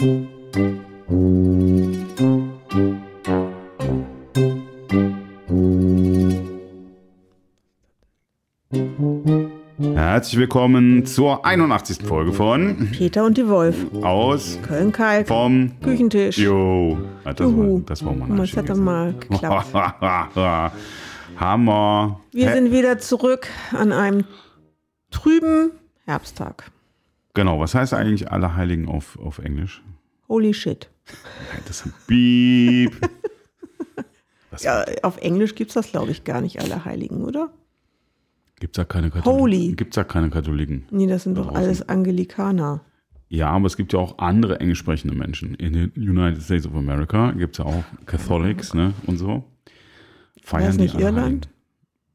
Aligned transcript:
Herzlich 0.00 0.30
willkommen 10.38 11.04
zur 11.04 11.44
81. 11.44 12.06
Folge 12.06 12.32
von 12.32 12.88
Peter 12.92 13.26
und 13.26 13.36
die 13.36 13.46
Wolf. 13.46 13.76
Aus 14.02 14.58
Köln-Kalk. 14.62 15.28
vom 15.28 15.78
Küchentisch. 15.82 16.38
Jo. 16.38 16.96
Das, 17.24 17.38
war, 17.38 17.46
Juhu. 17.46 17.80
das 17.80 18.02
war 18.02 18.14
mal 18.14 18.40
Es 18.40 18.56
hat 18.56 18.70
dann 18.70 18.82
mal 18.82 19.12
geklappt. 19.12 19.74
Hammer. 21.36 22.20
Wir 22.32 22.48
Hä? 22.48 22.54
sind 22.54 22.72
wieder 22.72 22.98
zurück 23.00 23.48
an 23.76 23.92
einem 23.92 24.24
trüben 25.10 25.72
Herbsttag. 26.06 26.70
Genau, 27.34 27.60
was 27.60 27.74
heißt 27.74 27.94
eigentlich 27.94 28.32
Allerheiligen 28.32 28.88
auf, 28.88 29.18
auf 29.18 29.38
Englisch? 29.38 29.82
Holy 30.30 30.54
shit. 30.54 30.88
Das 31.66 31.84
ist 31.84 32.06
Beep. 32.06 32.92
Das 34.52 34.62
Ja, 34.62 34.84
auf 35.02 35.16
Englisch 35.18 35.56
gibt 35.56 35.70
es 35.70 35.74
das, 35.74 35.90
glaube 35.90 36.12
ich, 36.12 36.22
gar 36.22 36.40
nicht, 36.40 36.60
alle 36.60 36.84
Heiligen, 36.84 37.24
oder? 37.24 37.50
Gibt's 38.60 38.76
da 38.76 38.84
keine 38.84 39.10
Katholiken? 39.10 39.40
Holy. 39.40 39.72
Gibt's 39.74 39.96
da 39.96 40.04
keine 40.04 40.30
Katholiken? 40.30 40.86
Nee, 40.92 41.08
das 41.08 41.24
sind 41.24 41.36
doch 41.36 41.46
draußen. 41.46 41.56
alles 41.56 41.88
Angelikaner. 41.88 42.82
Ja, 43.28 43.50
aber 43.50 43.66
es 43.66 43.76
gibt 43.76 43.92
ja 43.92 43.98
auch 43.98 44.18
andere 44.18 44.60
englisch 44.60 44.78
sprechende 44.78 45.16
Menschen. 45.16 45.56
In 45.56 45.72
den 45.72 45.92
United 45.96 46.42
States 46.42 46.64
of 46.64 46.76
America 46.76 47.32
gibt 47.32 47.58
es 47.58 47.58
ja 47.58 47.64
auch 47.64 47.84
Catholics 48.06 48.72
ne, 48.72 48.94
und 49.06 49.16
so. 49.16 49.44
War 50.48 50.60
das 50.60 50.76
nicht 50.76 50.94
Allerheiligen. 50.94 51.24
Irland? 51.24 51.48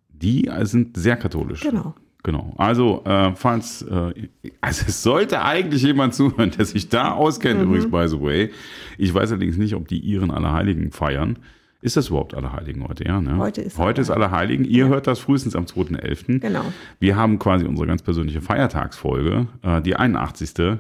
Die 0.09 0.49
sind 0.63 0.95
sehr 0.95 1.17
katholisch. 1.17 1.61
Genau. 1.61 1.95
Genau. 2.25 2.53
Also, 2.57 3.03
äh, 3.05 3.33
falls, 3.35 3.83
äh, 3.83 4.13
also 4.59 4.85
es 4.87 5.03
sollte 5.03 5.43
eigentlich 5.43 5.83
jemand 5.83 6.15
zuhören, 6.15 6.49
der 6.57 6.65
sich 6.65 6.89
da 6.89 7.11
auskennt, 7.11 7.59
Mhm. 7.61 7.65
übrigens, 7.67 7.91
by 7.91 8.07
the 8.07 8.19
way. 8.19 8.51
Ich 8.97 9.13
weiß 9.13 9.29
allerdings 9.31 9.57
nicht, 9.57 9.75
ob 9.75 9.87
die 9.87 9.99
ihren 9.99 10.31
Allerheiligen 10.31 10.91
feiern. 10.91 11.37
Ist 11.81 11.97
das 11.97 12.07
überhaupt 12.07 12.33
Allerheiligen 12.33 12.87
heute? 12.87 13.05
Ja, 13.05 13.21
ne? 13.21 13.37
Heute 13.37 13.61
ist 13.61 13.77
heute 13.77 14.01
ist 14.01 14.09
Allerheiligen. 14.09 14.65
Ihr 14.65 14.87
hört 14.87 15.05
das 15.05 15.19
frühestens 15.19 15.55
am 15.55 15.67
2.11. 15.67 16.39
Genau. 16.39 16.65
Wir 16.99 17.15
haben 17.15 17.37
quasi 17.37 17.65
unsere 17.65 17.85
ganz 17.87 18.01
persönliche 18.01 18.41
Feiertagsfolge, 18.41 19.45
äh, 19.61 19.81
die 19.83 19.95
81. 19.95 20.79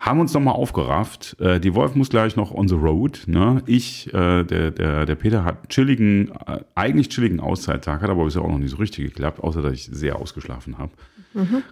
Haben 0.00 0.20
uns 0.20 0.32
nochmal 0.32 0.54
aufgerafft. 0.54 1.36
Äh, 1.40 1.60
die 1.60 1.74
Wolf 1.74 1.94
muss 1.94 2.08
gleich 2.08 2.34
noch 2.34 2.52
on 2.52 2.66
the 2.68 2.74
road. 2.74 3.22
Ne? 3.26 3.62
Ich, 3.66 4.12
äh, 4.14 4.44
der, 4.44 4.70
der, 4.70 5.04
der 5.06 5.14
Peter 5.14 5.44
hat 5.44 5.68
chilligen, 5.68 6.30
äh, 6.46 6.60
eigentlich 6.74 7.10
chilligen 7.10 7.38
Auszeittag, 7.38 8.00
hat 8.00 8.10
aber 8.10 8.24
bisher 8.24 8.42
auch 8.42 8.48
noch 8.48 8.58
nicht 8.58 8.70
so 8.70 8.78
richtig 8.78 9.04
geklappt, 9.04 9.40
außer 9.40 9.60
dass 9.60 9.74
ich 9.74 9.84
sehr 9.92 10.16
ausgeschlafen 10.16 10.78
habe. 10.78 10.90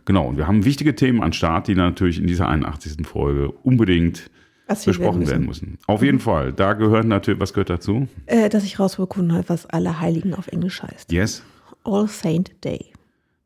Genau, 0.05 0.29
und 0.29 0.37
wir 0.37 0.47
haben 0.47 0.65
wichtige 0.65 0.95
Themen 0.95 1.21
an 1.21 1.33
Start, 1.33 1.67
die 1.67 1.75
natürlich 1.75 2.21
in 2.21 2.29
dieser 2.29 2.47
81. 2.49 3.05
Folge 3.05 3.51
unbedingt 3.51 4.31
besprochen 4.85 5.27
werden 5.27 5.47
müssen. 5.47 5.79
Auf 5.87 6.03
jeden 6.03 6.21
Fall, 6.21 6.53
da 6.53 6.75
gehört 6.75 7.07
natürlich, 7.07 7.41
was 7.41 7.53
gehört 7.53 7.71
dazu? 7.71 8.07
Äh, 8.27 8.49
dass 8.49 8.65
ich 8.65 8.79
rausbekommen 8.79 9.33
habe, 9.33 9.49
was 9.49 9.67
alle 9.67 10.01
Heiligen 10.01 10.35
auf 10.35 10.49
Englisch 10.49 10.83
heißt. 10.83 11.11
Yes. 11.11 11.43
All 11.85 12.07
Saint 12.07 12.53
Day. 12.65 12.93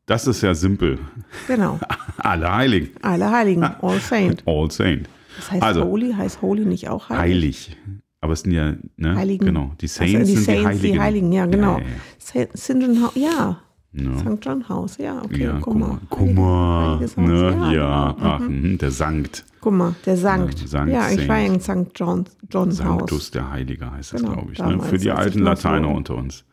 Das 0.05 0.27
ist 0.27 0.41
ja 0.41 0.53
simpel. 0.53 0.99
Genau. 1.47 1.79
Alle 2.17 2.51
Heiligen. 2.53 2.89
Alle 3.01 3.31
Heiligen. 3.31 3.63
All 3.63 3.99
Saint. 3.99 4.43
All 4.47 4.69
Saint. 4.69 5.07
Das 5.37 5.51
heißt 5.51 5.63
Also- 5.63 5.83
Holy, 5.85 6.13
heißt 6.13 6.41
Holy 6.41 6.65
nicht 6.65 6.89
auch 6.89 7.09
heilig? 7.09 7.69
heilig. 7.69 7.77
Aber 8.21 8.33
es 8.33 8.41
sind 8.41 8.51
ja, 8.53 8.73
ne? 8.97 9.15
Heiligen. 9.15 9.45
Genau. 9.45 9.71
Die 9.81 9.85
Also 9.85 9.99
Saints 10.05 10.29
die 10.29 10.35
sind 10.35 10.45
Saints, 10.45 10.61
die 10.61 10.65
Heiligen. 10.67 10.93
die 10.93 10.99
Heiligen, 10.99 11.31
ja, 11.33 11.45
genau. 11.45 11.79
Ja, 11.79 12.45
St. 12.55 12.73
John 12.81 13.01
House, 13.03 13.15
ja. 13.15 13.59
ja, 13.93 14.17
St. 14.17 14.45
John 14.45 14.69
House, 14.69 14.97
ja, 14.97 15.21
okay, 15.23 15.43
ja 15.43 15.57
guck 15.59 15.75
mal. 15.75 15.97
Guck 16.09 16.33
mal. 16.33 16.91
Heiliges 16.95 17.17
Haus, 17.17 17.27
Ne? 17.27 17.41
ja, 17.41 17.71
Ja, 17.73 18.11
genau. 18.13 18.25
ach, 18.29 18.39
mhm, 18.39 18.77
der 18.77 18.91
Sankt. 18.91 19.43
Guck 19.59 19.73
mal, 19.73 19.95
der 20.05 20.15
Sankt. 20.17 20.59
Ja, 20.61 20.67
Sankt, 20.67 20.93
ja, 20.93 21.09
ich 21.11 21.27
war 21.27 21.35
Saint. 21.37 21.53
in 21.53 21.59
St. 21.87 21.91
John, 21.95 22.25
John's 22.49 22.77
Sanctus, 22.77 23.11
Haus. 23.19 23.31
der 23.31 23.49
Heilige 23.51 23.91
heißt 23.91 24.13
das, 24.13 24.21
Genau, 24.21 24.33
glaube 24.33 24.53
ich. 24.53 24.59
Ne? 24.59 24.79
Für 24.81 24.97
die 24.97 25.11
alten 25.11 25.39
Lateiner 25.39 25.89
unter 25.89 26.15
uns. 26.15 26.45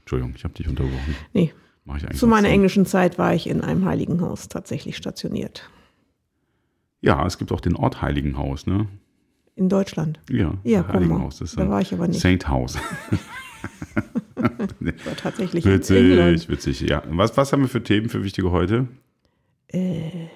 Entschuldigung, 0.00 0.32
ich 0.36 0.44
habe 0.44 0.54
dich 0.54 0.66
unterbrochen. 0.68 1.14
Nee, 1.34 1.52
Mach 1.88 1.96
ich 1.96 2.04
eigentlich 2.04 2.18
zu 2.18 2.26
meiner 2.26 2.48
nie. 2.48 2.54
englischen 2.54 2.84
Zeit 2.86 3.18
war 3.18 3.34
ich 3.34 3.48
in 3.48 3.62
einem 3.62 3.84
Heiligenhaus 3.86 4.48
tatsächlich 4.48 4.96
stationiert. 4.96 5.68
Ja, 7.00 7.24
es 7.26 7.38
gibt 7.38 7.50
auch 7.50 7.60
den 7.60 7.74
Ort 7.76 8.02
Heiligenhaus, 8.02 8.66
ne? 8.66 8.86
In 9.56 9.68
Deutschland. 9.70 10.20
Ja, 10.30 10.52
Ja. 10.64 10.86
Heiligenhaus. 10.86 11.40
Ist 11.40 11.58
Da 11.58 11.68
war 11.68 11.80
ich 11.80 11.92
aber 11.94 12.06
nicht. 12.06 12.20
Saint 12.20 12.46
House. 12.48 12.76
War 14.38 15.16
tatsächlich 15.16 15.64
in 15.66 15.72
England. 15.72 16.32
Witzig, 16.34 16.48
witzig. 16.48 16.80
Ja, 16.82 17.02
was, 17.08 17.36
was 17.36 17.52
haben 17.52 17.62
wir 17.62 17.68
für 17.68 17.82
Themen 17.82 18.08
für 18.08 18.22
wichtige 18.22 18.50
heute? 18.52 18.86
Äh, 19.68 20.28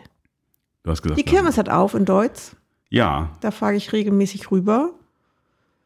Du 0.83 0.91
hast 0.91 1.03
gesagt. 1.03 1.21
die 1.21 1.25
Kirmes 1.25 1.57
hat 1.59 1.69
auf 1.69 1.95
in 1.95 2.05
Deutsch. 2.05 2.57
Ja, 2.89 3.31
Da 3.41 3.53
fahre 3.53 3.75
ich 3.77 3.93
regelmäßig 3.93 4.51
rüber. 4.51 4.91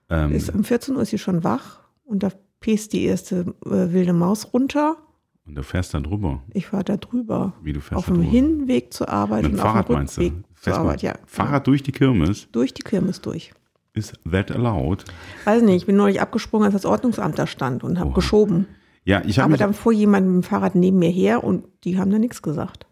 ähm, 0.09 0.33
Ist, 0.33 0.49
um 0.55 0.65
14 0.65 0.97
Uhr 0.97 1.03
ist 1.03 1.11
sie 1.11 1.19
schon 1.19 1.45
wach 1.45 1.81
und 2.05 2.23
da 2.23 2.31
pest 2.61 2.95
die 2.95 3.05
erste 3.05 3.55
äh, 3.67 3.93
wilde 3.93 4.15
Maus 4.15 4.55
runter. 4.55 4.97
Und 5.47 5.55
du 5.55 5.63
fährst 5.63 5.95
da 5.95 6.01
drüber. 6.01 6.43
Ich 6.53 6.67
fahre 6.67 6.85
da 6.85 6.97
drüber. 6.97 7.55
Wie 7.63 7.73
du 7.73 7.81
fährst 7.81 7.99
Auf 7.99 8.07
dem. 8.07 8.23
Hinweg 8.23 8.93
zur 8.93 9.09
Arbeit 9.09 9.43
Mit 9.43 9.53
dem 9.53 9.55
und 9.55 9.61
Fahrrad 9.61 9.85
auf 9.85 9.87
dem 9.87 9.97
meinst 9.97 10.19
du? 10.19 10.33
Zur 10.61 10.75
Arbeit, 10.75 11.03
ja. 11.03 11.15
Fahrrad 11.27 11.67
durch 11.67 11.83
die 11.83 11.93
Kirmes? 11.93 12.49
Durch 12.53 12.75
die 12.75 12.83
Kirmes 12.83 13.21
durch. 13.21 13.53
Ist 13.95 14.15
that 14.31 14.51
allowed? 14.51 15.05
Weiß 15.45 15.63
nicht, 15.63 15.77
ich 15.77 15.87
bin 15.87 15.97
neulich 15.97 16.21
abgesprungen, 16.21 16.67
als 16.67 16.75
das 16.75 16.85
Ordnungsamt 16.85 17.39
da 17.39 17.47
stand 17.47 17.83
und 17.85 17.99
habe 17.99 18.13
geschoben. 18.13 18.67
Ja, 19.05 19.23
ich 19.25 19.39
habe 19.39 19.55
Aber 19.55 19.57
dann 19.57 19.73
fuhr 19.73 19.93
jemand 19.93 20.27
mit 20.27 20.35
dem 20.35 20.43
Fahrrad 20.43 20.75
neben 20.75 20.99
mir 20.99 21.11
her 21.11 21.45
und 21.45 21.65
die 21.85 21.99
haben 21.99 22.11
da 22.11 22.19
nichts 22.19 22.43
gesagt. 22.43 22.87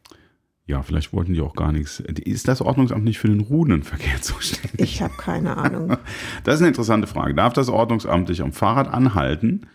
Ja, 0.67 0.83
vielleicht 0.83 1.13
wollten 1.13 1.35
die 1.35 1.43
auch 1.43 1.55
gar 1.55 1.73
nichts. 1.73 2.01
Ist 2.01 2.49
das 2.49 2.63
Ordnungsamt 2.63 3.05
nicht 3.05 3.19
für 3.19 3.29
den 3.29 3.41
Ruhenverkehr 3.41 4.23
zuständig? 4.23 4.81
Ich 4.81 5.03
habe 5.03 5.13
keine 5.19 5.57
Ahnung. 5.59 5.97
Das 6.45 6.55
ist 6.55 6.61
eine 6.61 6.69
interessante 6.69 7.07
Frage. 7.07 7.35
Darf 7.35 7.53
das 7.53 7.69
Ordnungsamt 7.69 8.29
dich 8.31 8.41
am 8.41 8.53
Fahrrad 8.53 8.89
anhalten? 8.89 9.67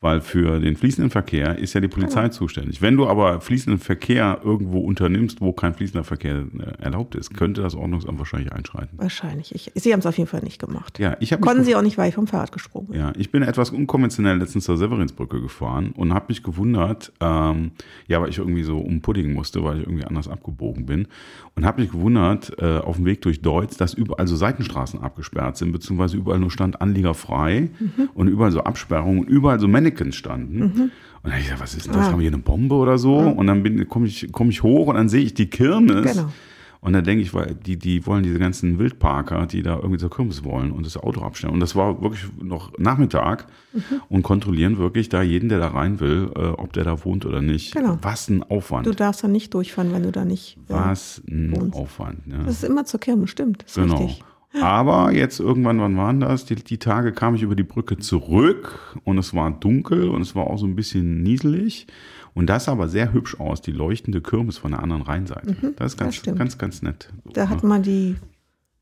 Weil 0.00 0.20
für 0.20 0.60
den 0.60 0.76
fließenden 0.76 1.10
Verkehr 1.10 1.58
ist 1.58 1.72
ja 1.72 1.80
die 1.80 1.88
Polizei 1.88 2.28
zuständig. 2.28 2.82
Wenn 2.82 2.96
du 2.96 3.06
aber 3.06 3.40
fließenden 3.40 3.80
Verkehr 3.80 4.40
irgendwo 4.44 4.80
unternimmst, 4.80 5.40
wo 5.40 5.52
kein 5.52 5.72
fließender 5.72 6.04
Verkehr 6.04 6.44
äh, 6.58 6.82
erlaubt 6.82 7.14
ist, 7.14 7.32
könnte 7.34 7.62
das 7.62 7.74
Ordnungsamt 7.74 8.18
wahrscheinlich 8.18 8.52
einschreiten. 8.52 8.98
Wahrscheinlich. 8.98 9.54
Ich, 9.54 9.72
sie 9.74 9.92
haben 9.92 10.00
es 10.00 10.06
auf 10.06 10.18
jeden 10.18 10.28
Fall 10.28 10.42
nicht 10.42 10.58
gemacht. 10.58 10.98
Ja, 10.98 11.16
ich 11.20 11.30
Konnten 11.40 11.64
sie 11.64 11.74
auch 11.74 11.82
nicht, 11.82 11.96
weil 11.96 12.10
ich 12.10 12.14
vom 12.14 12.26
Fahrrad 12.26 12.52
gesprungen 12.52 12.88
bin. 12.88 13.00
Ja, 13.00 13.12
ich 13.16 13.30
bin 13.30 13.42
etwas 13.42 13.70
unkonventionell 13.70 14.36
letztens 14.36 14.64
zur 14.64 14.76
Severinsbrücke 14.76 15.40
gefahren 15.40 15.92
und 15.96 16.12
habe 16.12 16.26
mich 16.28 16.42
gewundert, 16.42 17.12
ähm, 17.20 17.72
ja, 18.06 18.20
weil 18.20 18.28
ich 18.28 18.38
irgendwie 18.38 18.62
so 18.62 18.78
umpuddingen 18.78 19.32
musste, 19.32 19.64
weil 19.64 19.80
ich 19.80 19.86
irgendwie 19.86 20.04
anders 20.04 20.28
abgebogen 20.28 20.86
bin 20.86 21.08
und 21.54 21.64
habe 21.64 21.80
mich 21.80 21.90
gewundert 21.90 22.52
äh, 22.58 22.78
auf 22.78 22.96
dem 22.96 23.04
Weg 23.04 23.22
durch 23.22 23.40
Deutz, 23.40 23.76
dass 23.76 23.94
überall 23.94 24.26
so 24.26 24.36
Seitenstraßen 24.36 25.00
abgesperrt 25.00 25.56
sind, 25.56 25.72
beziehungsweise 25.72 26.16
überall 26.16 26.40
nur 26.40 26.50
stand 26.50 26.80
Anlieger 26.80 27.14
frei 27.14 27.70
und 28.14 28.28
überall 28.28 28.50
so 28.52 28.60
Absperrungen 28.60 29.20
und 29.20 29.28
überall 29.28 29.60
so 29.60 29.68
Mannequins 29.84 30.16
standen. 30.16 30.62
Und 30.62 30.90
dann 31.22 31.32
hab 31.32 31.38
ich 31.38 31.44
gesagt, 31.44 31.62
was 31.62 31.74
ist 31.74 31.86
denn 31.86 31.92
das? 31.94 32.02
Ah. 32.08 32.12
Haben 32.12 32.18
wir 32.18 32.22
hier 32.28 32.32
eine 32.34 32.42
Bombe 32.42 32.74
oder 32.74 32.98
so? 32.98 33.16
Und 33.16 33.46
dann 33.46 33.88
komme 33.88 34.06
ich, 34.06 34.28
komm 34.32 34.48
ich 34.50 34.62
hoch 34.62 34.88
und 34.88 34.94
dann 34.96 35.08
sehe 35.08 35.22
ich 35.22 35.34
die 35.34 35.46
Kirmes. 35.46 36.12
Genau. 36.16 36.32
Und 36.80 36.92
dann 36.92 37.02
denke 37.02 37.22
ich, 37.22 37.32
weil 37.32 37.54
die, 37.54 37.78
die 37.78 38.04
wollen 38.06 38.22
diese 38.24 38.38
ganzen 38.38 38.78
Wildparker, 38.78 39.46
die 39.46 39.62
da 39.62 39.76
irgendwie 39.76 39.96
zur 39.96 40.10
Kirmes 40.10 40.44
wollen 40.44 40.70
und 40.70 40.84
das 40.84 40.98
Auto 40.98 41.22
abstellen. 41.22 41.54
Und 41.54 41.60
das 41.60 41.74
war 41.74 42.02
wirklich 42.02 42.26
noch 42.42 42.76
Nachmittag 42.78 43.46
Mhm. 43.72 43.80
und 44.10 44.22
kontrollieren 44.22 44.76
wirklich 44.76 45.08
da 45.08 45.22
jeden, 45.22 45.48
der 45.48 45.58
da 45.60 45.68
rein 45.68 45.98
will, 45.98 46.30
äh, 46.36 46.40
ob 46.40 46.74
der 46.74 46.84
da 46.84 47.02
wohnt 47.04 47.24
oder 47.24 47.40
nicht. 47.40 47.74
Genau. 47.74 47.98
Was 48.02 48.28
ein 48.28 48.42
Aufwand. 48.42 48.86
Du 48.86 48.92
darfst 48.92 49.24
dann 49.24 49.32
nicht 49.32 49.54
durchfahren, 49.54 49.92
wenn 49.94 50.02
du 50.02 50.12
da 50.12 50.24
nicht. 50.26 50.58
äh, 50.68 50.74
Was 50.74 51.22
ein 51.26 51.52
wohnst. 51.56 51.74
Aufwand. 51.74 52.26
Ne? 52.26 52.42
Das 52.44 52.56
ist 52.56 52.64
immer 52.64 52.84
zur 52.84 53.00
Kirmes, 53.00 53.30
stimmt. 53.30 53.64
Genau. 53.74 53.96
richtig. 53.96 54.22
Aber 54.60 55.12
jetzt 55.12 55.40
irgendwann, 55.40 55.80
wann 55.80 55.96
waren 55.96 56.20
das? 56.20 56.44
Die, 56.44 56.54
die 56.54 56.78
Tage 56.78 57.12
kam 57.12 57.34
ich 57.34 57.42
über 57.42 57.56
die 57.56 57.64
Brücke 57.64 57.98
zurück 57.98 58.96
und 59.04 59.18
es 59.18 59.34
war 59.34 59.50
dunkel 59.50 60.08
und 60.08 60.22
es 60.22 60.34
war 60.34 60.46
auch 60.46 60.58
so 60.58 60.66
ein 60.66 60.76
bisschen 60.76 61.22
nieselig. 61.22 61.86
Und 62.34 62.46
das 62.48 62.64
sah 62.64 62.72
aber 62.72 62.88
sehr 62.88 63.12
hübsch 63.12 63.38
aus, 63.38 63.62
die 63.62 63.70
leuchtende 63.72 64.20
Kirmes 64.20 64.58
von 64.58 64.72
der 64.72 64.82
anderen 64.82 65.02
Rheinseite. 65.02 65.56
das 65.76 65.92
ist 65.92 65.98
ganz, 65.98 66.16
Mhm, 66.16 66.18
stimmt. 66.20 66.38
ganz, 66.38 66.58
ganz 66.58 66.82
nett. 66.82 67.08
Da 67.32 67.48
hat 67.48 67.62
man 67.64 67.82
die 67.82 68.16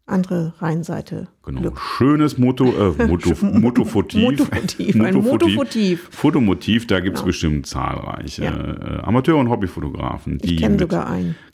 andere 0.06 0.54
Rheinseite. 0.58 1.28
Genau. 1.44 1.60
Glück. 1.60 1.80
Schönes 1.80 2.36
Moto, 2.38 2.64
äh, 2.66 3.06
Moto, 3.06 3.30
Motofotiv. 3.42 4.22
Motofotiv, 4.40 5.00
ein 5.00 5.14
Motofotiv. 5.14 6.08
Fotomotiv, 6.10 6.86
da 6.86 7.00
gibt 7.00 7.16
es 7.16 7.20
Genau. 7.22 7.26
bestimmt 7.28 7.66
zahlreiche 7.66 8.44
Ja. 8.44 8.50
äh, 8.98 9.02
Amateur- 9.02 9.36
und 9.38 9.48
Hobbyfotografen, 9.48 10.38
die 10.38 10.54
Ich 10.54 10.60
kenne 10.60 10.76
mit 10.76 10.92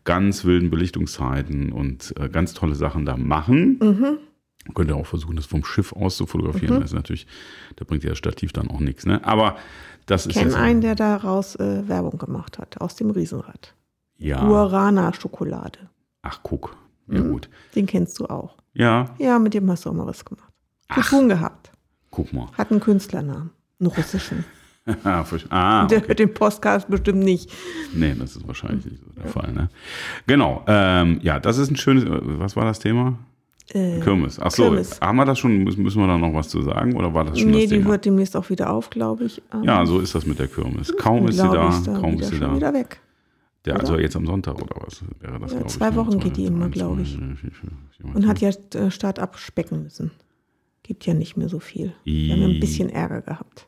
ganz 0.05 0.45
wilden 0.45 0.71
Belichtungszeiten 0.71 1.73
und 1.73 2.15
äh, 2.19 2.29
ganz 2.29 2.55
tolle 2.55 2.75
Sachen 2.75 3.05
da 3.05 3.17
machen. 3.17 3.79
Mhm. 3.83 4.19
Könnt 4.75 4.91
ihr 4.91 4.97
auch 4.97 5.07
versuchen, 5.07 5.37
das 5.37 5.47
vom 5.47 5.65
Schiff 5.65 5.93
aus 5.93 6.17
zu 6.17 6.27
fotografieren. 6.27 6.81
Das 6.81 6.91
ist 6.91 6.95
natürlich, 6.95 7.27
da 7.77 7.85
bringt 7.87 8.03
ja 8.05 8.11
das 8.11 8.19
Stativ 8.19 8.53
dann 8.53 8.69
auch 8.71 8.81
nichts. 8.81 9.07
Ne? 9.07 9.25
Aber 9.25 9.57
das 10.07 10.25
Ich 10.27 10.31
ist 10.33 10.39
kenne 10.39 10.51
jetzt- 10.51 10.59
einen, 10.61 10.81
der 10.81 10.95
daraus 10.95 11.55
äh, 11.57 11.87
Werbung 11.89 12.19
gemacht 12.19 12.59
hat, 12.59 12.81
aus 12.81 12.97
dem 12.97 13.11
Riesenrad. 13.11 13.75
Ja. 14.19 14.45
Guarana 14.45 15.13
Schokolade. 15.13 15.79
Ach, 16.23 16.41
guck. 16.43 16.77
Ja, 17.11 17.21
gut. 17.21 17.49
Den 17.75 17.87
kennst 17.87 18.19
du 18.21 18.27
auch. 18.27 18.57
Ja, 18.75 19.07
Ja, 19.19 19.39
mit 19.39 19.55
dem 19.55 19.71
hast 19.71 19.85
du 19.85 19.91
auch 19.91 19.95
mal 19.95 20.07
was 20.07 20.25
gemacht. 20.25 20.53
Zu 20.95 21.01
tun 21.03 21.29
gehabt. 21.29 21.71
guck 22.11 22.33
mal. 22.33 22.49
Hat 22.57 22.71
einen 22.71 22.81
Künstlernamen. 22.81 23.51
Einen 23.81 23.91
russischen. 23.91 24.45
ah, 25.05 25.25
ah, 25.51 25.87
Der 25.87 25.99
okay. 25.99 26.09
hört 26.09 26.19
den 26.19 26.33
Podcast 26.33 26.89
bestimmt 26.89 27.23
nicht. 27.23 27.53
Nee, 27.95 28.15
das 28.19 28.37
ist 28.37 28.47
wahrscheinlich 28.47 28.87
nicht 28.87 29.03
so 29.05 29.11
der 29.21 29.27
Fall. 29.31 29.53
Ne? 29.53 29.69
Genau. 30.27 30.65
Ähm, 30.67 31.19
ja, 31.23 31.39
das 31.39 31.59
ist 31.59 31.71
ein 31.71 31.77
schönes. 31.77 32.05
äh, 32.05 32.09
Was 32.39 32.57
war 32.57 32.65
das 32.65 32.79
Thema? 32.79 33.19
Äh, 33.75 34.01
Kirmes. 34.01 34.41
Ach 34.41 34.51
so, 34.51 34.65
Kirmes. 34.65 34.99
haben 35.01 35.17
wir 35.17 35.27
das 35.27 35.39
schon? 35.39 35.63
Müssen 35.63 36.01
wir 36.01 36.07
da 36.07 36.17
noch 36.17 36.33
was 36.33 36.49
zu 36.49 36.63
sagen? 36.63 36.97
Oder 36.97 37.13
war 37.13 37.25
das 37.25 37.39
schon 37.39 37.51
nee, 37.51 37.63
das 37.63 37.69
die 37.71 37.77
Thema? 37.79 37.91
hört 37.91 38.05
demnächst 38.07 38.35
auch 38.35 38.49
wieder 38.49 38.71
auf, 38.73 38.89
glaube 38.89 39.25
ich. 39.25 39.43
Ähm, 39.53 39.65
Ja, 39.65 39.85
so 39.85 40.01
ist 40.01 40.15
das 40.15 40.25
mit 40.25 40.39
der 40.39 40.49
Kirmes. 40.49 40.97
Kaum 40.97 41.29
ist 41.29 41.37
sie 41.37 41.43
da, 41.43 41.71
kaum 42.01 42.19
ist 42.19 42.31
sie 42.31 42.41
da. 42.41 42.55
Wieder 42.57 42.73
weg. 42.73 43.01
Der, 43.65 43.75
oder? 43.75 43.81
also 43.83 43.99
jetzt 43.99 44.17
am 44.17 44.27
Sonntag 44.27 44.61
oder 44.63 44.77
was 44.87 45.03
wäre 45.21 45.39
das, 45.41 45.53
Ja, 45.53 45.67
zwei 45.67 45.89
ich. 45.89 45.95
ne? 45.95 46.01
Wochen 46.01 46.21
geht 46.21 46.37
die 46.37 46.47
immer, 46.47 46.69
glaube 46.69 47.03
ich. 47.03 47.19
Und 48.03 48.27
hat 48.27 48.41
ja 48.41 48.51
äh, 48.75 48.91
Start 48.91 49.19
abspecken 49.19 49.83
müssen. 49.83 50.11
Gibt 50.85 51.05
ja 51.07 51.13
nicht 51.15 51.37
mehr 51.37 51.49
so 51.49 51.59
viel. 51.59 51.93
Wir 52.05 52.35
haben 52.35 52.45
ein 52.45 52.61
bisschen 52.61 52.89
Ärger 52.89 53.21
gehabt. 53.21 53.67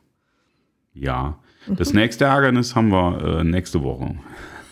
Ja. 0.93 1.37
Mhm. 1.67 1.75
Das 1.75 1.93
nächste 1.93 2.25
Ärgernis 2.25 2.75
haben 2.75 2.89
wir 2.89 3.39
äh, 3.39 3.43
nächste 3.43 3.83
Woche. 3.83 4.15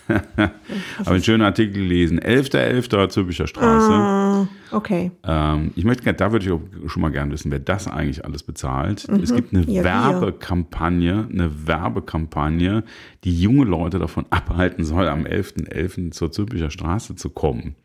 Habe 0.37 1.11
einen 1.11 1.23
schönen 1.23 1.43
Artikel 1.43 1.73
gelesen. 1.73 2.19
11.11. 2.19 3.09
Züricher 3.09 3.47
Straße. 3.47 3.91
Ah, 3.91 4.47
okay. 4.71 5.11
Ähm, 5.23 5.71
ich 5.75 5.83
möchte 5.85 6.03
gerne, 6.03 6.17
da 6.17 6.31
würde 6.31 6.45
ich 6.45 6.51
auch 6.51 6.61
schon 6.89 7.01
mal 7.01 7.11
gerne 7.11 7.31
wissen, 7.31 7.51
wer 7.51 7.59
das 7.59 7.87
eigentlich 7.87 8.25
alles 8.25 8.43
bezahlt. 8.43 9.07
Es 9.21 9.33
gibt 9.33 9.53
eine 9.53 9.63
Mhm. 9.63 9.69
Ja. 9.69 9.83
Werbekampagne, 9.83 11.27
eine 11.31 11.67
Werbekampagne, 11.67 12.83
die 13.23 13.39
junge 13.41 13.65
Leute 13.65 13.99
davon 13.99 14.25
abhalten 14.29 14.83
soll, 14.83 15.07
am 15.07 15.25
11.11. 15.25 16.11
zur 16.11 16.31
Zülpicher 16.31 16.71
Straße 16.71 17.15
zu 17.15 17.29
kommen. 17.29 17.75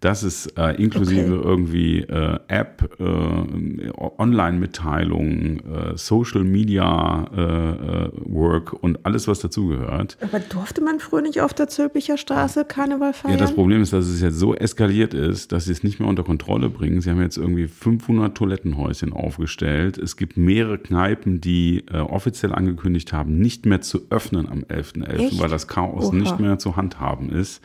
Das 0.00 0.22
ist 0.22 0.58
äh, 0.58 0.82
inklusive 0.82 1.38
Okay. 1.40 1.48
irgendwie 1.48 1.98
äh, 2.00 2.38
App, 2.48 2.88
äh, 2.98 3.90
Online-Mitteilungen, 4.18 5.60
äh, 5.60 5.96
Social 5.96 6.42
Media 6.42 7.28
äh, 7.36 7.40
äh, 8.06 8.10
Work 8.24 8.72
und 8.72 9.04
alles, 9.04 9.28
was 9.28 9.40
dazugehört. 9.40 10.16
Aber 10.22 10.40
durfte 10.40 10.80
man 10.80 11.00
früher 11.00 11.20
nicht 11.20 11.42
auf 11.42 11.52
der 11.52 11.68
Zülpicher 11.68 12.16
Straße 12.16 12.64
Karneval 12.64 13.12
feiern? 13.12 13.34
Ja, 13.34 13.38
das 13.38 13.54
Problem 13.54 13.82
ist, 13.82 13.92
dass 13.92 14.06
es 14.06 14.22
jetzt 14.22 14.38
so 14.38 14.54
eskaliert 14.54 15.12
ist, 15.12 15.52
dass 15.52 15.66
sie 15.66 15.72
es 15.72 15.82
nicht 15.82 16.00
mehr 16.00 16.08
unter 16.08 16.24
Kontrolle 16.24 16.70
bringen. 16.70 17.02
Sie 17.02 17.10
haben 17.10 17.20
jetzt 17.20 17.36
irgendwie 17.36 17.68
500 17.68 18.34
Toilettenhäuschen 18.34 19.12
aufgestellt. 19.12 19.98
Es 19.98 20.16
gibt 20.16 20.38
mehrere 20.38 20.78
Kneipen, 20.78 21.42
die 21.42 21.84
äh, 21.92 21.98
offiziell 21.98 22.54
angekündigt 22.54 23.12
haben, 23.12 23.38
nicht 23.38 23.66
mehr 23.66 23.82
zu 23.82 24.06
öffnen 24.08 24.48
am 24.48 24.60
11.11., 24.60 25.06
Echt? 25.08 25.40
weil 25.40 25.50
das 25.50 25.68
Chaos 25.68 26.06
Oha. 26.06 26.14
nicht 26.16 26.40
mehr 26.40 26.58
zu 26.58 26.76
handhaben 26.76 27.30
ist. 27.30 27.60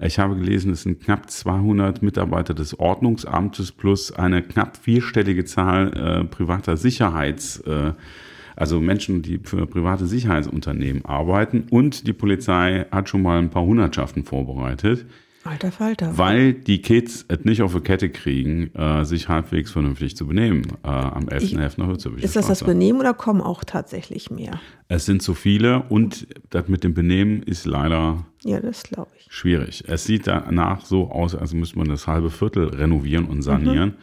Ich 0.00 0.20
habe 0.20 0.36
gelesen, 0.36 0.70
es 0.70 0.82
sind 0.82 1.00
knapp 1.00 1.28
200 1.28 2.02
Mitarbeiter 2.02 2.54
des 2.54 2.78
Ordnungsamtes 2.78 3.72
plus 3.72 4.12
eine 4.12 4.42
knapp 4.42 4.76
vierstellige 4.76 5.44
Zahl 5.44 5.92
äh, 5.92 6.24
privater 6.24 6.76
Sicherheits, 6.76 7.58
äh, 7.60 7.94
also 8.54 8.80
Menschen, 8.80 9.22
die 9.22 9.38
für 9.38 9.66
private 9.66 10.06
Sicherheitsunternehmen 10.06 11.04
arbeiten. 11.04 11.64
Und 11.70 12.06
die 12.06 12.12
Polizei 12.12 12.86
hat 12.92 13.08
schon 13.08 13.22
mal 13.22 13.40
ein 13.40 13.50
paar 13.50 13.64
Hundertschaften 13.64 14.22
vorbereitet, 14.22 15.04
Alter 15.48 15.72
Falter. 15.72 16.16
weil 16.18 16.52
die 16.54 16.80
Kids 16.82 17.24
es 17.28 17.44
nicht 17.44 17.62
auf 17.62 17.74
die 17.74 17.80
Kette 17.80 18.10
kriegen, 18.10 18.74
äh, 18.74 19.04
sich 19.04 19.28
halbwegs 19.28 19.70
vernünftig 19.70 20.16
zu 20.16 20.26
benehmen 20.26 20.62
äh, 20.84 20.88
am 20.88 21.24
11.11. 21.26 21.74
nach 21.80 21.88
Hützebicher 21.88 22.24
Ist 22.24 22.36
das 22.36 22.46
das 22.46 22.58
Straße. 22.58 22.72
Benehmen 22.72 23.00
oder 23.00 23.14
kommen 23.14 23.40
auch 23.40 23.64
tatsächlich 23.64 24.30
mehr? 24.30 24.60
Es 24.88 25.06
sind 25.06 25.22
zu 25.22 25.34
viele 25.34 25.82
und 25.84 26.26
das 26.50 26.68
mit 26.68 26.84
dem 26.84 26.94
Benehmen 26.94 27.42
ist 27.42 27.66
leider 27.66 28.24
Ja, 28.44 28.60
das 28.60 28.82
glaube 28.84 29.10
ich. 29.18 29.26
schwierig. 29.30 29.84
Es 29.86 30.04
sieht 30.04 30.26
danach 30.26 30.84
so 30.84 31.10
aus, 31.10 31.34
als 31.34 31.52
müsste 31.54 31.78
man 31.78 31.88
das 31.88 32.06
halbe 32.06 32.30
Viertel 32.30 32.68
renovieren 32.68 33.26
und 33.26 33.42
sanieren. 33.42 33.94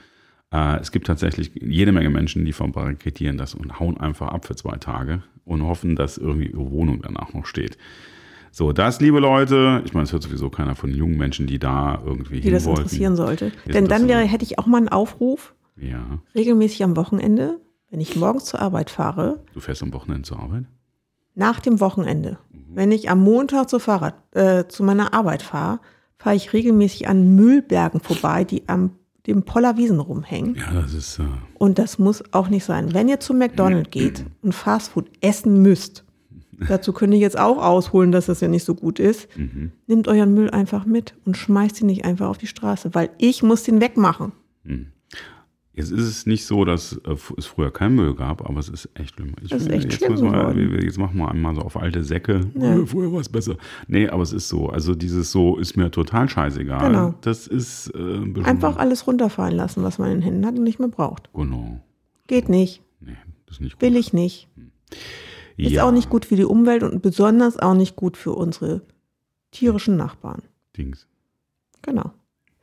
Äh, 0.51 0.77
es 0.79 0.91
gibt 0.91 1.07
tatsächlich 1.07 1.51
jede 1.59 1.91
Menge 1.91 2.09
Menschen, 2.09 2.45
die 2.45 2.53
verbarrikadieren 2.53 3.37
das 3.37 3.55
und 3.55 3.79
hauen 3.79 3.97
einfach 3.99 4.27
ab 4.27 4.45
für 4.45 4.55
zwei 4.55 4.77
Tage 4.77 5.23
und 5.43 5.63
hoffen, 5.63 5.95
dass 5.95 6.17
irgendwie 6.17 6.47
ihre 6.47 6.69
Wohnung 6.71 7.01
danach 7.01 7.33
noch 7.33 7.45
steht. 7.45 7.77
So, 8.57 8.71
das, 8.71 9.01
liebe 9.01 9.19
Leute, 9.19 9.81
ich 9.83 9.93
meine, 9.93 10.05
es 10.05 10.13
hört 10.13 10.23
sowieso 10.23 10.49
keiner 10.49 10.75
von 10.75 10.89
jungen 10.89 11.17
Menschen, 11.17 11.45
die 11.45 11.59
da 11.59 12.01
irgendwie 12.05 12.39
Die 12.39 12.49
das 12.51 12.63
wollten. 12.63 12.83
interessieren 12.83 13.17
sollte. 13.17 13.51
das 13.65 13.73
Denn 13.73 13.89
dann 13.89 14.07
wäre, 14.07 14.21
hätte 14.21 14.45
ich 14.45 14.57
auch 14.59 14.65
mal 14.65 14.77
einen 14.77 14.87
Aufruf, 14.87 15.53
Ja, 15.75 16.19
regelmäßig 16.33 16.81
am 16.85 16.95
Wochenende, 16.95 17.59
wenn 17.89 17.99
ich 17.99 18.15
morgens 18.15 18.45
zur 18.45 18.61
Arbeit 18.61 18.89
fahre, 18.89 19.43
du 19.53 19.59
fährst 19.59 19.83
am 19.83 19.91
Wochenende 19.91 20.21
zur 20.21 20.39
Arbeit? 20.39 20.63
nach 21.33 21.59
dem 21.59 21.81
Wochenende, 21.81 22.37
Mhm. 22.49 22.59
wenn 22.77 22.91
ich 22.93 23.09
am 23.09 23.19
Montag 23.19 23.69
zur 23.69 23.81
Fahrrad, 23.81 24.15
äh, 24.33 24.69
zu 24.69 24.83
meiner 24.85 25.13
Arbeit 25.13 25.41
fahre, 25.41 25.81
fahre 26.17 26.37
ich 26.37 26.53
regelmäßig 26.53 27.09
an 27.09 27.35
Müllbergen 27.35 27.99
vorbei, 27.99 28.45
die 28.45 28.69
am 28.69 28.91
dem 29.27 29.43
Pollerwiesen 29.43 29.99
rumhängen. 29.99 30.55
Ja, 30.55 30.71
das 30.81 30.93
ist, 30.93 31.19
äh, 31.19 31.23
Und 31.55 31.77
das 31.77 31.99
muss 31.99 32.23
auch 32.31 32.47
nicht 32.47 32.63
sein. 32.63 32.93
Wenn 32.93 33.09
ihr 33.09 33.19
zum 33.19 33.37
McDonald's 33.37 33.89
geht 33.91 34.23
und 34.43 34.55
Fastfood 34.55 35.09
essen 35.19 35.61
müsst, 35.61 36.04
dazu 36.67 36.93
könnte 36.93 37.15
ich 37.15 37.21
jetzt 37.21 37.37
auch 37.37 37.57
ausholen, 37.57 38.11
dass 38.11 38.27
das 38.27 38.41
ja 38.41 38.47
nicht 38.47 38.63
so 38.63 38.75
gut 38.75 38.99
ist, 38.99 39.27
mhm. 39.37 39.71
nehmt 39.87 40.07
euren 40.07 40.33
Müll 40.33 40.49
einfach 40.49 40.85
mit 40.85 41.15
und 41.25 41.37
schmeißt 41.37 41.81
ihn 41.81 41.87
nicht 41.87 42.05
einfach 42.05 42.29
auf 42.29 42.37
die 42.37 42.47
Straße, 42.47 42.93
weil 42.93 43.09
ich 43.17 43.43
muss 43.43 43.63
den 43.63 43.81
wegmachen. 43.81 44.31
Jetzt 45.75 45.91
ist 45.91 46.07
es 46.07 46.25
nicht 46.25 46.45
so, 46.45 46.63
dass 46.63 46.93
äh, 47.05 47.15
es 47.37 47.45
früher 47.45 47.71
keinen 47.71 47.95
Müll 47.95 48.15
gab, 48.15 48.49
aber 48.49 48.59
es 48.59 48.69
ist 48.69 48.89
echt 48.93 49.15
schlimm. 49.15 49.33
Ich, 49.41 49.49
Das 49.49 49.63
ist 49.63 49.69
echt 49.69 49.83
jetzt 49.83 49.97
schlimm 49.97 50.21
wir, 50.21 50.81
Jetzt 50.81 50.97
machen 50.97 51.17
wir 51.17 51.29
einmal 51.29 51.53
so 51.53 51.61
auf 51.61 51.75
alte 51.75 52.01
Säcke. 52.03 52.41
Ja. 52.57 52.85
Früher 52.85 53.11
war 53.11 53.19
es 53.19 53.27
besser. 53.27 53.57
Nee, 53.87 54.07
aber 54.07 54.23
es 54.23 54.31
ist 54.31 54.47
so. 54.47 54.69
Also 54.69 54.95
dieses 54.95 55.33
so 55.33 55.57
ist 55.57 55.75
mir 55.75 55.91
total 55.91 56.29
scheißegal. 56.29 56.87
Genau. 56.87 57.13
Das 57.21 57.47
ist 57.47 57.93
äh. 57.93 58.43
Einfach 58.43 58.77
alles 58.77 59.05
runterfallen 59.05 59.57
lassen, 59.57 59.83
was 59.83 59.99
man 59.99 60.11
in 60.11 60.17
den 60.19 60.23
Händen 60.23 60.45
hat 60.45 60.57
und 60.57 60.63
nicht 60.63 60.79
mehr 60.79 60.87
braucht. 60.87 61.29
Genau. 61.33 61.81
Geht 62.27 62.47
nicht. 62.47 62.81
Nee, 63.01 63.17
das 63.45 63.57
ist 63.57 63.61
nicht 63.61 63.73
gut. 63.73 63.81
Will 63.81 63.97
ich 63.97 64.13
nicht. 64.13 64.47
Ist 65.57 65.71
ja, 65.71 65.85
auch 65.87 65.91
nicht 65.91 66.09
gut 66.09 66.25
für 66.25 66.35
die 66.35 66.43
Umwelt 66.43 66.83
und 66.83 67.01
besonders 67.01 67.57
auch 67.57 67.73
nicht 67.75 67.95
gut 67.95 68.17
für 68.17 68.33
unsere 68.33 68.81
tierischen 69.51 69.95
Nachbarn. 69.95 70.41
Dings. 70.75 71.07
Genau. 71.81 72.11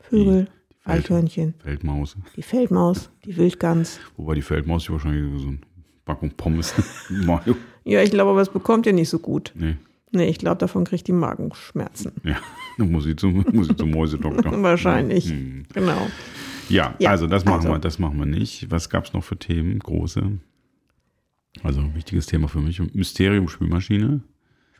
Vögel, 0.00 0.44
Die 0.70 0.74
Feld- 0.82 0.98
Eichhörnchen, 1.04 1.54
Feldmaus. 1.58 2.16
die 2.36 2.42
Feldmaus, 2.42 3.10
die 3.24 3.36
Wildgans. 3.36 3.98
Wobei 4.16 4.34
die 4.34 4.42
Feldmaus 4.42 4.86
ja 4.86 4.92
wahrscheinlich 4.92 5.40
so 5.40 5.48
ein 5.48 5.62
Packung 6.04 6.30
Pommes. 6.36 6.74
Ja, 7.84 8.00
ich 8.02 8.10
glaube, 8.12 8.30
aber 8.30 8.40
es 8.42 8.48
bekommt 8.48 8.86
ihr 8.86 8.92
nicht 8.92 9.08
so 9.08 9.18
gut. 9.18 9.52
Nee. 9.56 9.76
Nee, 10.12 10.28
ich 10.28 10.38
glaube, 10.38 10.58
davon 10.58 10.84
kriegt 10.84 11.08
die 11.08 11.12
Magenschmerzen. 11.12 12.12
Ja, 12.22 12.36
dann 12.78 12.92
muss 12.92 13.06
ich 13.06 13.16
zum, 13.16 13.44
muss 13.52 13.70
ich 13.70 13.76
zum 13.76 13.90
Mäusedoktor. 13.90 14.52
Wahrscheinlich. 14.62 15.30
Hm. 15.30 15.64
Genau. 15.72 16.06
Ja, 16.68 16.94
Ja, 17.00 17.10
also 17.10 17.26
das 17.26 17.44
machen 17.44 17.60
also. 17.62 17.70
wir, 17.70 17.78
das 17.80 17.98
machen 17.98 18.18
wir 18.18 18.26
nicht. 18.26 18.70
Was 18.70 18.88
gab 18.90 19.06
es 19.06 19.12
noch 19.14 19.24
für 19.24 19.36
Themen? 19.36 19.78
Große. 19.80 20.32
Also 21.62 21.80
ein 21.80 21.94
wichtiges 21.94 22.26
Thema 22.26 22.48
für 22.48 22.60
mich. 22.60 22.80
Mysterium 22.94 23.48
Spülmaschine. 23.48 24.22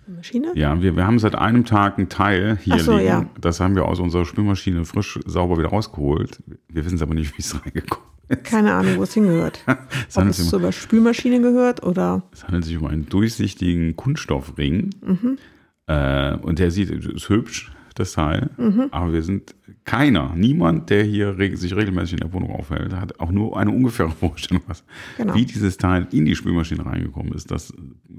Maschine? 0.07 0.53
Ja, 0.55 0.83
wir, 0.83 0.97
wir 0.97 1.07
haben 1.07 1.19
seit 1.19 1.35
einem 1.35 1.65
Tag 1.65 1.99
ein 1.99 2.09
Teil 2.09 2.59
hier 2.61 2.79
so, 2.81 2.93
liegen. 2.93 3.07
ja. 3.07 3.27
Das 3.41 3.61
haben 3.61 3.75
wir 3.77 3.87
aus 3.87 4.01
unserer 4.01 4.25
Spülmaschine 4.25 4.85
frisch 4.85 5.19
sauber 5.27 5.59
wieder 5.59 5.69
rausgeholt. 5.69 6.43
Wir 6.69 6.85
wissen 6.85 6.97
es 6.97 7.03
aber 7.03 7.15
nicht, 7.15 7.37
wie 7.37 7.41
es 7.43 7.55
reingekommen 7.55 8.07
ist. 8.29 8.45
Keine 8.45 8.73
Ahnung, 8.73 8.97
wo 8.97 9.03
es 9.03 9.15
hingehört. 9.15 9.63
Es 10.09 10.17
Ob 10.17 10.27
es 10.27 10.41
um, 10.41 10.49
zur 10.49 10.73
Spülmaschine 10.73 11.41
gehört 11.41 11.83
oder. 11.83 12.23
es 12.33 12.45
handelt 12.45 12.65
sich 12.65 12.77
um 12.77 12.87
einen 12.87 13.09
durchsichtigen 13.09 13.95
Kunststoffring. 13.97 14.91
Mhm. 15.05 15.39
Äh, 15.87 16.35
und 16.37 16.59
der 16.59 16.71
sieht, 16.71 16.91
ist 16.91 17.29
hübsch, 17.29 17.73
das 17.95 18.13
Teil. 18.13 18.51
Mhm. 18.57 18.89
Aber 18.91 19.13
wir 19.13 19.23
sind 19.23 19.55
keiner, 19.85 20.35
niemand, 20.37 20.91
der 20.91 21.05
hier 21.05 21.39
reg 21.39 21.57
sich 21.59 21.75
regelmäßig 21.75 22.15
in 22.15 22.19
der 22.21 22.33
Wohnung 22.33 22.51
aufhält, 22.53 22.95
hat 22.95 23.19
auch 23.21 23.31
nur 23.31 23.57
eine 23.57 23.71
ungefähre 23.71 24.11
Vorstellung, 24.21 24.63
was, 24.67 24.85
Genau. 25.17 25.35
wie 25.35 25.45
dieses 25.45 25.77
Teil 25.77 26.07
in 26.13 26.25
die 26.25 26.37
Spülmaschine 26.37 26.85
reingekommen 26.87 27.33
ist, 27.33 27.51
das 27.51 27.73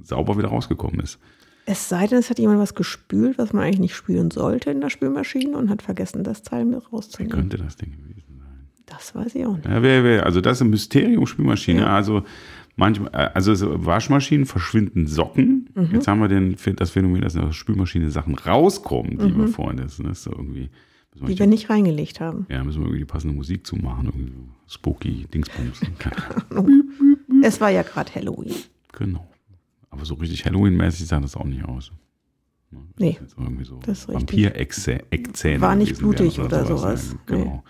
sauber 0.03 0.37
wieder 0.37 0.49
rausgekommen 0.49 0.99
ist. 0.99 1.19
Es 1.65 1.87
sei 1.87 2.07
denn, 2.07 2.19
es 2.19 2.29
hat 2.29 2.39
jemand 2.39 2.59
was 2.59 2.75
gespült, 2.75 3.37
was 3.37 3.53
man 3.53 3.63
eigentlich 3.63 3.79
nicht 3.79 3.95
spülen 3.95 4.31
sollte 4.31 4.69
in 4.69 4.81
der 4.81 4.89
Spülmaschine 4.89 5.57
und 5.57 5.69
hat 5.69 5.81
vergessen, 5.81 6.23
das 6.25 6.43
Teil 6.43 6.65
mit 6.65 6.91
rauszunehmen. 6.91 7.31
Könnte 7.33 7.57
das 7.57 7.77
Ding 7.77 7.91
gewesen 7.93 8.23
sein. 8.37 8.67
Das 8.85 9.15
weiß 9.15 9.33
ich 9.35 9.45
auch 9.45 9.55
nicht. 9.55 9.65
Ja, 9.65 9.81
wer, 9.81 10.03
wer, 10.03 10.25
also 10.25 10.41
das 10.41 10.57
ist 10.57 10.61
ein 10.61 10.69
Mysterium 10.71 11.25
Spülmaschine. 11.25 11.87
Also 11.89 12.23
manchmal, 12.75 13.09
äh, 13.13 13.29
also 13.33 13.53
so 13.55 13.85
Waschmaschinen 13.85 14.45
verschwinden 14.45 15.07
Socken. 15.07 15.69
Mhm. 15.75 15.89
Jetzt 15.93 16.07
haben 16.07 16.19
wir 16.21 16.27
den, 16.27 16.55
das 16.77 16.91
Phänomen, 16.91 17.21
dass 17.21 17.35
in 17.35 17.41
der 17.41 17.51
Spülmaschine 17.51 18.09
Sachen 18.11 18.35
rauskommen, 18.35 19.17
liebe 19.19 19.47
Freunde. 19.47 19.83
Das 19.83 19.99
ist 19.99 20.23
so 20.23 20.31
irgendwie. 20.31 20.69
wir 21.15 21.21
Mhm. 21.21 21.25
Die 21.25 21.25
nicht- 21.31 21.39
wir 21.39 21.47
nicht 21.47 21.69
reingelegt 21.69 22.19
haben. 22.19 22.45
ja, 22.49 22.63
müssen 22.63 22.79
wir 22.79 22.85
irgendwie 22.87 22.99
die 22.99 23.05
passende 23.05 23.35
Musik 23.35 23.67
zumachen. 23.67 24.05
Irgendwie 24.07 24.31
so 24.31 24.43
spooky 24.67 25.27
Dingsbums. 25.33 25.81
Es 27.43 27.59
war 27.59 27.69
ja 27.69 27.83
gerade 27.83 28.13
Halloween. 28.15 28.53
genau. 28.93 29.27
Aber 29.89 30.05
so 30.05 30.15
richtig 30.15 30.43
Halloween-mäßig 30.45 31.05
sah 31.05 31.19
das 31.19 31.35
auch 31.35 31.43
nicht 31.45 31.63
aus. 31.65 31.91
Ne, 32.73 32.79
das 32.89 32.99
Nee, 32.99 33.17
jetzt 33.19 33.35
irgendwie 33.37 33.65
so 33.65 33.79
das. 33.85 34.07
Vampir-Eckzähne. 34.07 35.61
War 35.61 35.75
nicht 35.75 35.97
blutig 35.97 36.39
oder 36.39 36.65
sowas. 36.65 37.15
Ja, 37.29 37.35
genau. 37.35 37.63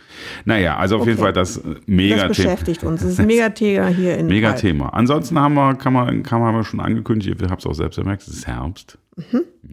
Naja, 0.46 0.78
also 0.78 0.98
auf 0.98 1.06
jeden 1.06 1.18
Okay. 1.18 1.24
Fall 1.26 1.34
das 1.34 1.58
äh, 1.58 1.76
mega 1.86 2.28
das 2.28 2.38
Thema. 2.38 2.50
beschäftigt 2.52 2.84
uns. 2.84 3.02
Das 3.02 3.12
ist 3.12 3.20
ein 3.22 3.28
Mega-Thema 3.28 3.88
hier 3.88 4.18
in 4.18 4.28
Mega 4.28 4.50
Wald. 4.50 4.60
Thema. 4.60 4.90
Ansonsten 4.94 5.40
haben 5.40 5.54
wir, 5.56 5.76
kann 5.76 5.94
man, 5.94 6.24
kann 6.24 6.42
man 6.42 6.64
schon 6.64 6.80
angekündigt, 6.80 7.40
ihr 7.42 7.50
habt 7.50 7.62
es 7.62 7.68
auch 7.68 7.74
selbst 7.76 7.98
gemerkt, 7.98 8.24
es 8.24 8.30
ist 8.30 8.48
Herbst. 8.48 8.98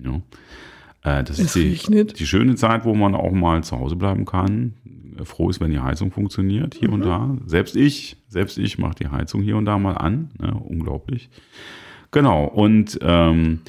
Ja. 0.05 0.21
Äh, 1.03 1.25
das 1.25 1.39
Es 1.39 1.57
ist 1.57 1.89
die, 1.89 2.07
die 2.07 2.27
schöne 2.27 2.55
Zeit, 2.57 2.85
wo 2.85 2.95
man 2.95 3.15
auch 3.15 3.33
mal 3.33 3.63
zu 3.65 3.79
Hause 3.79 3.97
bleiben 3.97 4.25
kann. 4.27 4.75
Äh, 5.19 5.25
Froh 5.25 5.51
ist, 5.51 5.61
wenn 5.61 5.71
die 5.71 5.81
Heizung 5.81 6.11
funktioniert, 6.11 6.75
hier 6.75 6.93
und 6.93 7.03
da. 7.05 7.37
Selbst 7.47 7.77
ich, 7.77 8.17
selbst 8.29 8.59
ich 8.59 8.79
mache 8.79 8.95
die 8.97 9.09
Heizung 9.09 9.43
hier 9.43 9.57
und 9.57 9.65
da 9.65 9.79
mal 9.79 9.97
an. 9.97 10.31
Ne? 10.39 10.55
Unglaublich. 10.55 11.31
Genau. 12.11 12.45
Und 12.45 12.99
ähm, 13.03 13.61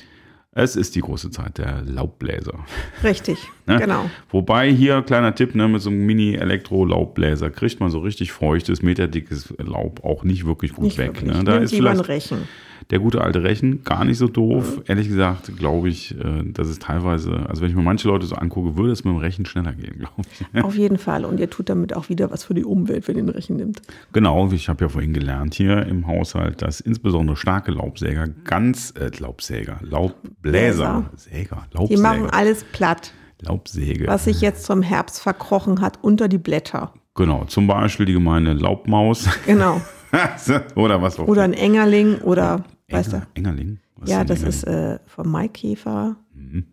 es 0.54 0.76
ist 0.76 0.96
die 0.96 1.02
große 1.02 1.32
Zeit 1.32 1.58
der 1.58 1.82
Laubbläser. 1.86 2.66
Richtig. 3.04 3.38
Ne? 3.68 3.78
Genau. 3.80 4.10
Wobei 4.32 4.70
hier, 4.74 5.02
kleiner 5.04 5.34
Tipp, 5.36 5.54
ne, 5.56 5.68
mit 5.68 5.82
so 5.82 5.92
einem 5.92 6.04
Mini-Elektro-Laubbläser 6.06 7.52
kriegt 7.52 7.80
man 7.80 7.90
so 7.92 8.00
richtig 8.00 8.32
feuchtes, 8.32 8.82
meterdickes 8.82 9.54
Laub 9.60 10.04
auch 10.04 10.24
nicht 10.24 10.46
wirklich 10.46 10.74
gut 10.74 10.86
Nicht 10.86 10.98
weg. 10.98 11.10
wirklich. 11.14 11.32
Ne? 11.32 11.44
Da 11.44 11.54
Nimmt 11.54 11.66
ist 11.66 11.76
vielleicht 11.76 12.08
Rechen. 12.10 12.48
Der 12.92 13.00
gute 13.00 13.22
alte 13.22 13.42
Rechen 13.44 13.84
gar 13.84 14.06
nicht 14.06 14.18
so 14.18 14.28
doof. 14.28 14.82
Ehrlich 14.86 15.08
gesagt, 15.08 15.58
glaube 15.58 15.90
ich, 15.90 16.16
äh, 16.20 16.44
dass 16.52 16.68
es 16.68 16.78
teilweise, 16.80 17.46
also 17.50 17.62
wenn 17.62 17.70
ich 17.70 17.76
mir 17.76 17.82
manche 17.82 18.08
Leute 18.08 18.26
so 18.26 18.36
angucke, 18.36 18.76
würde 18.78 18.92
es 18.92 19.04
mit 19.04 19.14
dem 19.14 19.18
Rechen 19.18 19.46
schneller 19.46 19.74
gehen, 19.74 19.98
glaube 20.00 20.22
ich. 20.54 20.64
Auf 20.64 20.76
jeden 20.76 20.98
Fall. 20.98 21.26
Und 21.26 21.40
ihr 21.40 21.50
tut 21.50 21.70
damit 21.70 21.96
auch 21.96 22.10
wieder 22.10 22.30
was 22.32 22.44
für 22.44 22.54
die 22.54 22.64
Umwelt, 22.66 23.08
wenn 23.08 23.16
ihr 23.16 23.24
den 23.24 23.30
Rechen 23.30 23.56
nimmt. 23.56 23.82
Genau, 24.14 24.52
ich 24.52 24.70
habe 24.70 24.84
ja 24.86 24.90
vorhin 24.90 25.14
gelernt 25.14 25.54
hier 25.56 25.86
im 25.88 26.06
Haushalt, 26.06 26.62
dass 26.62 26.80
insbesondere 26.82 27.36
starke 27.38 27.72
Laubsäger 27.72 28.28
ganz, 28.44 28.94
äh, 29.00 29.10
Laubsäger, 29.18 29.80
Laubbläser, 29.82 31.10
Säger, 31.16 31.64
Die 31.90 31.98
machen 31.98 32.22
Laubsäger, 32.24 32.34
alles 32.34 32.64
platt, 32.72 33.14
Laubsäge. 33.42 34.08
was 34.08 34.26
sich 34.26 34.42
jetzt 34.42 34.66
zum 34.66 34.82
Herbst 34.82 35.22
verkrochen 35.22 35.82
hat 35.82 36.00
unter 36.02 36.28
die 36.28 36.38
Blätter. 36.38 36.94
Genau, 37.16 37.46
zum 37.46 37.68
Beispiel 37.68 38.06
die 38.06 38.14
gemeine 38.14 38.54
Laubmaus 38.54 39.28
Genau. 39.46 39.82
oder 40.76 41.02
was 41.02 41.20
auch 41.20 41.28
Oder 41.28 41.44
ein 41.44 41.54
Engerling 41.54 42.18
oder, 42.20 42.64
weißt 42.94 43.12
du, 43.14 43.16
Enger, 43.18 43.28
Engerling? 43.36 43.80
Was 43.96 44.10
ja, 44.10 44.20
denn 44.24 44.28
das 44.28 44.40
Engerling? 44.40 44.54
ist 44.60 44.64
äh, 44.64 45.00
vom 45.08 45.30
Maikäfer 45.32 46.18
Mhm. 46.34 46.66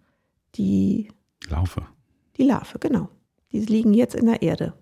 die, 0.54 1.08
Laufe. 1.48 1.82
die 2.36 2.42
Larve, 2.44 2.78
genau. 2.78 3.08
Die 3.52 3.60
liegen 3.60 3.94
jetzt 3.94 4.14
in 4.14 4.26
der 4.26 4.42
Erde 4.42 4.74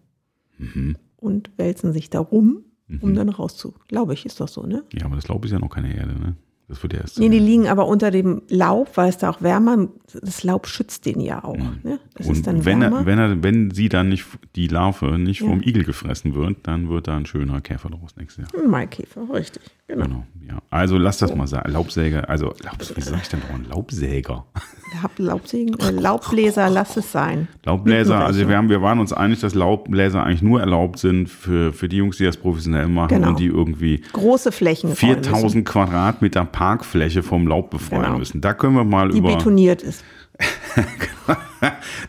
Mhm. 0.58 0.96
und 1.16 1.50
wälzen 1.58 1.92
sich 1.92 2.10
da 2.10 2.20
rum, 2.20 2.64
um 3.00 3.14
dann 3.14 3.28
rauszu. 3.28 3.74
Glaube 3.88 4.14
ich, 4.14 4.24
ist 4.26 4.40
doch 4.40 4.48
so, 4.48 4.64
ne? 4.64 4.84
Ja, 4.92 5.06
aber 5.06 5.16
das 5.16 5.26
Laub 5.28 5.44
ist 5.44 5.50
ja 5.50 5.58
noch 5.58 5.68
keine 5.70 5.94
Erde, 5.94 6.14
ne? 6.18 6.36
Das 6.68 6.82
wird 6.82 6.94
ja 6.94 7.00
erst. 7.00 7.18
Nee, 7.20 7.28
die 7.28 7.38
liegen 7.38 7.68
aber 7.68 7.86
unter 7.86 8.10
dem 8.10 8.42
Laub, 8.48 8.96
weil 8.96 9.08
es 9.08 9.18
da 9.18 9.30
auch 9.30 9.40
wärmer, 9.40 9.86
das 10.20 10.42
Laub 10.42 10.66
schützt 10.66 11.06
den 11.06 11.20
ja 11.20 11.44
auch. 11.44 11.56
Ne? 11.56 12.00
Das 12.14 12.26
Mhm. 12.26 12.30
und 12.30 12.36
ist 12.38 12.46
dann 12.46 12.64
wenn, 12.64 12.80
wärmer. 12.80 12.98
er, 13.00 13.06
wenn, 13.06 13.18
er, 13.18 13.42
wenn 13.44 13.70
sie 13.70 13.88
dann 13.88 14.08
nicht, 14.08 14.26
die 14.56 14.66
Larve 14.66 15.16
nicht 15.18 15.42
Ja. 15.42 15.46
vom 15.48 15.62
Igel 15.62 15.84
gefressen 15.84 16.34
wird, 16.34 16.58
dann 16.64 16.88
wird 16.88 17.06
da 17.06 17.16
ein 17.16 17.26
schöner 17.26 17.60
Käfer 17.60 17.90
draus 17.90 18.16
nächstes 18.16 18.46
Jahr. 18.52 18.62
Ein 18.64 18.68
Maikäfer, 18.70 19.22
richtig. 19.32 19.62
Genau. 19.86 20.04
Genau, 20.06 20.24
ja. 20.48 20.58
Also 20.70 20.98
lass 20.98 21.18
das 21.18 21.32
mal 21.36 21.46
sagen. 21.46 21.70
Laubsäger, 21.70 22.28
also 22.28 22.46
Laub, 22.64 22.78
wie 22.96 23.00
sag 23.00 23.22
ich 23.22 23.28
denn 23.28 23.40
dauernd? 23.48 23.68
Laubsäger. 23.68 24.44
Hab 25.02 25.16
Laubsägen, 25.20 25.78
äh, 25.78 25.90
Laubbläser, 25.92 26.68
lass 26.68 26.96
es 26.96 27.12
sein. 27.12 27.46
Laubbläser, 27.64 28.24
also 28.24 28.48
wir, 28.48 28.56
haben, 28.56 28.68
wir 28.70 28.82
waren 28.82 28.98
uns 28.98 29.12
einig, 29.12 29.38
dass 29.40 29.54
Laubbläser 29.54 30.24
eigentlich 30.24 30.42
nur 30.42 30.58
erlaubt 30.60 30.98
sind 30.98 31.28
für, 31.28 31.72
für 31.72 31.88
die 31.88 31.98
Jungs, 31.98 32.16
die 32.16 32.24
das 32.24 32.36
professionell 32.36 32.88
machen 32.88 33.08
Genau. 33.08 33.28
und 33.28 33.38
die 33.38 33.46
irgendwie 33.46 34.02
Große 34.12 34.50
Flächen. 34.50 34.90
räumen 34.90 35.16
müssen, 35.18 35.24
4000 35.24 35.64
Quadratmeter 35.66 36.44
Parkfläche 36.56 37.22
vom 37.22 37.46
Laub 37.46 37.68
befreien 37.68 38.04
Genau. 38.04 38.18
müssen. 38.18 38.40
Da 38.40 38.54
können 38.54 38.76
wir 38.76 38.84
mal 38.84 39.10
Die 39.10 39.18
über 39.18 39.36
betoniert 39.36 39.82
ist. 39.82 40.02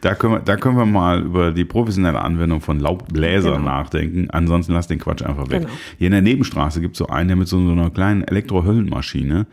da 0.02 0.16
können, 0.16 0.34
wir, 0.36 0.40
da 0.40 0.56
können 0.56 0.78
wir 0.78 0.86
mal 0.86 1.22
über 1.22 1.52
die 1.52 1.66
professionelle 1.66 2.22
Anwendung 2.22 2.62
von 2.62 2.80
Laubbläsern 2.80 3.56
Genau. 3.56 3.66
nachdenken. 3.66 4.30
Ansonsten 4.30 4.72
lass 4.72 4.88
den 4.88 5.00
Quatsch 5.00 5.22
einfach 5.22 5.50
weg. 5.50 5.64
Genau. 5.64 5.74
Hier 5.98 6.08
in 6.08 6.12
der 6.14 6.22
Nebenstraße 6.22 6.80
gibt 6.80 6.94
es 6.96 7.00
so 7.00 7.08
einen, 7.08 7.28
der 7.28 7.36
mit 7.36 7.50
so, 7.50 7.60
so 7.66 7.74
einer 7.74 7.90
kleinen 7.90 8.24
Elektrohöllenmaschine 8.24 9.48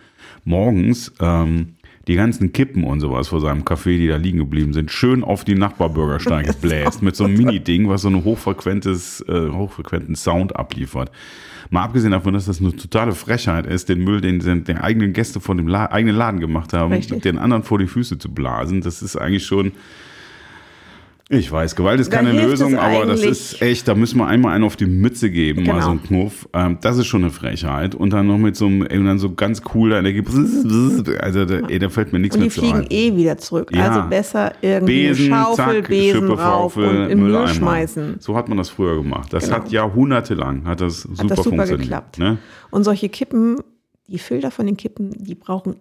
morgens 0.45 1.13
ähm, 1.21 1.75
die 2.07 2.15
ganzen 2.15 2.53
Kippen 2.53 2.85
und 2.85 3.01
sowas 3.01 3.27
vor 3.27 3.41
seinem 3.41 3.63
Café, 3.65 3.97
die 3.97 4.07
da 4.07 4.17
liegen 4.17 4.39
geblieben 4.39 4.75
sind, 4.75 4.93
schön 4.93 5.25
auf 5.25 5.43
die 5.43 5.57
Nachbarbürgersteige 5.57 6.53
bläst. 6.61 7.03
Mit 7.03 7.17
so 7.17 7.25
einem 7.25 7.37
Mini-Ding, 7.37 7.89
was 7.89 8.03
so 8.03 8.09
ein 8.11 8.23
hochfrequentes, 8.23 9.25
äh, 9.29 9.49
hochfrequenten 9.51 10.15
Sound 10.15 10.55
abliefert. 10.55 11.11
Mal 11.75 11.83
abgesehen 11.83 12.13
davon, 12.13 12.35
dass 12.35 12.47
das 12.47 12.61
eine 12.61 12.77
totale 12.77 13.17
Frechheit 13.17 13.67
ist, 13.67 13.89
den 13.89 14.05
Müll, 14.05 14.21
den 14.21 14.39
den, 14.39 14.63
den 14.63 14.79
eigenen 14.79 15.13
Gäste 15.13 15.41
von 15.41 15.57
dem 15.57 15.67
La 15.67 15.87
eigenen 15.87 16.15
Laden 16.15 16.39
gemacht 16.39 16.73
haben, 16.73 16.93
Richtig. 16.93 17.23
den 17.23 17.37
anderen 17.37 17.65
vor 17.65 17.81
die 17.81 17.89
Füße 17.89 18.17
zu 18.17 18.33
blasen. 18.33 18.81
Das 18.81 19.03
ist 19.03 19.17
eigentlich 19.17 19.45
schon. 19.45 19.73
Ich 21.35 21.51
weiß, 21.51 21.77
Gewalt 21.77 22.01
ist 22.01 22.11
keine 22.11 22.33
Lösung, 22.33 22.77
aber 22.79 23.07
das 23.07 23.23
ist 23.23 23.61
echt, 23.63 23.87
da 23.89 23.95
müssen 23.95 24.19
wir 24.19 24.27
einmal 24.27 24.55
einen 24.55 24.65
auf 24.65 24.77
die 24.77 24.87
Mütze 24.87 25.31
geben, 25.31 25.65
mal 25.65 25.73
Genau. 25.75 25.85
so 25.85 25.91
einen 25.91 26.03
Knuff. 26.03 26.49
Ähm, 26.53 26.79
das 26.81 26.99
ist 26.99 27.07
schon 27.07 27.23
eine 27.23 27.31
Frechheit. 27.31 27.95
Und 27.95 28.13
dann 28.13 28.27
noch 28.27 28.39
mit 28.39 28.57
so 28.57 28.67
einem, 28.67 28.83
und 28.83 29.05
dann 29.05 29.19
so 29.19 29.35
ganz 29.35 29.63
cool, 29.75 29.91
da 29.91 29.97
also 31.21 31.45
da, 31.45 31.67
ey, 31.69 31.79
da 31.79 31.89
fällt 31.89 32.13
mir 32.13 32.19
nichts 32.19 32.37
Und 32.37 32.43
die 32.43 32.47
mehr 32.47 32.55
zu 32.55 32.61
fliegen 32.61 32.79
ein. 32.81 32.87
eh 32.91 33.17
wieder 33.17 33.39
zurück. 33.39 33.71
Ja. 33.75 33.89
Also 33.89 34.09
besser 34.09 34.53
irgendwie 34.63 35.09
Besen, 35.09 35.29
Schaufel, 35.31 35.57
zack, 35.83 35.89
Besen 35.89 36.21
Schippe, 36.21 36.39
rauf 36.41 36.75
Schaufel, 36.75 36.85
und 36.89 37.11
im 37.11 37.19
Müll 37.21 37.29
Mülleimer. 37.31 37.49
schmeißen. 37.49 38.17
So 38.21 38.37
hat 38.37 38.49
man 38.49 38.59
das 38.59 38.69
früher 38.71 38.97
gemacht. 38.97 39.33
Das 39.33 39.45
Genau. 39.45 39.57
hat 39.57 39.71
jahrhundertelang, 39.71 40.65
hat 40.65 40.81
das 40.81 41.03
super, 41.03 41.23
Hat 41.25 41.31
das 41.31 41.37
super 41.39 41.51
funktioniert. 41.51 41.81
geklappt. 41.83 42.19
Ne? 42.19 42.39
Und 42.71 42.85
solche 42.85 43.09
Kippen, 43.09 43.57
die 44.07 44.19
Filter 44.19 44.51
von 44.51 44.67
den 44.67 44.77
Kippen, 44.77 45.11
die 45.19 45.35
brauchen 45.35 45.77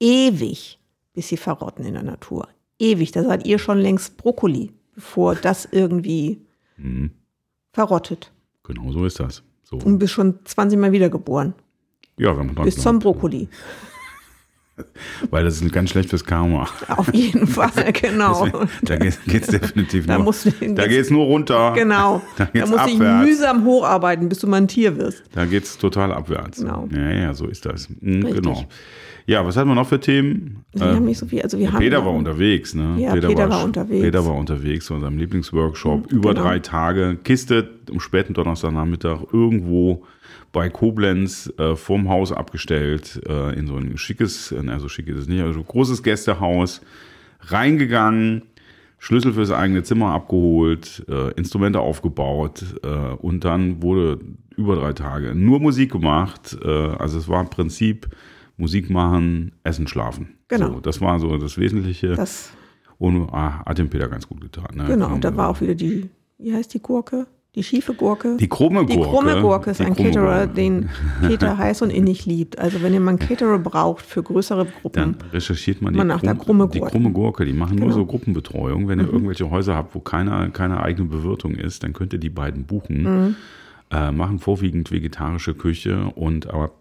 ewig, 0.00 0.78
bis 1.14 1.28
sie 1.28 1.36
verrotten 1.36 1.84
in 1.84 1.94
der 1.94 2.02
Natur. 2.02 2.48
Ewig. 2.78 3.12
Da 3.12 3.22
seid 3.22 3.46
ihr 3.46 3.58
schon 3.58 3.78
längst 3.78 4.16
Brokkoli, 4.18 4.70
bevor 4.96 5.34
das 5.36 5.68
irgendwie 5.70 6.40
Mhm. 6.76 7.10
verrottet. 7.72 8.32
Genau 8.64 8.90
so 8.90 9.04
ist 9.06 9.20
das. 9.20 9.42
So. 9.62 9.76
Und 9.76 9.98
bist 9.98 10.12
schon 10.12 10.40
20 10.44 10.78
Mal 10.78 10.90
wiedergeboren. 10.92 11.54
Ja, 12.18 12.36
wenn 12.36 12.52
man 12.52 12.64
Bis 12.64 12.76
zum. 12.76 12.98
Brokkoli. 12.98 13.48
Weil 15.30 15.44
das 15.44 15.60
ist 15.62 15.72
ganz 15.72 15.88
schlecht 15.90 16.10
fürs 16.10 16.24
Karma. 16.24 16.68
Auf 16.88 17.12
jeden 17.14 17.46
Fall, 17.56 17.92
genau. 17.92 18.46
Da 18.82 18.96
geht 18.96 19.18
es 19.42 19.46
definitiv 19.48 20.06
Da 20.06 20.16
nur. 20.16 20.24
musst 20.24 20.44
da 20.46 20.86
geht 20.86 21.00
es 21.00 21.10
nur 21.10 21.24
runter. 21.24 21.72
Genau. 21.74 22.20
Da 22.36 22.44
Da 22.44 22.50
geht's 22.50 22.68
musst 22.70 22.84
du 22.84 22.86
dich 22.88 22.94
abwärts. 22.96 23.26
mühsam 23.26 23.64
hocharbeiten, 23.64 24.28
bis 24.28 24.38
du 24.40 24.46
mal 24.48 24.58
ein 24.58 24.68
Tier 24.68 24.96
wirst. 24.98 25.22
Da 25.32 25.46
geht 25.46 25.64
es 25.64 25.78
total 25.78 26.12
abwärts. 26.12 26.58
Genau. 26.58 26.86
Ja, 26.92 27.10
ja, 27.10 27.34
so 27.34 27.46
ist 27.46 27.64
das. 27.64 27.88
Mhm, 28.00 28.20
genau. 28.34 28.64
Ja, 29.26 29.44
was 29.44 29.56
hatten 29.56 29.68
wir 29.68 29.74
noch 29.74 29.88
für 29.88 29.98
Themen? 29.98 30.64
Wir 30.72 30.86
haben 30.86 31.04
nicht 31.04 31.18
so 31.18 31.26
viel. 31.26 31.42
Also 31.42 31.58
wir 31.58 31.72
haben 31.72 31.80
Peter 31.80 32.04
war 32.04 32.12
unterwegs, 32.12 32.74
ne? 32.74 32.94
Ja, 32.98 33.12
Peter 33.12 33.50
war 33.50 33.64
unterwegs. 33.64 34.02
Peter 34.04 34.24
war 34.24 34.36
unterwegs 34.36 34.86
zu 34.86 34.94
unserem 34.94 35.18
Lieblingsworkshop. 35.18 36.12
Über 36.12 36.30
genau. 36.30 36.44
drei 36.44 36.60
Tage. 36.60 37.18
Kiste 37.24 37.68
am 37.90 37.98
späten 37.98 38.34
Donnerstagnachmittag 38.34 39.22
irgendwo 39.32 40.04
bei 40.52 40.68
Koblenz 40.68 41.52
äh, 41.58 41.74
vorm 41.74 42.08
Haus 42.08 42.30
abgestellt. 42.30 43.20
Äh, 43.28 43.58
in 43.58 43.66
so 43.66 43.76
ein 43.76 43.98
schickes, 43.98 44.54
also 44.68 44.88
schick 44.88 45.08
ist 45.08 45.18
es 45.18 45.28
nicht, 45.28 45.42
also 45.42 45.62
großes 45.62 46.04
Gästehaus. 46.04 46.80
Reingegangen. 47.40 48.42
Schlüssel 48.98 49.34
fürs 49.34 49.50
eigene 49.50 49.82
Zimmer 49.82 50.12
abgeholt, 50.12 51.04
äh, 51.08 51.30
Instrumente 51.32 51.80
aufgebaut 51.80 52.64
äh, 52.82 52.88
und 52.88 53.44
dann 53.44 53.82
wurde 53.82 54.20
über 54.56 54.74
drei 54.76 54.94
Tage 54.94 55.34
nur 55.34 55.60
Musik 55.60 55.92
gemacht. 55.92 56.56
Äh, 56.64 56.68
also 56.68 57.18
es 57.18 57.28
war 57.28 57.42
im 57.42 57.50
Prinzip 57.50 58.08
Musik 58.56 58.88
machen, 58.90 59.52
essen, 59.64 59.86
schlafen. 59.86 60.28
Genau. 60.48 60.74
So, 60.74 60.80
das 60.80 61.00
war 61.00 61.18
so 61.20 61.36
das 61.36 61.58
Wesentliche. 61.58 62.14
Das, 62.14 62.50
und 62.98 63.28
ah, 63.32 63.62
hat 63.66 63.78
dem 63.78 63.90
Peter 63.90 64.08
ganz 64.08 64.26
gut 64.28 64.40
getan. 64.40 64.68
Ne? 64.74 64.84
genau, 64.86 65.08
Kam, 65.08 65.20
da 65.20 65.36
war 65.36 65.48
auch 65.50 65.60
wieder 65.60 65.74
die, 65.74 66.08
wie 66.38 66.54
heißt 66.54 66.72
die 66.72 66.80
Gurke? 66.80 67.26
Die 67.54 67.62
schiefe 67.62 67.94
Gurke. 67.94 68.36
die 68.38 68.48
krumme 68.48 68.84
Die 68.84 68.96
Gurke. 68.96 69.10
krumme 69.10 69.40
Gurke 69.40 69.70
ist 69.70 69.80
Die 69.80 69.84
ein 69.84 69.94
Caterer, 69.96 70.40
Gurke. 70.46 70.54
den 70.54 70.90
Peter 71.26 71.56
heiß 71.58 71.80
und 71.80 71.88
innig 71.90 72.26
liebt. 72.26 72.58
Also 72.58 72.82
wenn 72.82 72.92
ihr 72.92 73.00
mal 73.00 73.10
einen 73.10 73.18
Caterer 73.18 73.58
braucht 73.58 74.04
für 74.04 74.22
größere 74.22 74.66
Dann 74.66 74.72
Gruppen, 74.82 75.16
recherchiert 75.32 75.80
man 75.80 75.94
die, 75.94 75.98
Man 75.98 76.06
nach 76.06 76.20
der 76.20 76.34
krumm- 76.34 76.44
krumme 76.44 76.68
die 76.68 76.78
Gurke. 76.80 76.92
krumme 76.92 77.12
Gurke. 77.12 77.44
Die 77.46 77.54
machen 77.54 77.76
nur 77.76 77.86
Genau. 77.88 77.98
so 78.00 78.04
Gruppenbetreuung. 78.06 78.88
Wenn 78.88 78.98
ihr 79.00 79.06
irgendwelche 79.10 79.48
Häuser 79.50 79.74
habt, 79.74 79.94
wo 79.94 80.00
keine, 80.00 80.50
keine 80.50 80.82
eigene 80.82 81.08
Bewirtung 81.08 81.54
ist, 81.54 81.82
dann 81.82 81.94
könnt 81.94 82.12
ihr 82.12 82.18
die 82.18 82.28
beiden 82.30 82.64
buchen. 82.64 83.02
Mhm. 83.02 83.36
Äh, 83.90 84.12
machen 84.12 84.38
vorwiegend 84.38 84.90
vegetarische 84.90 85.54
Küche 85.54 86.10
und 86.14 86.48
aber 86.52 86.72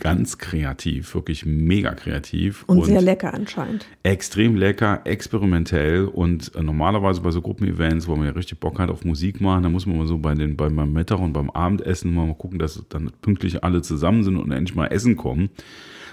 ganz 0.00 0.38
kreativ, 0.38 1.14
wirklich 1.14 1.46
mega 1.46 1.94
kreativ. 1.94 2.64
und, 2.66 2.84
sehr 2.84 3.00
lecker 3.00 3.32
anscheinend. 3.32 3.86
extrem 4.02 4.56
lecker, 4.56 5.02
experimentell 5.04 6.06
und 6.06 6.54
äh, 6.54 6.62
normalerweise 6.62 7.20
bei 7.20 7.30
so 7.30 7.40
Gruppenevents, 7.40 8.08
wo 8.08 8.16
man 8.16 8.26
ja 8.26 8.32
richtig 8.32 8.58
Bock 8.58 8.78
hat 8.78 8.90
auf 8.90 9.04
Musik 9.04 9.40
machen, 9.40 9.62
da 9.62 9.68
muss 9.68 9.86
man 9.86 9.96
mal 9.98 10.06
so 10.06 10.18
bei 10.18 10.34
den, 10.34 10.56
bei, 10.56 10.68
beim 10.68 10.92
Mittag 10.92 11.20
und 11.20 11.32
beim 11.32 11.50
Abendessen 11.50 12.12
mal 12.12 12.34
gucken, 12.34 12.58
dass 12.58 12.82
dann 12.88 13.12
pünktlich 13.22 13.62
alle 13.62 13.82
zusammen 13.82 14.24
sind 14.24 14.36
und 14.36 14.50
endlich 14.50 14.74
mal 14.74 14.86
essen 14.86 15.16
kommen. 15.16 15.50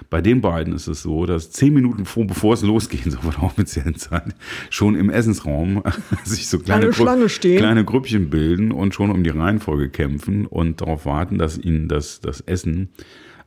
Bei 0.10 0.22
den 0.22 0.42
beiden 0.42 0.74
ist 0.74 0.88
es 0.88 1.04
so, 1.04 1.26
dass 1.26 1.52
zehn 1.52 1.74
Minuten 1.74 2.06
vor, 2.06 2.26
bevor 2.26 2.54
es 2.54 2.62
losgeht, 2.62 3.04
so 3.12 3.18
von 3.20 3.32
der 3.32 3.44
offiziellen 3.44 3.96
Zeit, 3.96 4.36
schon 4.70 4.96
im 4.96 5.10
Essensraum 5.10 5.82
sich 6.24 6.48
so 6.48 6.60
kleine, 6.60 6.86
Eine 6.86 6.94
Schlange 6.94 7.30
stehen. 7.30 7.58
kleine 7.58 7.84
Grüppchen 7.84 8.30
bilden 8.30 8.72
und 8.72 8.94
schon 8.94 9.10
um 9.10 9.24
die 9.24 9.30
Reihenfolge 9.30 9.90
kämpfen 9.90 10.46
und 10.46 10.82
darauf 10.82 11.06
warten, 11.06 11.38
dass 11.38 11.58
ihnen 11.58 11.88
das, 11.88 12.20
das 12.22 12.42
Essen 12.42 12.90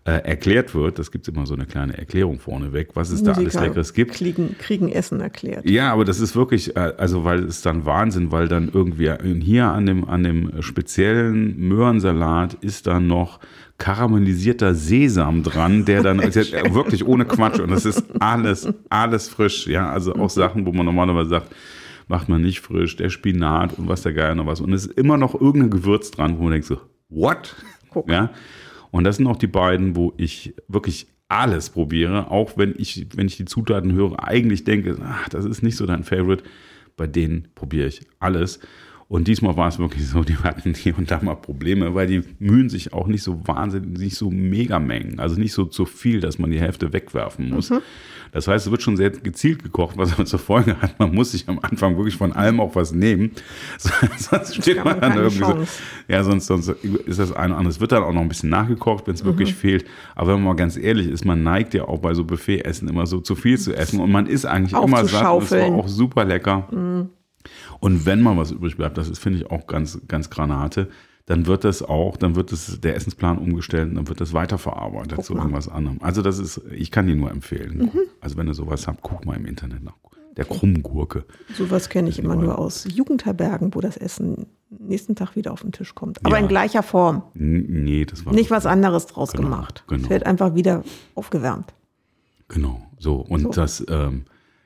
äh, 0.05 0.13
erklärt 0.19 0.75
wird. 0.75 0.99
Das 0.99 1.11
gibt 1.11 1.27
immer 1.29 1.47
so 1.47 1.55
eine 1.55 1.65
kleine 1.65 1.97
Erklärung 1.97 2.39
vorneweg, 2.39 2.91
was 2.95 3.11
es 3.11 3.23
da 3.23 3.33
alles 3.33 3.45
Musiker 3.55 3.63
Leckeres 3.63 3.95
gibt. 3.95 4.13
Kriegen, 4.13 4.57
kriegen 4.59 4.93
Essen 4.93 5.21
erklärt. 5.21 5.69
Ja, 5.69 5.93
aber 5.93 6.05
das 6.05 6.21
ist 6.21 6.37
wirklich, 6.37 6.77
äh, 6.77 6.93
also 6.99 7.25
weil 7.25 7.45
es 7.45 7.63
dann 7.63 7.87
Wahnsinn, 7.87 8.31
weil 8.31 8.49
dann 8.49 8.71
irgendwie 8.73 9.11
hier 9.41 9.67
an 9.69 9.87
dem, 9.87 10.05
an 10.05 10.23
dem 10.23 10.63
speziellen 10.63 11.59
Möhrensalat 11.59 12.55
ist 12.55 12.87
dann 12.87 13.07
noch 13.07 13.41
karamellisierter 13.79 14.75
Sesam 14.75 15.43
dran, 15.43 15.85
der 15.85 16.03
dann 16.03 16.19
wirklich 16.23 17.07
ohne 17.07 17.25
Quatsch 17.25 17.59
und 17.59 17.71
das 17.71 17.87
ist 17.87 18.05
alles, 18.21 18.69
alles 18.91 19.29
frisch, 19.29 19.67
ja, 19.67 19.91
also 19.91 20.15
auch 20.15 20.31
Sachen, 20.31 20.65
wo 20.67 20.73
man 20.73 20.87
normalerweise 20.87 21.31
sagt, 21.31 21.55
macht 22.09 22.29
man 22.29 22.43
nicht 22.43 22.61
frisch, 22.61 22.97
der 22.97 23.09
Spinat 23.09 23.79
und 23.79 23.89
was 23.89 24.03
der 24.03 24.13
Geier 24.13 24.35
noch 24.35 24.47
was 24.47 24.61
und 24.61 24.73
es 24.73 24.87
ist 24.87 24.99
immer 24.99 25.17
noch 25.17 25.35
irgendein 25.35 25.71
Gewürz 25.71 26.11
dran, 26.11 26.39
wo 26.39 26.43
man 26.43 26.53
denkt 26.53 26.67
so, 26.67 26.79
what? 27.09 27.57
Guck. 27.91 28.11
Ja, 28.11 28.31
und 28.95 29.03
das 29.03 29.17
sind 29.17 29.27
auch 29.27 29.37
die 29.37 29.49
beiden, 29.49 29.97
wo 29.97 30.15
ich 30.19 30.55
wirklich 30.69 31.09
alles 31.27 31.69
probiere, 31.69 32.31
auch 32.31 32.57
wenn 32.57 32.77
ich, 32.79 33.09
wenn 33.17 33.27
ich 33.27 33.37
die 33.37 33.45
Zutaten 33.45 33.93
höre, 33.93 34.23
eigentlich 34.23 34.63
denke, 34.63 34.97
ach, 35.03 35.29
das 35.31 35.45
ist 35.47 35.65
nicht 35.65 35.77
so 35.77 35.85
dein 35.85 36.05
Favorite. 36.05 36.45
bei 36.97 37.09
denen 37.09 37.49
probiere 37.57 37.89
ich 37.89 38.03
alles. 38.21 38.61
Und 39.09 39.29
diesmal 39.29 39.57
war 39.57 39.69
es 39.69 39.79
wirklich 39.79 40.07
so, 40.09 40.23
die 40.25 40.37
hatten 40.37 40.75
hier 40.75 40.97
und 40.99 41.11
da 41.11 41.21
mal 41.23 41.35
Probleme, 41.35 41.95
weil 41.95 42.07
die 42.07 42.23
mühen 42.39 42.69
sich 42.69 42.93
auch 42.93 43.07
nicht 43.07 43.23
so 43.23 43.41
wahnsinnig, 43.47 43.99
nicht 43.99 44.17
so 44.17 44.31
Megamengen, 44.31 45.19
also 45.21 45.39
nicht 45.39 45.53
so 45.53 45.65
zu 45.65 45.85
viel, 45.87 46.21
dass 46.21 46.39
man 46.39 46.51
die 46.51 46.61
Hälfte 46.61 46.93
wegwerfen 46.93 47.51
muss. 47.51 47.71
Mhm. 47.71 47.81
Das 48.33 48.49
heißt, 48.49 48.67
es 48.67 48.71
wird 48.73 48.83
schon 48.83 48.97
sehr 48.97 49.11
gezielt 49.11 49.63
gekocht, 49.63 49.97
was 49.97 50.13
aber 50.15 50.25
zur 50.25 50.41
Folge 50.41 50.77
hat, 50.81 50.99
man 50.99 51.15
muss 51.15 51.31
sich 51.33 51.49
am 51.49 51.61
Anfang 51.61 51.97
wirklich 51.97 52.17
von 52.17 52.33
allem 52.33 52.59
auch 52.59 52.75
was 52.75 52.93
nehmen. 52.93 53.31
sonst 53.79 54.57
steht 54.57 54.79
man 54.79 54.99
man 54.99 55.01
dann 55.01 55.19
irgendwie 55.19 55.45
so, 55.45 55.53
Chance. 55.53 55.73
ja, 56.09 56.25
sonst, 56.25 56.47
sonst 56.47 56.69
ist 57.07 57.21
das 57.21 57.31
eine 57.33 57.53
oder 57.53 57.59
andere. 57.59 57.71
Es 57.71 57.81
wird 57.81 57.93
dann 57.93 58.03
auch 58.03 58.13
noch 58.13 58.23
ein 58.23 58.29
bisschen 58.29 58.51
nachgekocht, 58.51 59.07
wenn 59.07 59.15
es 59.15 59.25
wirklich 59.25 59.51
Mhm. 59.51 59.57
fehlt. 59.57 59.85
Aber 60.17 60.29
wenn 60.33 60.35
man 60.37 60.45
mal 60.45 60.57
ganz 60.57 60.77
ehrlich 60.77 61.09
ist, 61.09 61.25
man 61.25 61.45
neigt 61.45 61.75
ja 61.75 61.85
auch 61.87 61.99
bei 61.99 62.13
so 62.15 62.25
Buffet-Essen 62.25 62.89
immer 62.89 63.07
so 63.07 63.21
zu 63.21 63.37
viel 63.37 63.59
zu 63.59 63.73
essen 63.73 64.01
und 64.01 64.11
man 64.11 64.27
ist 64.27 64.47
eigentlich 64.47 64.73
immer 64.73 65.05
satt 65.05 65.43
es 65.43 65.53
war 65.53 65.67
auch 65.73 65.87
super 65.89 66.25
lecker. 66.25 66.67
Und 67.81 68.07
wenn 68.07 68.21
mal 68.23 68.37
was 68.37 68.51
übrig 68.51 68.77
bleibt, 68.77 68.97
das 68.99 69.09
ist, 69.09 69.19
finde 69.19 69.39
ich, 69.41 69.51
auch 69.51 69.67
ganz, 69.67 70.01
ganz 70.09 70.31
Granate, 70.31 70.89
dann 71.27 71.47
wird 71.47 71.65
das 71.65 71.83
auch, 71.83 72.17
dann 72.19 72.37
wird 72.37 72.53
das, 72.53 72.81
der 72.81 72.97
Essensplan 72.97 73.39
umgestellt 73.39 73.89
und 73.89 73.95
dann 73.97 74.09
wird 74.09 74.21
das 74.21 74.33
weiterverarbeitet 74.35 75.17
Guck 75.17 75.25
zu 75.25 75.33
mal. 75.35 75.41
Mhm. 75.41 75.47
irgendwas 75.47 75.69
anderem. 75.69 75.99
Also 76.03 76.21
das 76.23 76.39
ist, 76.39 76.61
ich 76.71 76.91
kann 76.91 77.07
dir 77.07 77.17
nur 77.17 77.31
empfehlen. 77.31 77.91
Also 78.21 78.37
wenn 78.37 78.47
du 78.47 78.53
sowas 78.55 78.87
habt, 78.87 79.01
guck 79.03 79.25
mal 79.25 79.35
im 79.37 79.47
Internet 79.47 79.83
nach. 79.83 79.95
Der 80.37 80.45
Krummgurke. 80.45 81.25
Sowas 81.57 81.89
kenne 81.89 82.09
ich 82.09 82.19
immer 82.19 82.35
nur 82.35 82.59
aus 82.59 82.89
Jugendherbergen, 82.93 83.73
wo 83.73 83.81
das 83.81 83.97
Essen 83.97 84.47
nächsten 84.69 85.15
Tag 85.15 85.37
wieder 85.37 85.53
auf 85.53 85.63
den 85.63 85.71
Tisch 85.71 85.95
kommt. 85.95 86.19
Aber 86.27 86.37
Ja. 86.37 86.43
in 86.43 86.49
gleicher 86.49 86.83
Form. 86.83 87.23
Nee, 87.35 88.05
das 88.05 88.27
war. 88.27 88.35
Nicht 88.35 88.51
was 88.51 88.67
anderes 88.67 89.07
draus 89.07 89.31
Genau, 89.31 89.45
gemacht. 89.45 89.85
genau. 89.87 90.03
Es 90.03 90.11
wird 90.11 90.27
einfach 90.27 90.57
wieder 90.57 90.83
aufgewärmt. 91.15 91.73
Genau, 92.49 92.83
so. 92.99 93.17
Und 93.21 93.43
So. 93.43 93.49
das, 93.51 93.85
ähm, 93.89 94.25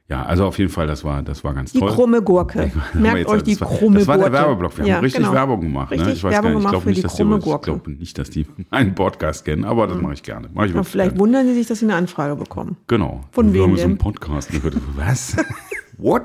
ja, 0.09 0.23
also 0.25 0.47
auf 0.47 0.59
jeden 0.59 0.71
Fall, 0.71 0.87
das 0.87 1.05
war, 1.05 1.23
das 1.23 1.45
war 1.45 1.53
ganz 1.55 1.73
Die 1.73 1.79
toll. 1.81 1.91
krumme 1.91 2.23
Gurke. 2.23 2.61
Haben 2.63 2.73
wir 2.95 3.01
Merkt 3.03 3.19
jetzt- 3.19 3.29
euch 3.29 3.43
die 3.43 3.61
war, 3.61 3.69
krumme 3.69 3.99
Das 3.99 4.09
war 4.09 4.17
der 4.17 4.31
Gurke. 4.31 4.43
Werbeblock. 4.47 4.77
Wir 4.79 4.83
haben 4.85 4.89
Ja, 4.89 4.99
richtig 5.01 5.21
genau. 5.23 5.33
Werbung 5.35 5.61
gemacht. 5.61 5.91
ne? 5.91 5.97
Richtig 5.99 6.15
Ich 6.17 6.25
weiß 6.25 6.33
Werbung 6.33 6.51
gar 6.53 6.59
nicht, 6.59 6.65
ich 6.65 6.71
glaube 6.71 6.87
nicht, 6.89 6.99
die 6.99 7.03
dass 7.03 7.13
die, 7.15 7.23
krumme 7.23 7.39
ich 7.39 7.45
Gurke. 7.45 7.65
glaube 7.71 7.91
nicht, 7.91 8.19
dass 8.19 8.31
die 8.31 8.47
meinen 8.71 8.95
Podcast 8.95 9.45
kennen, 9.45 9.65
aber 9.65 9.87
das 9.87 10.01
mache 10.01 10.15
ich 10.15 10.23
gerne. 10.23 10.49
Mach 10.55 10.65
ich 10.65 10.73
Aber 10.73 10.85
vielleicht 10.85 11.11
gerne. 11.11 11.21
wundern 11.21 11.47
sie 11.47 11.55
sich, 11.55 11.67
dass 11.67 11.79
sie 11.81 11.85
eine 11.87 11.95
Anfrage 11.97 12.37
bekommen. 12.37 12.77
Genau. 12.87 13.21
Von 13.33 13.53
Wir 13.53 13.63
wem 13.63 13.71
haben 13.71 13.77
so 13.77 13.85
einen? 13.85 13.99
Podcast. 13.99 14.53
Dachte, 14.55 14.73
Was? 14.97 15.37
What? 15.99 16.23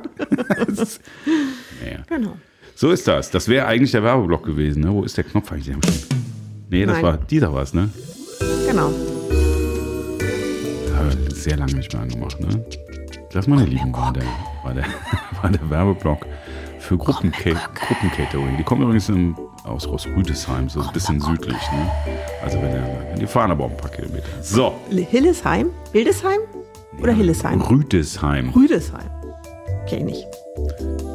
Ist- 0.67 1.01
naja. 1.83 1.99
Genau. 2.07 2.37
So 2.75 2.89
ist 2.91 3.07
das. 3.07 3.31
Das 3.31 3.47
wäre 3.49 3.65
eigentlich 3.67 3.91
der 3.91 4.03
Werbeblock 4.03 4.45
gewesen. 4.45 4.81
Ne? 4.83 4.91
Wo 4.93 5.03
ist 5.03 5.17
der 5.17 5.23
Knopf 5.25 5.51
eigentlich? 5.51 5.73
Haben 5.75 5.81
wir 5.83 6.79
Nee, 6.79 6.85
das 6.85 6.95
Nein. 6.95 7.03
war 7.03 7.17
dieser 7.17 7.53
was, 7.53 7.73
ne? 7.73 7.89
Genau. 8.67 8.91
Haben 10.95 11.09
wir 11.27 11.35
sehr 11.35 11.57
lange 11.57 11.73
nicht 11.73 11.91
mehr 11.93 12.01
angemacht, 12.01 12.39
ne? 12.39 12.65
Das, 13.33 13.47
meine 13.47 13.65
Lieben, 13.65 13.91
war 13.93 14.13
der, 14.13 14.23
war 14.63 14.73
der, 14.73 14.85
war 15.41 15.49
der 15.49 15.69
Werbeblock 15.69 16.25
für 16.79 16.97
Gruppenca 16.97 17.51
Gruppencatering. 17.73 18.57
Die 18.57 18.63
kommen 18.63 18.83
übrigens 18.83 19.09
im, 19.09 19.35
aus, 19.63 19.87
aus 19.87 20.05
Rüdesheim, 20.05 20.69
so 20.69 20.81
ein 20.81 20.91
bisschen 20.93 21.19
südlich, 21.19 21.57
ne? 21.71 21.91
Also 22.43 22.61
wenn, 22.61 22.71
ihr- 22.71 23.05
wenn 23.11 23.19
die 23.19 23.25
fahren 23.27 23.51
aber 23.51 23.65
auch 23.65 23.71
ein 23.71 23.77
paar 23.77 23.89
Kilometer. 23.89 24.23
So. 24.41 24.73
Hillesheim? 24.89 25.69
Hildesheim? 25.93 26.39
Oder 27.01 27.13
Hillesheim? 27.13 27.61
Rüdesheim. 27.61 28.49
Rüdesheim. 28.49 29.09
Kenn 29.87 30.07
ich 30.07 30.15
nicht. 30.17 30.27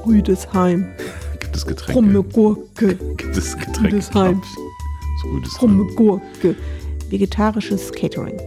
Rüdesheim. 0.06 0.86
Gibt 1.40 1.54
es 1.56 1.66
Getränke? 1.66 1.92
Krumme 1.92 2.22
Gurke. 2.24 2.94
Gibt 3.16 3.36
es 3.36 3.56
Getränke? 3.56 3.96
Rüdesheim. 3.96 4.42
Krumme 5.56 5.84
Gurke. 5.94 6.56
Vegetarisches 7.10 7.92
Catering. 7.92 8.38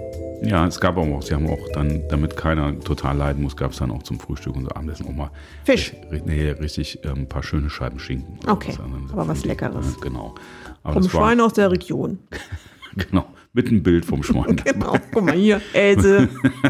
Ja, 0.43 0.65
es 0.65 0.79
gab 0.79 0.97
aber 0.97 1.07
auch, 1.15 1.21
sie 1.21 1.33
haben 1.35 1.47
auch 1.47 1.67
dann, 1.73 2.07
damit 2.09 2.35
keiner 2.35 2.79
total 2.79 3.15
leiden 3.17 3.43
muss, 3.43 3.55
gab 3.55 3.71
es 3.71 3.77
dann 3.77 3.91
auch 3.91 4.01
zum 4.03 4.19
Frühstück 4.19 4.55
und 4.55 4.63
so 4.63 4.69
Abendessen 4.71 5.05
auch 5.07 5.13
mal 5.13 5.29
Fisch. 5.65 5.93
Nee, 6.25 6.49
richtig 6.51 6.99
ähm, 7.03 7.11
ein 7.21 7.29
paar 7.29 7.43
schöne 7.43 7.69
Scheiben 7.69 7.99
Schinken. 7.99 8.39
Okay, 8.47 8.73
anderes. 8.83 9.11
aber 9.13 9.27
was 9.27 9.45
Leckeres. 9.45 9.85
Ja, 9.97 10.01
genau. 10.01 10.35
Aber 10.83 10.93
Vom 10.93 11.03
das 11.03 11.13
war, 11.13 11.21
Schwein 11.27 11.41
aus 11.41 11.53
der 11.53 11.69
Region. 11.71 12.19
genau, 12.95 13.27
mit 13.53 13.67
einem 13.67 13.83
Bild 13.83 14.03
vom 14.05 14.23
Schwein. 14.23 14.55
Genau. 14.65 14.95
Guck 15.13 15.25
mal 15.25 15.35
hier, 15.35 15.61
Else. 15.73 16.27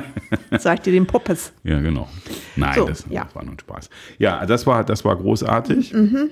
Zeig 0.60 0.84
dir 0.84 0.92
den 0.92 1.08
Poppes. 1.08 1.54
ja, 1.64 1.80
genau. 1.80 2.10
Nein, 2.58 2.76
So, 2.76 2.86
das, 2.88 3.06
ja. 3.10 3.24
das 3.24 3.36
war 3.36 3.44
nur 3.44 3.54
ein 3.54 3.60
Spaß. 3.60 3.90
Ja, 4.18 4.46
das 4.46 4.68
war, 4.68 4.84
das 4.84 5.06
war 5.06 5.16
großartig. 5.16 5.94
Mhm. 5.94 6.30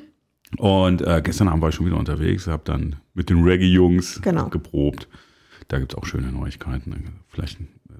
Und 0.57 1.01
äh, 1.03 1.21
gestern 1.23 1.47
Abend 1.47 1.61
war 1.61 1.69
ich 1.69 1.75
schon 1.75 1.85
wieder 1.85 1.97
unterwegs, 1.97 2.47
habe 2.47 2.63
dann 2.65 2.95
mit 3.13 3.29
den 3.29 3.43
Reggae-Jungs 3.43 4.21
Genau. 4.21 4.49
geprobt. 4.49 5.07
Da 5.69 5.79
gibt 5.79 5.93
es 5.93 5.97
auch 5.97 6.05
schöne 6.05 6.31
Neuigkeiten. 6.31 6.93
Vielleicht, 7.29 7.57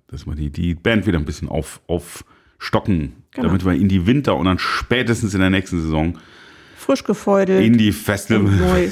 dass 0.08 0.26
wir 0.28 0.36
die, 0.36 0.50
die 0.50 0.76
Band 0.76 1.06
wieder 1.08 1.18
ein 1.18 1.26
bisschen 1.26 1.48
auf, 1.50 1.80
aufstocken, 1.88 3.14
Genau. 3.32 3.48
damit 3.48 3.64
wir 3.64 3.74
in 3.74 3.88
die 3.88 4.06
Winter 4.08 4.36
und 4.36 4.46
dann 4.46 4.58
spätestens 4.60 5.34
in 5.36 5.40
der 5.40 5.50
nächsten 5.52 5.80
Saison 5.82 6.18
Frisch 6.78 7.04
gefeudelt. 7.04 7.64
in 7.64 7.78
die 7.78 7.92
Festival. 7.92 8.50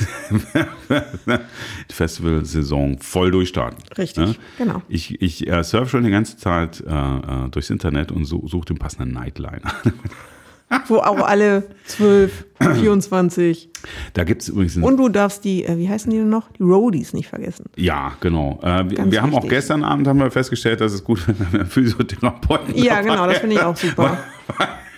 Festival-Saison 1.90 3.00
voll 3.00 3.32
durchstarten. 3.32 3.84
Richtig, 3.98 4.28
Ne? 4.28 4.36
genau. 4.58 4.82
Ich, 4.90 5.22
ich 5.22 5.48
äh, 5.48 5.64
surfe 5.64 5.90
schon 5.90 6.04
die 6.04 6.12
ganze 6.12 6.38
Zeit 6.38 6.82
äh, 6.82 6.92
äh, 6.94 7.50
durchs 7.50 7.70
Internet 7.70 8.12
und 8.12 8.26
so, 8.26 8.46
suche 8.48 8.66
den 8.66 8.78
passenden 8.78 9.14
Nightliner. 9.14 9.62
Wo 10.88 10.98
auch 10.98 11.20
alle 11.26 11.64
12, 11.86 12.46
24. 12.60 13.70
da 14.14 14.24
gibt 14.26 14.42
es 14.42 14.50
übrigens 14.50 14.76
Und 14.78 14.98
du 14.98 15.08
darfst 15.08 15.46
die, 15.46 15.64
äh, 15.64 15.78
wie 15.78 15.88
heißen 15.88 16.12
die 16.12 16.18
denn 16.18 16.30
noch? 16.30 16.52
Die 16.52 16.64
Roadies 16.64 17.14
nicht 17.14 17.30
vergessen. 17.30 17.66
Ja, 17.78 18.14
genau. 18.20 18.60
Äh, 18.62 18.90
wir 18.90 19.12
wir 19.12 19.22
haben 19.22 19.34
auch 19.34 19.38
wichtig. 19.38 19.52
gestern 19.52 19.84
Abend 19.86 20.08
haben 20.08 20.20
wir 20.20 20.30
festgestellt, 20.30 20.82
dass 20.82 20.92
es 20.92 21.04
gut 21.04 21.20
ist, 21.20 21.28
wenn 21.28 21.54
wir 21.54 21.66
Physiotherapeuten 21.66 22.76
Ja, 22.76 23.02
genau, 23.02 23.28
das 23.28 23.38
finde 23.38 23.56
ich 23.56 23.62
auch 23.62 23.76
super. 23.78 24.18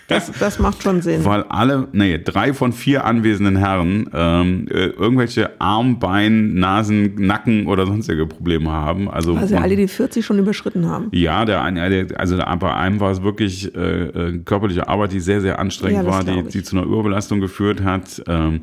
Das, 0.10 0.32
das 0.40 0.60
macht 0.60 0.84
schon 0.84 1.02
Sinn. 1.02 1.24
Weil 1.24 1.44
alle, 1.44 1.88
nee, 1.92 2.18
drei 2.18 2.54
von 2.54 2.74
vier 2.74 3.06
anwesenden 3.06 3.58
Herren 3.58 4.10
ähm, 4.14 4.68
äh, 4.70 4.88
irgendwelche 4.88 5.52
Arm, 5.62 6.00
Bein, 6.00 6.56
Nasen, 6.56 7.16
Nacken 7.16 7.68
oder 7.68 7.86
sonstige 7.86 8.26
Probleme 8.26 8.72
haben. 8.72 9.10
Also, 9.10 9.36
Weil 9.36 9.48
sie 9.48 9.56
alle 9.56 9.76
die 9.76 9.88
40 9.88 10.26
schon 10.26 10.40
überschritten 10.40 10.88
haben. 10.88 11.10
ja, 11.12 11.46
der 11.46 11.62
eine, 11.62 12.06
der, 12.06 12.20
also 12.20 12.38
bei 12.38 12.74
einem 12.74 13.00
war 13.00 13.12
es 13.12 13.22
wirklich 13.24 13.74
äh, 13.76 13.80
äh, 13.80 14.40
körperliche 14.40 14.88
Arbeit, 14.88 15.14
die 15.14 15.20
sehr, 15.20 15.42
sehr 15.42 15.60
anstrengend 15.60 16.06
Ja, 16.06 16.12
war, 16.12 16.24
die, 16.24 16.44
die 16.44 16.64
zu 16.64 16.76
einer 16.78 16.86
Überbelastung 16.86 17.40
geführt 17.40 17.84
hat. 17.84 18.22
Ähm, 18.28 18.62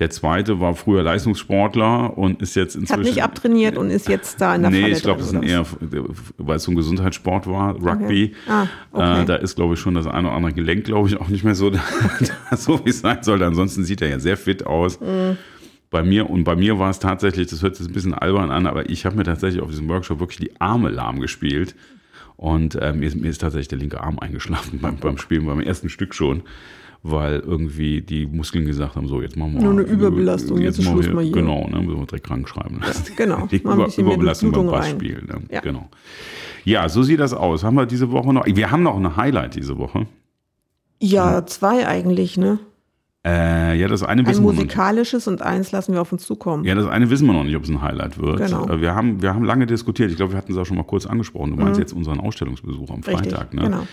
der 0.00 0.08
zweite 0.08 0.60
war 0.60 0.74
früher 0.74 1.02
Leistungssportler 1.02 2.16
und 2.16 2.40
ist 2.40 2.56
jetzt 2.56 2.74
Hat 2.74 2.80
inzwischen. 2.80 3.02
nicht 3.02 3.22
abtrainiert 3.22 3.76
und 3.76 3.90
ist 3.90 4.08
jetzt 4.08 4.40
da 4.40 4.54
in 4.54 4.62
der 4.62 4.70
Nee, 4.70 4.80
Falle 4.80 4.92
ich 4.94 5.02
glaube, 5.02 5.20
das 5.20 5.34
oder 5.34 5.42
eher, 5.42 5.66
weil 6.38 6.56
es 6.56 6.62
so 6.62 6.72
ein 6.72 6.74
Gesundheitssport 6.74 7.46
war, 7.46 7.74
Rugby. 7.74 8.34
Ah, 8.48 8.66
okay. 8.92 9.22
äh, 9.22 9.24
da 9.26 9.36
ist, 9.36 9.56
glaube 9.56 9.74
ich, 9.74 9.80
schon 9.80 9.94
das 9.94 10.06
eine 10.06 10.28
oder 10.28 10.36
andere 10.36 10.54
Gelenk, 10.54 10.84
glaube 10.84 11.08
ich, 11.08 11.20
auch 11.20 11.28
nicht 11.28 11.44
mehr 11.44 11.54
so, 11.54 11.70
so 12.56 12.84
wie 12.84 12.88
es 12.88 13.00
sein 13.00 13.22
sollte. 13.22 13.44
Ansonsten 13.44 13.84
sieht 13.84 14.00
er 14.00 14.08
ja 14.08 14.18
sehr 14.18 14.38
fit 14.38 14.66
aus. 14.66 14.98
Mhm. 15.00 15.36
Bei 15.90 16.02
mir, 16.02 16.30
und 16.30 16.44
bei 16.44 16.56
mir 16.56 16.78
war 16.78 16.88
es 16.88 16.98
tatsächlich, 16.98 17.48
das 17.48 17.62
hört 17.62 17.76
sich 17.76 17.86
ein 17.86 17.92
bisschen 17.92 18.14
albern 18.14 18.50
an, 18.50 18.66
aber 18.66 18.88
ich 18.88 19.04
habe 19.04 19.16
mir 19.16 19.24
tatsächlich 19.24 19.60
auf 19.60 19.68
diesem 19.68 19.88
Workshop 19.88 20.18
wirklich 20.18 20.38
die 20.38 20.60
Arme 20.60 20.88
lahm 20.88 21.20
gespielt. 21.20 21.74
Und 22.36 22.74
äh, 22.76 22.94
mir, 22.94 23.06
ist, 23.06 23.16
mir 23.16 23.28
ist 23.28 23.42
tatsächlich 23.42 23.68
der 23.68 23.78
linke 23.78 24.00
Arm 24.00 24.18
eingeschlafen 24.18 24.78
beim, 24.82 24.96
beim 24.96 25.18
Spielen, 25.18 25.44
beim 25.44 25.60
ersten 25.60 25.90
Stück 25.90 26.14
schon. 26.14 26.42
Weil 27.02 27.40
irgendwie 27.40 28.02
die 28.02 28.26
Muskeln 28.26 28.66
gesagt 28.66 28.94
haben, 28.94 29.08
so 29.08 29.22
jetzt 29.22 29.34
machen 29.36 29.54
wir 29.54 29.62
Nur 29.62 29.72
eine 29.72 29.82
Überbelastung, 29.82 30.58
jetzt 30.60 30.78
machen 30.82 30.92
Schluss 30.92 31.06
wir- 31.06 31.14
mal 31.14 31.24
hier. 31.24 31.32
Genau, 31.32 31.66
ne, 31.66 31.80
müssen 31.80 31.98
wir 32.00 32.06
direkt 32.06 32.26
krank 32.26 32.46
schreiben 32.46 32.78
lassen. 32.80 33.12
genau. 33.16 33.46
Die 33.46 33.56
Über 33.56 33.88
Überbelastung 33.96 34.52
beim. 34.52 34.66
Passspiel. 34.68 35.22
Ne? 35.26 35.40
Ja. 35.50 35.60
Genau. 35.60 35.88
Ja, 36.64 36.88
so 36.90 37.02
sieht 37.02 37.20
das 37.20 37.32
aus. 37.32 37.64
Haben 37.64 37.76
wir 37.76 37.86
diese 37.86 38.10
Woche 38.10 38.34
noch? 38.34 38.44
Wir 38.44 38.70
haben 38.70 38.82
noch 38.82 38.96
ein 38.98 39.16
Highlight 39.16 39.54
diese 39.56 39.78
Woche. 39.78 40.06
Ja, 41.00 41.46
zwei 41.46 41.86
eigentlich, 41.86 42.36
ne? 42.36 42.58
Äh, 43.26 43.78
ja, 43.78 43.86
das 43.86 44.02
eine 44.02 44.22
Ein 44.22 44.26
wissen 44.28 44.42
wir 44.42 44.46
noch 44.46 44.52
nicht. 44.52 44.64
musikalisches 44.64 45.28
und 45.28 45.42
eins 45.42 45.72
lassen 45.72 45.92
wir 45.92 46.00
auf 46.00 46.10
uns 46.10 46.24
zukommen. 46.24 46.64
Ja, 46.64 46.74
das 46.74 46.86
eine 46.86 47.10
wissen 47.10 47.26
wir 47.26 47.34
noch 47.34 47.44
nicht, 47.44 47.54
ob 47.56 47.64
es 47.64 47.68
ein 47.68 47.82
Highlight 47.82 48.18
wird. 48.18 48.38
Genau. 48.38 48.66
Äh, 48.66 48.80
Wir 48.80 48.94
haben, 48.94 49.20
wir 49.20 49.34
haben 49.34 49.44
lange 49.44 49.66
diskutiert. 49.66 50.10
Ich 50.10 50.16
glaube, 50.16 50.32
wir 50.32 50.38
hatten 50.38 50.52
es 50.52 50.58
auch 50.58 50.64
schon 50.64 50.78
mal 50.78 50.84
kurz 50.84 51.04
angesprochen. 51.04 51.54
Du 51.54 51.62
meinst 51.62 51.78
jetzt 51.78 51.92
unseren 51.92 52.18
Ausstellungsbesuch 52.18 52.88
am 52.88 52.96
Mhm. 53.00 53.02
Richtig, 53.04 53.32
Freitag. 53.32 53.52
Ne? 53.52 53.62
genau. 53.64 53.86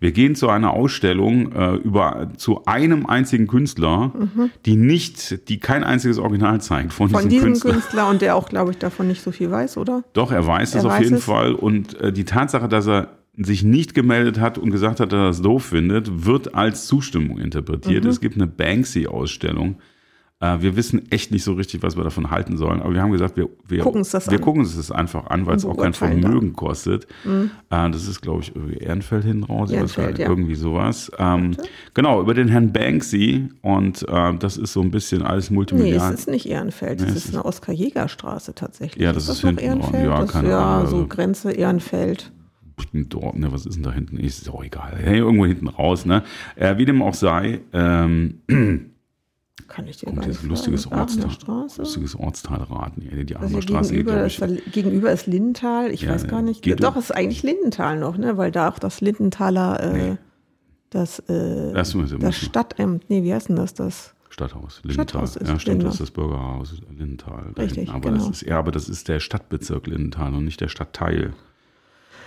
Wir 0.00 0.10
gehen 0.10 0.34
zu 0.34 0.48
einer 0.48 0.72
Ausstellung 0.72 1.52
äh, 1.52 1.74
über 1.76 2.30
zu 2.36 2.64
einem 2.64 3.06
einzigen 3.06 3.46
Künstler, 3.46 4.10
die 4.66 4.74
nicht, 4.74 5.48
die 5.48 5.60
kein 5.60 5.84
einziges 5.84 6.18
Original 6.18 6.60
zeigt 6.60 6.92
von, 6.92 7.06
Mhm. 7.06 7.12
Von 7.14 7.28
diesem 7.28 7.44
Künstler. 7.50 7.72
Künstler 7.74 8.08
und 8.10 8.20
der 8.20 8.34
auch, 8.34 8.48
glaube 8.48 8.72
ich, 8.72 8.78
davon 8.78 9.06
nicht 9.06 9.22
so 9.22 9.30
viel 9.30 9.48
weiß, 9.52 9.76
oder? 9.76 10.02
Doch, 10.12 10.32
er 10.32 10.44
weiß 10.44 10.70
es 10.70 10.82
Er 10.82 10.86
auf 10.86 10.92
weiß 10.98 11.04
jeden 11.04 11.16
es. 11.18 11.24
Fall. 11.24 11.54
Und 11.54 12.00
äh, 12.00 12.12
die 12.12 12.24
Tatsache, 12.24 12.66
dass 12.68 12.88
er 12.88 13.10
sich 13.36 13.62
nicht 13.64 13.94
gemeldet 13.94 14.38
hat 14.40 14.58
und 14.58 14.70
gesagt 14.70 15.00
hat, 15.00 15.12
dass 15.12 15.18
er 15.18 15.26
das 15.28 15.42
doof 15.42 15.64
findet, 15.64 16.26
wird 16.26 16.54
als 16.54 16.86
Zustimmung 16.86 17.36
Mhm. 17.38 17.44
interpretiert. 17.44 18.04
Es 18.04 18.20
gibt 18.20 18.34
eine 18.36 18.46
Banksy-Ausstellung. 18.46 19.76
Äh, 20.40 20.60
wir 20.60 20.74
wissen 20.76 21.10
echt 21.10 21.30
nicht 21.30 21.44
so 21.44 21.52
richtig, 21.54 21.82
was 21.84 21.96
wir 21.96 22.02
davon 22.04 22.30
halten 22.32 22.56
sollen. 22.58 22.82
Aber 22.82 22.92
wir 22.92 23.00
haben 23.00 23.12
gesagt, 23.12 23.36
wir, 23.36 23.48
wir 23.66 23.78
Gucken 23.78 24.00
uns 24.00 24.10
das 24.10 24.26
wir 24.28 24.38
an. 24.38 24.40
gucken 24.44 24.64
das 24.64 24.90
einfach 24.90 25.28
an, 25.28 25.46
weil 25.46 25.54
es 25.56 25.64
auch 25.64 25.76
kein 25.76 25.92
Vermögen 25.94 26.52
kostet. 26.52 27.06
Äh, 27.24 27.46
das 27.90 28.08
ist, 28.08 28.20
glaube 28.22 28.42
ich, 28.42 28.54
irgendwie 28.54 28.74
Ehrenfeld 28.78 29.24
hinten 29.24 29.44
raus. 29.44 29.70
Ehrenfeld, 29.70 30.18
ja. 30.18 30.28
Irgendwie 30.28 30.56
sowas. 30.56 31.10
Ähm, 31.16 31.52
genau, 31.94 32.20
über 32.20 32.34
den 32.34 32.48
Herrn 32.48 32.72
Banksy. 32.72 33.48
Und 33.62 34.02
äh, 34.08 34.34
das 34.36 34.56
ist 34.58 34.72
so 34.72 34.80
ein 34.82 34.90
bisschen 34.90 35.22
alles 35.22 35.48
Nee, 35.48 35.54
multimedial. 35.54 36.12
es 36.12 36.20
ist 36.20 36.28
nicht 36.28 36.46
Ehrenfeld, 36.46 37.00
Nee, 37.00 37.06
es 37.06 37.14
es 37.14 37.24
ist 37.26 37.34
eine 37.34 37.44
Oskar-Jäger-Straße 37.44 38.54
tatsächlich. 38.56 39.02
Ja, 39.02 39.12
das 39.12 39.28
ist 39.28 39.42
noch 39.44 39.50
hinten 39.50 39.64
dran. 39.64 39.80
Ehrenfeld? 39.94 40.04
Ja, 40.04 40.20
das, 40.22 40.32
keine 40.32 40.48
ja 40.50 40.58
Ahnung, 40.78 40.86
so 40.90 40.96
also- 40.96 41.06
Grenze 41.08 41.52
Ehrenfeld. 41.52 42.32
Dort, 42.94 43.36
ne, 43.36 43.52
was 43.52 43.66
ist 43.66 43.76
denn 43.76 43.82
da 43.82 43.92
hinten? 43.92 44.16
Ist 44.18 44.48
auch 44.50 44.62
egal. 44.64 44.94
Hey, 44.96 45.18
irgendwo 45.18 45.46
hinten 45.46 45.68
raus, 45.68 46.04
ne? 46.04 46.22
Äh, 46.56 46.76
wie 46.78 46.84
dem 46.84 47.02
auch 47.02 47.14
sei, 47.14 47.60
ähm, 47.72 48.40
Kann 49.68 49.86
ich 49.86 49.98
dir 49.98 50.06
kommt 50.06 50.26
jetzt 50.26 50.28
nicht 50.28 50.42
ein 50.44 50.48
lustiges, 50.48 50.86
Ortsteil, 50.90 51.30
lustiges 51.78 52.14
Ortsteil 52.16 52.58
raten. 52.62 53.02
Ja, 53.02 53.22
die 53.24 53.36
Also 53.36 53.46
Aachener 53.56 53.62
Straße 53.62 53.94
geht, 53.94 54.06
gegenüber, 54.06 54.28
glaube 54.28 54.54
ist, 54.54 54.72
gegenüber 54.72 55.12
ist 55.12 55.26
Lindenthal. 55.26 55.90
Ich 55.90 56.02
Ja, 56.02 56.10
weiß 56.10 56.26
gar 56.26 56.42
nicht. 56.42 56.62
geht 56.62 56.82
Doch, 56.82 56.96
es 56.96 57.04
ist 57.04 57.10
eigentlich 57.12 57.42
Lindenthal 57.42 57.98
noch, 57.98 58.18
ne? 58.18 58.36
Weil 58.36 58.50
da 58.50 58.68
auch 58.68 58.78
das 58.78 59.00
Lindenthaler, 59.00 59.80
äh, 59.80 59.92
Nee. 60.10 60.18
das, 60.90 61.20
äh, 61.20 61.72
Das 61.72 61.96
das 62.20 62.36
Stadtamt, 62.36 63.08
nee, 63.08 63.22
wie 63.22 63.32
heißt 63.32 63.48
denn 63.48 63.56
das? 63.56 63.72
Das 63.74 64.14
Stadthaus, 64.28 64.80
Lindenthal. 64.82 65.26
Stadthaus 65.26 65.36
ist 65.36 65.48
ja, 65.48 65.58
stimmt, 65.58 65.82
das 65.84 65.94
ist 65.94 66.00
das 66.00 66.10
Bürgerhaus 66.10 66.74
Lindenthal. 66.90 67.52
Richtig, 67.56 67.88
aber 67.90 68.10
genau. 68.10 68.26
das 68.28 68.42
ist, 68.42 68.48
ja, 68.48 68.58
aber 68.58 68.72
das 68.72 68.88
ist 68.88 69.08
der 69.08 69.20
Stadtbezirk 69.20 69.86
Lindenthal 69.86 70.34
und 70.34 70.44
nicht 70.44 70.60
der 70.60 70.68
Stadtteil. 70.68 71.32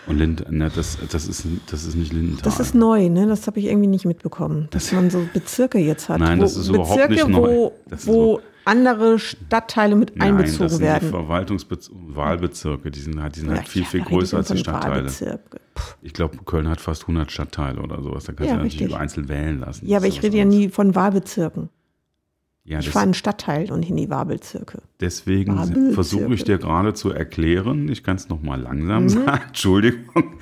Und 0.07 0.17
Lind, 0.19 0.51
ne, 0.51 0.69
das, 0.73 0.97
das, 1.11 1.27
ist, 1.27 1.45
das 1.67 1.83
ist 1.85 1.95
nicht 1.95 2.13
Lindenthal. 2.13 2.43
Das 2.43 2.59
ist 2.59 2.75
neu, 2.75 3.09
ne? 3.09 3.25
Das 3.27 3.47
habe 3.47 3.59
ich 3.59 3.65
irgendwie 3.65 3.87
nicht 3.87 4.05
mitbekommen, 4.05 4.67
dass 4.71 4.91
man 4.91 5.09
so 5.09 5.27
Bezirke 5.33 5.79
jetzt 5.79 6.09
hat. 6.09 6.19
Nein, 6.19 6.37
wo, 6.39 6.43
das 6.43 6.55
ist 6.57 6.67
überhaupt 6.69 6.89
Bezirke, 6.89 7.13
nicht 7.13 7.27
neu. 7.27 7.47
wo, 7.49 7.73
Das 7.89 8.05
wo 8.07 8.39
andere 8.65 9.19
Stadtteile 9.19 9.95
mit 9.95 10.15
Nein, 10.15 10.33
das 10.37 10.45
einbezogen 10.45 10.69
sind 10.69 10.81
werden. 10.81 11.05
die 11.05 11.09
Verwaltungsbez 11.11 11.91
Wahlbezirke. 11.93 12.91
Die 12.91 12.99
sind 12.99 13.21
halt, 13.21 13.35
die 13.35 13.41
sind 13.41 13.49
Ja, 13.49 13.57
halt 13.57 13.67
viel, 13.67 13.85
viel 13.85 14.01
größer 14.01 14.37
als 14.37 14.47
die 14.49 14.57
Stadtteile. 14.57 15.11
Ich 16.01 16.13
glaube, 16.13 16.37
Köln 16.45 16.67
hat 16.67 16.81
fast 16.81 17.03
100 17.03 17.31
Stadtteile 17.31 17.81
oder 17.81 18.01
sowas. 18.01 18.23
Da 18.25 18.33
kannst 18.33 18.51
Ja, 18.51 18.57
du 18.57 18.63
natürlich 18.63 18.95
einzeln 18.95 19.27
wählen 19.29 19.59
lassen. 19.59 19.87
Ja, 19.87 19.97
aber 19.97 20.07
Das 20.07 20.15
ich 20.15 20.23
rede 20.23 20.37
ja 20.37 20.45
nie 20.45 20.69
von 20.69 20.95
Wahlbezirken. 20.95 21.69
Ja, 22.65 22.79
Ich 22.79 22.89
fahre 22.89 23.05
in 23.05 23.13
Stadtteil 23.13 23.71
und 23.71 23.87
in 23.87 23.95
die 23.95 24.09
Wahlbezirke. 24.09 24.79
deswegen 24.99 25.93
versuche 25.93 26.33
ich 26.33 26.43
dir 26.43 26.57
gerade 26.57 26.93
zu 26.95 27.11
erklären, 27.11 27.87
ich 27.89 28.03
kann 28.03 28.15
es 28.15 28.27
nochmal 28.27 28.59
langsam 28.59 29.03
Mhm. 29.03 29.09
sagen, 29.09 29.41
Entschuldigung, 29.47 30.33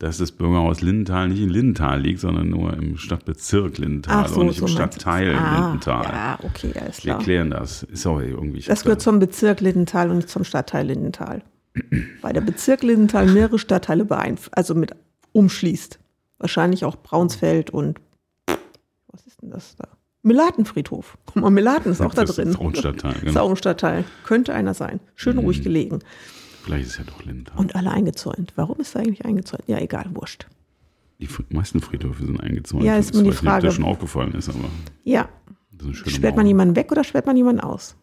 dass 0.00 0.18
das 0.18 0.32
Bürgerhaus 0.32 0.80
Lindenthal 0.80 1.28
nicht 1.28 1.40
in 1.40 1.48
Lindenthal 1.50 2.00
liegt, 2.00 2.18
sondern 2.20 2.48
nur 2.50 2.72
im 2.72 2.96
Stadtbezirk 2.96 3.78
Lindenthal 3.78 4.28
und 4.32 4.46
nicht 4.46 4.58
im 4.58 4.66
du 4.66 4.66
das. 4.66 4.72
Stadtteil 4.72 5.36
ah, 5.36 5.60
Lindenthal. 5.60 6.04
Ja, 6.04 6.38
okay, 6.42 6.72
alles 6.80 6.98
Wir 7.04 7.12
klar. 7.12 7.22
klären 7.22 7.50
das. 7.50 7.84
Ist 7.84 8.06
auch 8.06 8.20
irgendwie. 8.20 8.60
Das 8.62 8.82
gehört 8.82 9.00
zum 9.00 9.18
Bezirk 9.20 9.60
Lindenthal 9.60 10.10
und 10.10 10.16
nicht 10.16 10.28
zum 10.28 10.42
Stadtteil 10.44 10.86
Lindenthal. 10.86 11.42
Weil 12.22 12.32
der 12.32 12.40
Bezirk 12.40 12.82
Lindenthal 12.82 13.26
mehrere 13.26 13.58
Stadtteile 13.58 14.04
beeinflusst, 14.04 14.56
also 14.56 14.74
mit 14.74 14.92
umschließt. 15.32 16.00
Wahrscheinlich 16.38 16.84
auch 16.84 16.96
Braunsfeld 16.96 17.70
und 17.70 18.00
was 19.12 19.26
ist 19.26 19.40
denn 19.42 19.50
das 19.50 19.76
da? 19.76 19.86
Melatenfriedhof. 20.28 21.18
Guck 21.26 21.36
mal, 21.42 21.50
Melaten 21.50 21.90
ist 21.90 22.00
auch 22.00 22.14
da 22.14 22.24
das 22.24 22.36
drin. 22.36 22.48
Ist 22.50 22.58
auch 22.60 22.68
ein 22.68 22.74
Stadtteil, 22.76 23.12
Ist 23.14 23.24
genau. 23.24 23.40
auch 23.42 23.50
ein 23.50 23.56
Stadtteil. 23.56 24.04
Könnte 24.24 24.54
einer 24.54 24.74
sein. 24.74 25.00
Schön 25.16 25.34
Mhm. 25.36 25.42
ruhig 25.42 25.62
gelegen. 25.62 25.98
Vielleicht 26.62 26.84
ist 26.86 26.92
es 26.92 26.98
ja 26.98 27.04
doch 27.04 27.24
Lindenthal. 27.24 27.58
Und 27.58 27.74
alle 27.74 27.90
eingezäunt. 27.90 28.52
Warum 28.56 28.78
ist 28.78 28.94
er 28.94 29.00
eigentlich 29.00 29.24
eingezäunt? 29.24 29.64
Ja, 29.66 29.78
egal, 29.78 30.06
wurscht. 30.14 30.46
Die 31.18 31.28
meisten 31.50 31.80
Friedhöfe 31.80 32.24
sind 32.24 32.40
eingezäunt. 32.40 32.84
Ja, 32.84 32.96
ist 32.96 33.12
nur 33.14 33.24
die 33.24 33.30
weiß 33.30 33.34
nicht, 33.34 33.42
ob 33.42 33.48
Frage. 33.48 33.66
das 33.66 33.74
schon 33.74 33.84
aufgefallen 33.84 34.34
ist, 34.34 34.48
aber 34.50 34.68
Ja. 35.02 35.28
ist 35.90 36.10
Sperrt 36.12 36.36
man 36.36 36.46
jemanden 36.46 36.76
weg 36.76 36.92
oder 36.92 37.02
sperrt 37.02 37.26
man 37.26 37.36
jemanden 37.36 37.60
aus? 37.60 37.96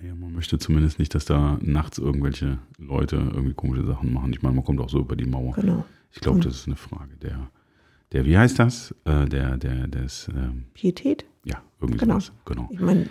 Naja, 0.00 0.14
man 0.14 0.32
möchte 0.32 0.58
zumindest 0.58 0.98
nicht, 0.98 1.14
dass 1.14 1.26
da 1.26 1.58
nachts 1.60 1.98
irgendwelche 1.98 2.58
Leute 2.78 3.16
irgendwie 3.16 3.52
komische 3.54 3.84
Sachen 3.84 4.12
machen. 4.12 4.32
Ich 4.32 4.40
meine, 4.42 4.54
man 4.54 4.64
kommt 4.64 4.80
auch 4.80 4.88
so 4.88 5.00
über 5.00 5.14
die 5.16 5.26
Mauer. 5.26 5.52
Genau. 5.54 5.84
Ich 6.12 6.20
glaube, 6.20 6.40
das 6.40 6.54
ist 6.54 6.66
eine 6.66 6.76
Frage 6.76 7.16
der, 7.16 7.50
der 8.12 8.24
wie 8.24 8.36
heißt 8.36 8.58
das? 8.58 8.94
Äh, 9.04 9.26
der, 9.26 9.56
der, 9.56 9.86
des, 9.88 10.28
ähm, 10.34 10.64
Pietät? 10.74 11.24
ja, 11.44 11.56
irgendwie 11.80 11.98
Genau. 12.00 12.14
sowas. 12.14 12.32
Genau. 12.44 12.68
Ich 12.72 12.80
meine, 12.80 13.06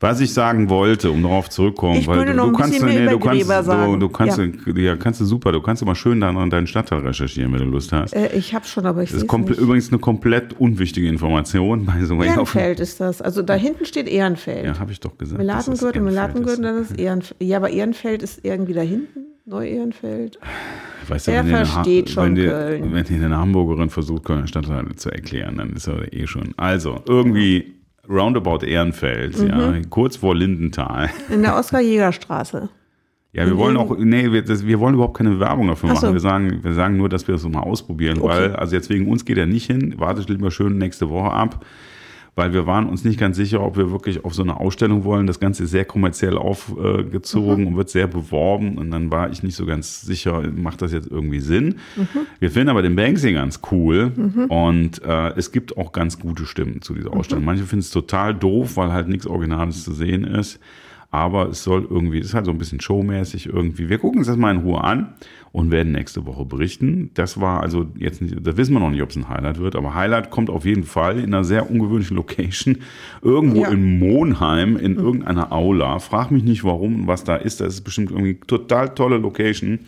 Was 0.00 0.20
ich 0.20 0.32
sagen 0.34 0.68
wollte, 0.68 1.12
um 1.12 1.22
darauf 1.22 1.48
zurückzukommen, 1.48 2.00
Ich 2.00 2.08
weil 2.08 2.26
du, 2.26 2.34
noch 2.34 2.46
du 2.50 2.52
kannst, 2.58 2.82
nee, 2.82 3.06
du 3.06 3.20
kannst, 3.20 3.48
du, 3.48 3.96
du 3.96 4.08
kannst, 4.08 4.36
Ja. 4.38 4.72
ja. 4.74 4.96
kannst 4.96 5.20
du 5.20 5.24
super, 5.24 5.52
du 5.52 5.60
kannst 5.62 5.80
immer 5.80 5.94
schön 5.94 6.20
dann 6.20 6.36
an 6.36 6.50
deinen 6.50 6.66
Stadtteil 6.66 6.98
recherchieren, 7.06 7.52
wenn 7.52 7.60
du 7.60 7.66
Lust 7.66 7.92
hast. 7.92 8.12
äh, 8.12 8.34
ich 8.36 8.52
habe 8.52 8.66
schon, 8.66 8.84
aber 8.84 9.04
ich 9.04 9.12
Das 9.12 9.22
ist 9.22 9.32
nicht. 9.32 9.58
übrigens 9.60 9.90
eine 9.90 10.00
komplett 10.00 10.58
unwichtige 10.58 11.06
Information. 11.08 11.86
Way, 11.86 12.02
auf, 12.10 12.26
Ehrenfeld 12.26 12.80
ist 12.80 12.98
das. 13.00 13.22
Also 13.22 13.42
da 13.42 13.54
hinten 13.54 13.84
steht 13.84 14.08
Ehrenfeld. 14.08 14.64
ja, 14.66 14.76
habe 14.80 14.90
ich 14.90 14.98
doch 14.98 15.16
gesagt. 15.16 15.38
Melatengürtel, 15.38 16.02
Melatengürtel, 16.02 16.62
dann 16.64 16.82
ist 16.82 16.98
Ehrenfeld. 16.98 17.40
Ja, 17.40 17.58
aber 17.58 17.70
Ehrenfeld 17.70 18.24
ist 18.24 18.40
irgendwie 18.44 18.72
da 18.72 18.80
hinten. 18.80 19.26
Neu-Ehrenfeld. 19.52 20.38
Weißt 21.08 21.26
du, 21.28 21.32
Er 21.32 21.42
dir 21.42 21.64
versteht 21.66 22.10
schon 22.10 22.24
wenn 22.24 22.34
dir, 22.34 22.48
Köln. 22.50 22.92
Wenn 22.92 23.04
dir 23.04 23.24
eine 23.26 23.36
Hamburgerin 23.36 23.90
versucht, 23.90 24.24
Kölner 24.24 24.46
Stadtteile 24.46 24.94
zu 24.96 25.10
erklären, 25.10 25.56
dann 25.58 25.70
ist 25.74 25.86
er 25.86 26.12
eh 26.12 26.26
schon. 26.26 26.54
Also, 26.56 27.02
irgendwie 27.06 27.74
roundabout 28.08 28.64
Ehrenfeld, 28.66 29.36
ja, 29.38 29.70
Mhm. 29.72 29.90
kurz 29.90 30.16
vor 30.16 30.34
Lindenthal. 30.34 31.10
In 31.30 31.42
der 31.42 31.56
Oskar-Jäger-Straße. 31.58 32.68
Ja, 33.34 33.46
wir 33.46 33.56
wollen 33.56 33.78
auch, 33.78 33.96
nee, 33.96 34.30
wir, 34.30 34.42
das, 34.44 34.66
wir 34.66 34.78
wollen 34.78 34.94
überhaupt 34.94 35.16
keine 35.16 35.40
Werbung 35.40 35.68
dafür 35.68 35.88
Ach 35.90 35.94
machen. 35.94 36.08
so. 36.08 36.12
Wir 36.12 36.20
sagen, 36.20 36.58
wir 36.62 36.74
sagen 36.74 36.98
nur, 36.98 37.08
dass 37.08 37.26
wir 37.26 37.34
es 37.36 37.48
mal 37.48 37.60
ausprobieren, 37.60 38.18
Okay. 38.18 38.28
weil, 38.28 38.56
also 38.56 38.74
jetzt 38.76 38.90
wegen 38.90 39.08
uns 39.08 39.24
geht 39.24 39.38
er 39.38 39.46
nicht 39.46 39.66
hin. 39.66 39.94
Wartet 39.98 40.28
lieber 40.28 40.50
schön 40.50 40.76
nächste 40.76 41.08
Woche 41.08 41.30
ab, 41.30 41.64
weil 42.34 42.52
wir 42.54 42.66
waren 42.66 42.88
uns 42.88 43.04
nicht 43.04 43.20
ganz 43.20 43.36
sicher, 43.36 43.62
ob 43.62 43.76
wir 43.76 43.90
wirklich 43.90 44.24
auf 44.24 44.34
so 44.34 44.42
eine 44.42 44.58
Ausstellung 44.58 45.04
wollen. 45.04 45.26
Das 45.26 45.38
Ganze 45.38 45.64
ist 45.64 45.70
sehr 45.70 45.84
kommerziell 45.84 46.38
aufgezogen 46.38 47.62
Mhm. 47.64 47.66
und 47.68 47.76
wird 47.76 47.90
sehr 47.90 48.06
beworben. 48.06 48.78
Und 48.78 48.90
dann 48.90 49.10
war 49.10 49.30
ich 49.30 49.42
nicht 49.42 49.54
so 49.56 49.66
ganz 49.66 50.02
sicher, 50.02 50.42
macht 50.54 50.80
das 50.82 50.92
jetzt 50.92 51.08
irgendwie 51.10 51.40
Sinn? 51.40 51.76
Mhm. 51.96 52.06
Wir 52.40 52.50
finden 52.50 52.70
aber 52.70 52.82
den 52.82 52.96
Banksy 52.96 53.32
ganz 53.32 53.60
cool 53.70 54.12
und 54.48 55.02
äh, 55.04 55.28
es 55.36 55.52
gibt 55.52 55.76
auch 55.76 55.92
ganz 55.92 56.18
gute 56.18 56.46
Stimmen 56.46 56.80
zu 56.82 56.92
Mhm. 56.92 56.96
dieser 56.96 57.12
Ausstellung. 57.14 57.44
Manche 57.44 57.64
finden 57.64 57.80
es 57.80 57.90
total 57.90 58.34
doof, 58.34 58.76
weil 58.76 58.92
halt 58.92 59.08
nichts 59.08 59.26
Originales 59.26 59.84
zu 59.84 59.92
sehen 59.92 60.24
ist. 60.24 60.58
Aber 61.10 61.50
es 61.50 61.62
soll 61.62 61.86
irgendwie, 61.90 62.20
es 62.20 62.28
ist 62.28 62.34
halt 62.34 62.46
so 62.46 62.50
ein 62.52 62.56
bisschen 62.56 62.80
showmäßig 62.80 63.44
irgendwie. 63.46 63.90
Wir 63.90 63.98
gucken 63.98 64.20
uns 64.20 64.28
das 64.28 64.38
mal 64.38 64.50
in 64.54 64.62
Ruhe 64.62 64.82
an 64.82 65.12
und 65.52 65.70
werden 65.70 65.92
nächste 65.92 66.24
Woche 66.26 66.46
berichten. 66.46 67.10
Das 67.14 67.38
war 67.38 67.60
also 67.60 67.86
jetzt 67.98 68.22
nicht, 68.22 68.34
da 68.42 68.56
wissen 68.56 68.72
wir 68.72 68.80
noch 68.80 68.90
nicht, 68.90 69.02
ob 69.02 69.10
es 69.10 69.16
ein 69.16 69.28
Highlight 69.28 69.58
wird, 69.58 69.76
aber 69.76 69.94
Highlight 69.94 70.30
kommt 70.30 70.48
auf 70.48 70.64
jeden 70.64 70.84
Fall 70.84 71.18
in 71.18 71.26
einer 71.26 71.44
sehr 71.44 71.70
ungewöhnlichen 71.70 72.16
Location. 72.16 72.78
Irgendwo 73.22 73.62
Ja. 73.62 73.68
in 73.68 73.98
Monheim, 73.98 74.76
in 74.78 74.96
irgendeiner 74.96 75.52
Aula. 75.52 75.98
Frag 75.98 76.30
mich 76.30 76.42
nicht 76.42 76.64
warum 76.64 77.02
und 77.02 77.06
was 77.06 77.24
da 77.24 77.36
ist. 77.36 77.60
Das 77.60 77.74
ist 77.74 77.82
bestimmt 77.82 78.10
irgendwie 78.10 78.40
total 78.46 78.94
tolle 78.94 79.18
Location. 79.18 79.80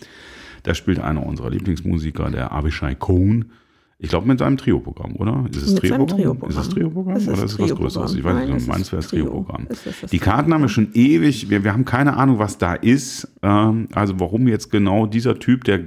Da 0.65 0.75
spielt 0.75 0.99
einer 0.99 1.25
unserer 1.27 1.51
Lieblingsmusiker, 1.51 2.31
der 2.31 2.53
Avishai 2.53 2.95
Cohn. 2.95 3.47
Ich 3.99 4.09
glaube 4.11 4.27
mit 4.27 4.39
seinem 4.39 4.57
Trio-Programm, 4.57 5.17
oder? 5.17 5.45
Ist 5.51 5.63
es 5.63 5.75
Trio-Programm? 5.77 6.49
Ist 6.49 6.57
es 6.59 6.69
Trio-Programm 6.69 7.07
oder 7.17 7.17
ist 7.17 7.29
es 7.29 7.59
was. 7.59 7.75
Größeres? 7.75 8.15
Ich 8.15 8.25
weiß 8.25 8.35
Nein, 8.35 8.53
nicht, 8.55 8.67
meins 8.69 8.93
wäre 8.93 9.01
das 9.03 9.11
Trio. 9.11 9.25
Trio-Programm. 9.27 9.69
Die 10.11 10.19
Karten 10.19 10.53
haben 10.53 10.63
wir 10.63 10.69
schon 10.69 10.89
ewig. 10.95 11.49
Wir, 11.49 11.65
wir 11.65 11.73
haben 11.73 11.85
keine 11.85 12.17
Ahnung, 12.17 12.39
was 12.39 12.59
da 12.59 12.75
ist. 12.75 13.29
Ähm, 13.43 13.89
also 13.95 14.19
warum 14.19 14.49
jetzt 14.49 14.71
genau 14.71 15.07
dieser 15.07 15.39
Typ, 15.39 15.65
der 15.65 15.81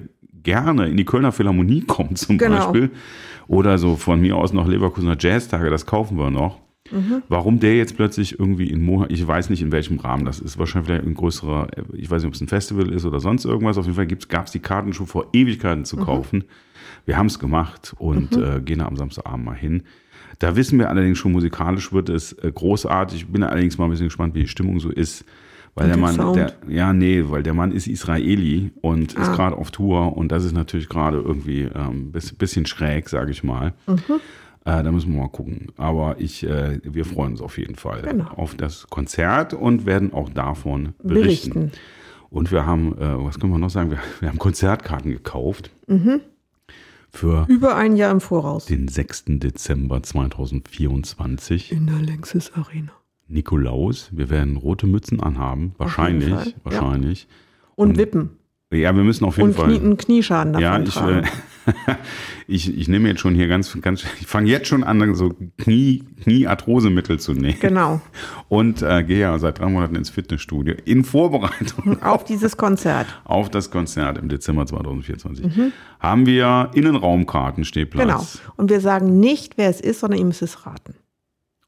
gerne 0.43 0.87
in 0.87 0.95
die 0.97 1.05
Kölner 1.05 1.31
Philharmonie 1.33 1.81
kommt 1.81 2.17
zum 2.17 2.37
Genau. 2.37 2.55
Beispiel, 2.71 2.91
oder 3.47 3.77
so 3.77 3.95
von 3.95 4.21
mir 4.21 4.37
aus 4.37 4.53
noch 4.53 4.67
Leverkusener 4.67 5.17
Jazztage, 5.19 5.69
das 5.69 5.85
kaufen 5.85 6.17
wir 6.17 6.31
noch. 6.31 6.59
Mhm. 6.91 7.21
Warum 7.27 7.59
der 7.59 7.75
jetzt 7.77 7.95
plötzlich 7.95 8.39
irgendwie 8.39 8.69
in 8.69 8.83
Monat, 8.83 9.11
ich 9.11 9.25
weiß 9.25 9.49
nicht 9.49 9.61
in 9.61 9.71
welchem 9.71 9.99
Rahmen 9.99 10.25
das 10.25 10.39
ist, 10.39 10.57
wahrscheinlich 10.57 10.87
vielleicht 10.87 11.05
ein 11.07 11.13
größerer, 11.13 11.67
ich 11.93 12.09
weiß 12.09 12.21
nicht, 12.23 12.27
ob 12.27 12.33
es 12.35 12.41
ein 12.41 12.47
Festival 12.47 12.91
ist 12.91 13.05
oder 13.05 13.19
sonst 13.19 13.45
irgendwas. 13.45 13.77
Auf 13.77 13.85
jeden 13.85 13.95
Fall 13.95 14.07
gab 14.07 14.45
es 14.47 14.51
die 14.51 14.59
Karten 14.59 14.93
schon 14.93 15.07
vor 15.07 15.27
Ewigkeiten 15.33 15.79
Mhm. 15.81 15.85
zu 15.85 15.97
kaufen. 15.97 16.43
Wir 17.05 17.17
haben 17.17 17.27
es 17.27 17.39
gemacht 17.39 17.93
und 17.99 18.35
äh, 18.37 18.61
gehen 18.63 18.79
da 18.79 18.85
am 18.85 18.95
Samstagabend 18.97 19.45
mal 19.45 19.55
hin. 19.55 19.83
Da 20.39 20.55
wissen 20.55 20.77
wir 20.77 20.89
allerdings 20.89 21.17
schon, 21.17 21.31
musikalisch 21.31 21.91
wird 21.93 22.09
es 22.09 22.33
äh, 22.33 22.51
großartig. 22.53 23.21
Ich 23.21 23.27
bin 23.27 23.43
allerdings 23.43 23.77
mal 23.77 23.85
ein 23.85 23.91
bisschen 23.91 24.07
gespannt, 24.07 24.35
wie 24.35 24.41
die 24.41 24.47
Stimmung 24.47 24.79
so 24.79 24.89
ist. 24.89 25.25
Weil 25.73 25.89
der 25.89 25.97
Mann, 25.97 26.33
der, 26.33 26.53
ja, 26.67 26.91
nee, 26.91 27.23
weil 27.27 27.43
der 27.43 27.53
Mann 27.53 27.71
ist 27.71 27.85
Israeli 27.87 28.71
und 28.81 29.13
ist 29.13 29.29
Ah. 29.29 29.35
gerade 29.35 29.55
auf 29.55 29.69
Tour 29.69 30.17
und 30.17 30.31
das 30.31 30.43
ist 30.43 30.53
natürlich 30.53 30.89
gerade 30.89 31.17
irgendwie 31.19 31.69
ähm, 31.73 32.11
bis, 32.11 32.33
bisschen 32.33 32.65
schräg, 32.65 33.09
sage 33.09 33.29
ich 33.29 33.43
mal. 33.43 33.73
Mhm. 33.85 33.97
Äh, 34.67 34.83
da 34.83 34.91
müssen 34.91 35.13
wir 35.13 35.21
mal 35.21 35.29
gucken. 35.29 35.67
Aber 35.77 36.19
ich, 36.19 36.43
äh, 36.45 36.79
wir 36.83 37.05
freuen 37.05 37.31
uns 37.31 37.41
auf 37.41 37.57
jeden 37.57 37.75
Fall 37.75 38.01
Genau. 38.01 38.25
auf 38.35 38.53
das 38.55 38.87
Konzert 38.87 39.53
und 39.53 39.85
werden 39.85 40.11
auch 40.13 40.29
davon 40.29 40.93
berichten. 41.01 41.53
Berichten. 41.53 41.71
Und 42.29 42.51
wir 42.51 42.65
haben, 42.65 42.91
äh, 42.97 43.23
was 43.23 43.39
können 43.39 43.53
wir 43.53 43.59
noch 43.59 43.69
sagen? 43.69 43.91
Wir, 43.91 43.99
wir 44.19 44.27
haben 44.29 44.37
Konzertkarten 44.39 45.11
gekauft 45.11 45.71
Mhm. 45.87 46.19
für 47.09 47.45
Über 47.47 47.75
ein 47.77 47.95
Jahr 47.95 48.11
im 48.11 48.19
Voraus. 48.19 48.65
den 48.65 48.89
6. 48.89 49.39
Dezember 49.39 50.03
2024. 50.03 51.71
In 51.71 51.87
der 51.87 51.99
Längses 51.99 52.53
Arena. 52.53 52.91
Nikolaus. 53.29 54.09
Wir 54.11 54.29
werden 54.29 54.57
rote 54.57 54.87
Mützen 54.87 55.21
anhaben. 55.21 55.73
Wahrscheinlich. 55.77 56.29
Fall, 56.33 56.47
ja. 56.47 56.53
Wahrscheinlich. 56.63 57.27
Und 57.75 57.97
Wippen. 57.97 58.31
Ja, 58.73 58.93
wir 58.95 59.03
müssen 59.03 59.23
auf 59.23 59.37
jeden 59.37 59.49
Und 59.49 59.55
Fall. 59.55 59.67
Knie, 59.67 59.79
einen 59.79 59.97
Knieschaden 59.97 60.51
davon 60.53 60.63
Ja, 60.63 60.79
ich, 60.79 60.93
tragen. 60.93 61.23
äh, 61.65 61.95
ich, 62.47 62.77
ich 62.77 62.87
nehme 62.89 63.07
jetzt 63.07 63.21
schon 63.21 63.33
hier 63.33 63.47
ganz, 63.47 63.77
ganz, 63.81 64.03
ich 64.19 64.27
fange 64.27 64.49
jetzt 64.49 64.67
schon 64.67 64.83
an, 64.83 65.15
so 65.15 65.33
Knie, 65.57 66.03
Kniearthrosemittel 66.23 67.17
zu 67.17 67.31
nehmen. 67.33 67.59
Genau. 67.61 68.01
Und 68.49 68.81
äh, 68.81 69.03
gehe 69.03 69.19
ja 69.19 69.39
seit 69.39 69.59
drei 69.59 69.67
Monaten 69.67 69.95
ins 69.95 70.09
Fitnessstudio 70.09 70.75
in 70.83 71.05
Vorbereitung 71.05 72.01
Auf 72.03 72.25
dieses 72.25 72.57
Konzert. 72.57 73.07
auf 73.23 73.49
das 73.49 73.71
Konzert 73.71 74.17
im 74.17 74.27
Dezember 74.27 74.65
2024. 74.65 75.71
Haben 76.01 76.25
wir 76.25 76.71
Innenraumkarten, 76.73 77.63
Stehplatz. 77.63 78.05
Mhm. 78.05 78.09
Genau. 78.09 78.25
Und 78.57 78.69
wir 78.69 78.81
sagen 78.81 79.19
nicht, 79.21 79.57
wer 79.57 79.69
es 79.69 79.79
ist, 79.79 80.01
sondern 80.01 80.19
ihr 80.19 80.25
müsst 80.25 80.41
es 80.41 80.65
raten. 80.65 80.93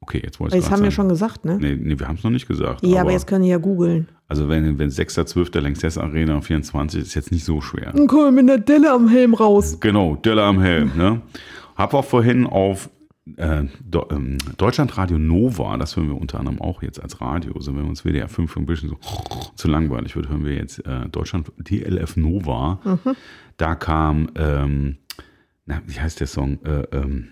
Okay, 0.09 0.21
jetzt 0.23 0.39
wollte 0.39 0.57
ich 0.57 0.63
Das 0.63 0.71
haben 0.71 0.79
wir 0.79 0.85
sagen. 0.85 0.91
schon 0.91 1.09
gesagt, 1.09 1.45
ne? 1.45 1.59
Nee, 1.61 1.77
nee 1.79 1.99
wir 1.99 2.07
haben 2.07 2.15
es 2.15 2.23
noch 2.23 2.31
nicht 2.31 2.47
gesagt. 2.47 2.83
ja, 2.83 3.01
aber, 3.01 3.11
jetzt 3.11 3.27
können 3.27 3.43
die 3.43 3.49
ja 3.49 3.59
googeln. 3.59 4.07
Also 4.27 4.49
wenn, 4.49 4.79
wenn 4.79 4.89
6.12. 4.89 5.59
Lanxess 5.59 5.99
Arena 5.99 6.41
24 6.41 7.03
ist 7.03 7.13
jetzt 7.13 7.31
nicht 7.31 7.45
so 7.45 7.61
schwer. 7.61 7.93
Dann 7.93 8.07
kommen 8.07 8.35
wir 8.35 8.41
mit 8.41 8.51
einer 8.51 8.59
Delle 8.59 8.91
am 8.91 9.07
Helm 9.07 9.35
raus. 9.35 9.77
Genau, 9.79 10.15
Döller 10.15 10.45
am 10.45 10.59
Helm. 10.59 10.93
Ne? 10.97 11.21
Hab 11.75 11.93
auch 11.93 12.05
vorhin 12.05 12.47
auf 12.47 12.89
äh, 13.37 13.65
Do, 13.85 14.07
ähm, 14.09 14.39
Deutschlandradio 14.57 15.19
Nova, 15.19 15.77
das 15.77 15.95
hören 15.95 16.07
wir 16.07 16.19
unter 16.19 16.39
anderem 16.39 16.59
auch 16.59 16.81
jetzt 16.81 16.99
als 16.99 17.21
Radio. 17.21 17.53
Also 17.53 17.75
wenn 17.75 17.85
uns 17.85 18.03
WDR 18.03 18.29
5 18.29 18.57
ein 18.57 18.65
bisschen 18.65 18.89
so 18.89 18.97
zu 19.53 19.67
langweilig 19.67 20.15
wird, 20.15 20.27
hören 20.27 20.43
wir 20.43 20.55
jetzt 20.55 20.83
äh, 20.87 21.07
Deutschland 21.11 21.51
DLF 21.59 22.17
Nova. 22.17 22.79
Da 23.57 23.75
kam, 23.75 24.31
ähm, 24.35 24.97
na, 25.67 25.83
wie 25.85 25.99
heißt 25.99 26.19
der 26.19 26.27
Song? 26.27 26.57
Äh, 26.65 26.87
ähm, 26.93 27.27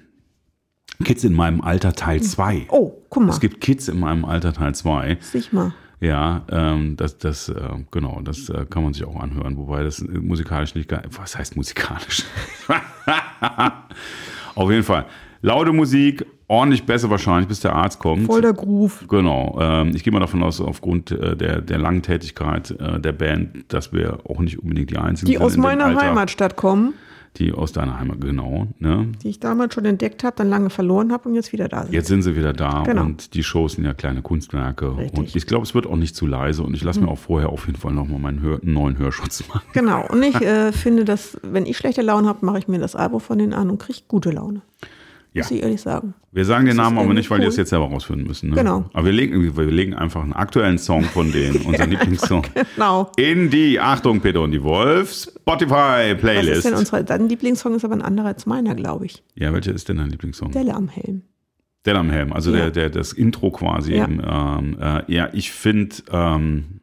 Kids 1.03 1.23
in 1.23 1.33
meinem 1.33 1.61
Alter 1.61 1.93
Teil 1.93 2.21
2. 2.21 2.67
Oh, 2.69 2.93
guck 3.09 3.23
mal. 3.23 3.29
Es 3.29 3.39
gibt 3.39 3.61
Kids 3.61 3.87
in 3.87 3.99
meinem 3.99 4.25
Alter 4.25 4.53
Teil 4.53 4.73
2. 4.73 5.17
Sich 5.21 5.53
mal. 5.53 5.73
Ja, 5.99 6.43
ähm, 6.51 6.95
das, 6.95 7.17
das, 7.17 7.49
äh, 7.49 7.55
genau, 7.89 8.21
das 8.23 8.49
äh, 8.49 8.65
kann 8.69 8.83
man 8.83 8.93
sich 8.93 9.03
auch 9.03 9.19
anhören, 9.19 9.57
wobei 9.57 9.81
das 9.81 9.99
äh, 9.99 10.05
musikalisch 10.05 10.75
nicht 10.75 10.89
geil. 10.89 11.03
Was 11.09 11.37
heißt 11.37 11.55
musikalisch? 11.55 12.23
Auf 14.55 14.69
jeden 14.69 14.83
Fall. 14.83 15.05
Laute 15.41 15.71
Musik, 15.73 16.25
ordentlich 16.47 16.85
besser 16.85 17.09
wahrscheinlich, 17.09 17.47
bis 17.47 17.61
der 17.61 17.73
Arzt 17.73 17.99
kommt. 17.99 18.25
Voll 18.25 18.41
der 18.41 18.53
Groove. 18.53 19.05
Genau. 19.07 19.57
Ähm, 19.59 19.91
ich 19.95 20.03
gehe 20.03 20.13
mal 20.13 20.19
davon 20.19 20.43
aus, 20.43 20.61
aufgrund 20.61 21.11
äh, 21.11 21.35
der, 21.35 21.61
der 21.61 21.77
langen 21.79 22.03
Tätigkeit 22.03 22.71
äh, 22.71 22.99
der 22.99 23.11
Band, 23.11 23.65
dass 23.73 23.91
wir 23.91 24.19
auch 24.25 24.39
nicht 24.39 24.59
unbedingt 24.59 24.91
die 24.91 24.97
einzigen 24.97 25.27
Die 25.27 25.33
sind 25.33 25.43
aus 25.43 25.55
in 25.55 25.61
dem 25.61 25.63
meiner 25.63 25.95
Heimatstadt 25.95 26.55
kommen, 26.55 26.93
Die 27.37 27.53
aus 27.53 27.71
deiner 27.71 27.99
Heimat, 27.99 28.19
genau. 28.21 28.67
Ne? 28.79 29.11
die 29.23 29.29
ich 29.29 29.39
damals 29.39 29.73
schon 29.73 29.85
entdeckt 29.85 30.23
habe, 30.23 30.35
dann 30.37 30.49
lange 30.49 30.69
verloren 30.69 31.11
habe 31.11 31.29
und 31.29 31.35
jetzt 31.35 31.53
wieder 31.53 31.67
da 31.67 31.83
sind. 31.83 31.93
Jetzt 31.93 32.07
sind 32.07 32.23
sie 32.23 32.35
wieder 32.35 32.53
da 32.53 32.83
Genau. 32.83 33.03
und 33.03 33.33
die 33.35 33.43
Shows 33.43 33.73
sind 33.73 33.85
ja 33.85 33.93
kleine 33.93 34.21
Kunstwerke. 34.21 34.97
Richtig. 34.97 35.17
Und 35.19 35.35
ich 35.35 35.45
glaube, 35.45 35.63
es 35.63 35.75
wird 35.75 35.85
auch 35.87 35.95
nicht 35.95 36.15
zu 36.15 36.25
leise 36.25 36.63
und 36.63 36.73
ich 36.73 36.83
lasse 36.83 36.99
mir 36.99 37.07
auch 37.07 37.17
vorher 37.19 37.49
auf 37.49 37.67
jeden 37.67 37.77
Fall 37.77 37.93
nochmal 37.93 38.19
meinen 38.19 38.41
Hör 38.41 38.59
neuen 38.63 38.97
Hörschutz 38.97 39.47
machen. 39.47 39.61
Genau. 39.73 40.05
Und 40.07 40.23
ich 40.23 40.35
äh, 40.41 40.71
finde, 40.71 41.05
dass, 41.05 41.37
wenn 41.43 41.65
ich 41.65 41.77
schlechte 41.77 42.01
Laune 42.01 42.27
habe, 42.27 42.45
mache 42.45 42.59
ich 42.59 42.67
mir 42.67 42.79
das 42.79 42.95
Album 42.95 43.19
von 43.19 43.37
denen 43.37 43.53
an 43.53 43.69
und 43.69 43.77
kriege 43.77 43.99
gute 44.07 44.31
Laune. 44.31 44.61
Ja. 45.33 45.43
Muss 45.43 45.51
ich 45.51 45.61
ehrlich 45.61 45.81
sagen. 45.81 46.13
Wir 46.31 46.45
sagen 46.45 46.65
den 46.65 46.77
Das 46.77 46.85
ist 46.87 46.93
Namen 46.93 46.97
aber 47.05 47.13
nicht, 47.13 47.29
weil 47.29 47.37
die 47.39 47.43
cool. 47.43 47.49
das 47.49 47.57
jetzt 47.57 47.69
selber 47.69 47.85
rausfinden 47.85 48.25
müssen. 48.25 48.49
Ne? 48.49 48.55
Genau. 48.55 48.85
Aber 48.93 49.05
wir 49.05 49.11
legen, 49.11 49.55
wir 49.55 49.65
legen 49.65 49.93
einfach 49.93 50.23
einen 50.23 50.33
aktuellen 50.33 50.77
Song 50.79 51.03
von 51.03 51.31
denen, 51.31 51.57
unseren 51.65 51.91
Lieblingssong, 51.91 52.43
Genau. 52.75 53.11
in 53.17 53.49
die, 53.49 53.79
Achtung, 53.79 54.19
Peter 54.21 54.41
und 54.41 54.51
die 54.51 54.63
Wolf, 54.63 55.09
Was 55.09 55.33
Spotify-Playlist. 55.39 56.57
ist 56.57 56.65
denn 56.65 56.73
unsere, 56.73 57.03
dein 57.03 57.29
Lieblingssong 57.29 57.75
ist 57.75 57.85
aber 57.85 57.95
ein 57.95 58.01
anderer 58.01 58.27
als 58.27 58.45
meiner, 58.45 58.73
glaube 58.75 59.05
ich. 59.05 59.23
Ja, 59.35 59.53
welcher 59.53 59.73
ist 59.73 59.89
denn 59.89 59.97
dein 59.97 60.09
Lieblingssong? 60.09 60.51
Delle 60.51 60.73
am 60.73 60.87
Helm. 60.89 61.21
Der 61.85 61.95
am 61.95 62.09
Helm, 62.09 62.33
also 62.33 62.51
Ja. 62.51 62.57
der, 62.57 62.71
der, 62.71 62.89
das 62.89 63.13
Intro 63.13 63.51
quasi. 63.51 63.93
Ja. 63.95 64.03
Eben, 64.05 64.21
ähm, 64.25 64.77
äh, 64.81 65.03
ja, 65.13 65.29
ich 65.33 65.51
finde, 65.51 65.95
ähm, 66.11 66.81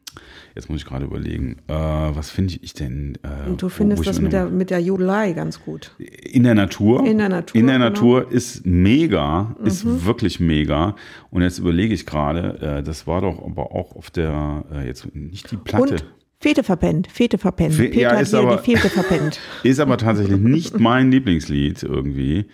jetzt 0.55 0.69
muss 0.71 0.81
ich 0.81 0.87
gerade 0.87 1.05
überlegen, 1.05 1.57
äh, 1.69 1.73
was 1.73 2.31
finde 2.31 2.55
ich 2.63 2.75
denn? 2.75 3.19
Äh, 3.23 3.49
Und 3.51 3.61
du 3.63 3.69
findest 3.69 4.07
das 4.07 4.21
mit 4.21 4.33
der, 4.33 4.47
mit 4.47 4.71
der 4.71 4.81
Jodelei 4.81 5.33
ganz 5.33 5.61
gut. 5.65 5.95
In 5.99 6.45
der 6.45 6.55
Natur. 6.55 7.07
In 7.07 7.19
der 7.19 7.29
Natur, 7.29 7.61
In 7.61 7.67
der 7.67 7.77
genau. 7.79 7.91
Natur 7.91 8.31
ist 8.31 8.65
mega, 8.65 9.55
Mhm. 9.61 9.67
ist 9.67 10.05
wirklich 10.07 10.41
mega. 10.41 10.95
Und 11.31 11.43
jetzt 11.43 11.59
überlege 11.59 11.93
ich 11.95 12.07
gerade, 12.07 12.59
äh, 12.79 12.83
das 12.83 13.07
war 13.07 13.21
doch 13.21 13.43
aber 13.45 13.73
auch 13.73 13.97
auf 13.97 14.11
der, 14.11 14.65
äh, 14.73 14.87
jetzt 14.87 15.15
nicht 15.15 15.51
die 15.51 15.57
Platte. 15.57 15.95
Und 15.95 16.05
Fete 16.41 16.63
verpennt, 16.63 17.07
Fete 17.11 17.39
verpennt. 17.39 17.75
Fe- 17.75 17.85
Peter 17.89 18.01
ja, 18.01 18.11
hat 18.13 18.21
ist 18.23 18.33
wieder 18.33 18.43
aber- 18.43 18.57
die 18.57 18.75
Fete 18.77 18.91
verpennt. 18.91 19.41
Ist 19.63 19.81
aber 19.81 19.97
tatsächlich 19.97 20.39
nicht 20.39 20.79
mein 20.79 21.11
Lieblingslied 21.11 21.83
irgendwie. 21.83 22.45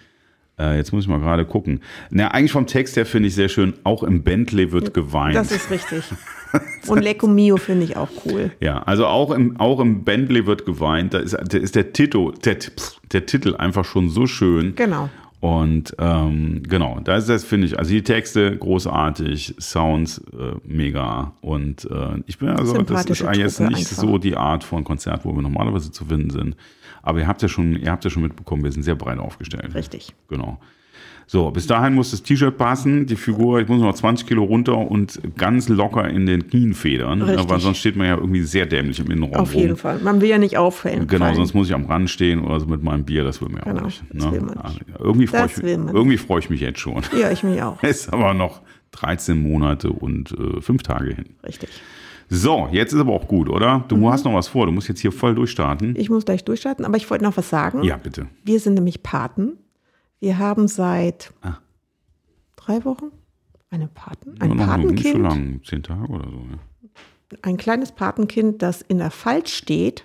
Äh, 0.60 0.76
jetzt 0.76 0.92
muss 0.92 1.04
ich 1.04 1.08
mal 1.08 1.20
gerade 1.20 1.46
gucken. 1.46 1.80
Na, 2.10 2.28
eigentlich 2.28 2.52
vom 2.52 2.66
Text 2.66 2.96
her 2.96 3.06
finde 3.06 3.28
ich 3.28 3.34
sehr 3.34 3.48
schön, 3.48 3.74
auch 3.84 4.02
im 4.02 4.22
Bentley 4.22 4.72
wird 4.72 4.92
geweint. 4.92 5.34
Das 5.34 5.50
ist 5.50 5.70
richtig. 5.70 6.04
Und 6.88 7.02
Lecco 7.02 7.26
Mio 7.28 7.56
finde 7.56 7.84
ich 7.84 7.96
auch 7.96 8.10
cool. 8.26 8.50
Ja, 8.60 8.82
also 8.82 9.06
auch 9.06 9.30
im, 9.30 9.58
auch 9.58 9.80
im 9.80 10.04
Bentley 10.04 10.46
wird 10.46 10.66
geweint. 10.66 11.14
Da 11.14 11.18
ist, 11.18 11.32
da 11.32 11.58
ist 11.58 11.76
der, 11.76 11.92
Titel, 11.92 12.32
der, 12.44 12.56
der 13.12 13.26
Titel 13.26 13.54
einfach 13.56 13.84
schon 13.84 14.10
so 14.10 14.26
schön. 14.26 14.74
Genau. 14.74 15.08
Und 15.40 15.96
ähm, 15.98 16.62
genau, 16.68 17.00
da 17.02 17.16
ist 17.16 17.30
das, 17.30 17.44
finde 17.44 17.66
ich, 17.66 17.78
also 17.78 17.90
die 17.90 18.02
Texte 18.02 18.54
großartig, 18.58 19.54
Sounds 19.58 20.18
äh, 20.38 20.56
mega. 20.64 21.32
Und 21.40 21.90
äh, 21.90 22.22
ich 22.26 22.38
bin 22.38 22.50
also, 22.50 22.76
das 22.82 23.06
ist 23.06 23.20
jetzt 23.20 23.60
nicht 23.60 23.78
einfach. 23.78 23.96
so 23.96 24.18
die 24.18 24.36
Art 24.36 24.64
von 24.64 24.84
Konzert, 24.84 25.24
wo 25.24 25.34
wir 25.34 25.40
normalerweise 25.40 25.90
zu 25.90 26.04
finden 26.04 26.28
sind. 26.28 26.56
Aber 27.02 27.18
ihr 27.20 27.26
habt 27.26 27.42
ja 27.42 27.48
schon, 27.48 27.76
ihr 27.76 27.90
habt 27.90 28.04
ja 28.04 28.10
schon 28.10 28.22
mitbekommen, 28.22 28.62
wir 28.64 28.72
sind 28.72 28.82
sehr 28.82 28.94
breit 28.94 29.18
aufgestellt. 29.18 29.74
Richtig. 29.74 30.14
Genau. 30.28 30.58
So, 31.26 31.48
bis 31.52 31.68
dahin 31.68 31.94
muss 31.94 32.10
das 32.10 32.24
T-Shirt 32.24 32.58
passen, 32.58 33.06
die 33.06 33.14
Figur, 33.14 33.60
ich 33.60 33.68
muss 33.68 33.80
noch 33.80 33.94
20 33.94 34.26
Kilo 34.26 34.42
runter 34.42 34.76
und 34.76 35.20
ganz 35.36 35.68
locker 35.68 36.08
in 36.08 36.26
den 36.26 36.48
Knien 36.48 36.74
federn, 36.74 37.22
Richtig. 37.22 37.48
weil 37.48 37.60
sonst 37.60 37.78
steht 37.78 37.94
man 37.94 38.08
ja 38.08 38.16
irgendwie 38.16 38.42
sehr 38.42 38.66
dämlich 38.66 38.98
im 38.98 39.08
Innenraum 39.12 39.36
Auf 39.36 39.54
rum. 39.54 39.60
jeden 39.60 39.76
Fall. 39.76 40.00
Man 40.00 40.20
will 40.20 40.28
ja 40.28 40.38
nicht 40.38 40.58
auffallen. 40.58 41.06
Genau, 41.06 41.26
fallen. 41.26 41.36
sonst 41.36 41.54
muss 41.54 41.68
ich 41.68 41.74
am 41.74 41.86
Rand 41.86 42.10
stehen 42.10 42.40
oder 42.44 42.58
so 42.58 42.66
mit 42.66 42.82
meinem 42.82 43.04
Bier, 43.04 43.22
das 43.22 43.40
will 43.40 43.48
mir 43.48 43.60
Genau, 43.60 43.82
auch 43.82 43.84
nicht. 43.84 44.02
das 44.12 44.32
will 44.32 44.40
man 44.40 44.56
Ah, 44.58 44.70
nicht. 44.70 44.82
Irgendwie 44.98 45.26
freue 45.28 45.46
ich, 45.46 45.56
irgendwie 45.62 46.16
freu 46.16 46.38
ich 46.38 46.50
mich 46.50 46.60
jetzt 46.62 46.80
schon. 46.80 47.00
Ja, 47.16 47.30
ich 47.30 47.44
mich 47.44 47.62
auch. 47.62 47.80
Ist 47.84 48.12
aber 48.12 48.34
noch 48.34 48.60
13 48.90 49.40
Monate 49.40 49.90
und 49.90 50.32
äh, 50.32 50.60
fünf 50.60 50.82
Tage 50.82 51.14
hin. 51.14 51.26
Richtig. 51.46 51.70
So, 52.32 52.68
jetzt 52.70 52.92
ist 52.92 53.00
aber 53.00 53.12
auch 53.12 53.26
gut, 53.26 53.48
oder? 53.48 53.84
Du 53.88 53.96
Mhm. 53.96 54.08
hast 54.08 54.24
noch 54.24 54.34
was 54.34 54.46
vor, 54.48 54.66
du 54.66 54.72
musst 54.72 54.88
jetzt 54.88 55.00
hier 55.00 55.10
voll 55.10 55.34
durchstarten. 55.34 55.96
Ich 55.96 56.08
muss 56.10 56.24
gleich 56.24 56.44
durchstarten, 56.44 56.84
aber 56.84 56.96
ich 56.96 57.10
wollte 57.10 57.24
noch 57.24 57.36
was 57.36 57.48
sagen. 57.50 57.82
ja, 57.82 57.96
bitte. 57.96 58.28
Wir 58.44 58.60
sind 58.60 58.74
nämlich 58.74 59.02
Paten. 59.02 59.58
Wir 60.20 60.38
haben 60.38 60.68
seit 60.68 61.32
Ah. 61.42 61.58
drei 62.56 62.84
Wochen 62.84 63.06
eine 63.70 63.88
Paten, 63.88 64.34
ein 64.38 64.48
Nur 64.50 64.56
noch 64.58 64.76
nicht 64.76 65.02
so 65.02 65.12
Patenkind, 65.12 65.22
lang, 65.22 65.60
zehn 65.64 65.82
Tage 65.82 66.06
oder 66.12 66.24
so. 66.30 66.36
Ja. 66.52 67.38
ein 67.42 67.56
kleines 67.56 67.92
Patenkind, 67.92 68.60
das 68.62 68.80
in 68.82 68.98
der 68.98 69.10
Falz 69.10 69.50
steht. 69.50 70.04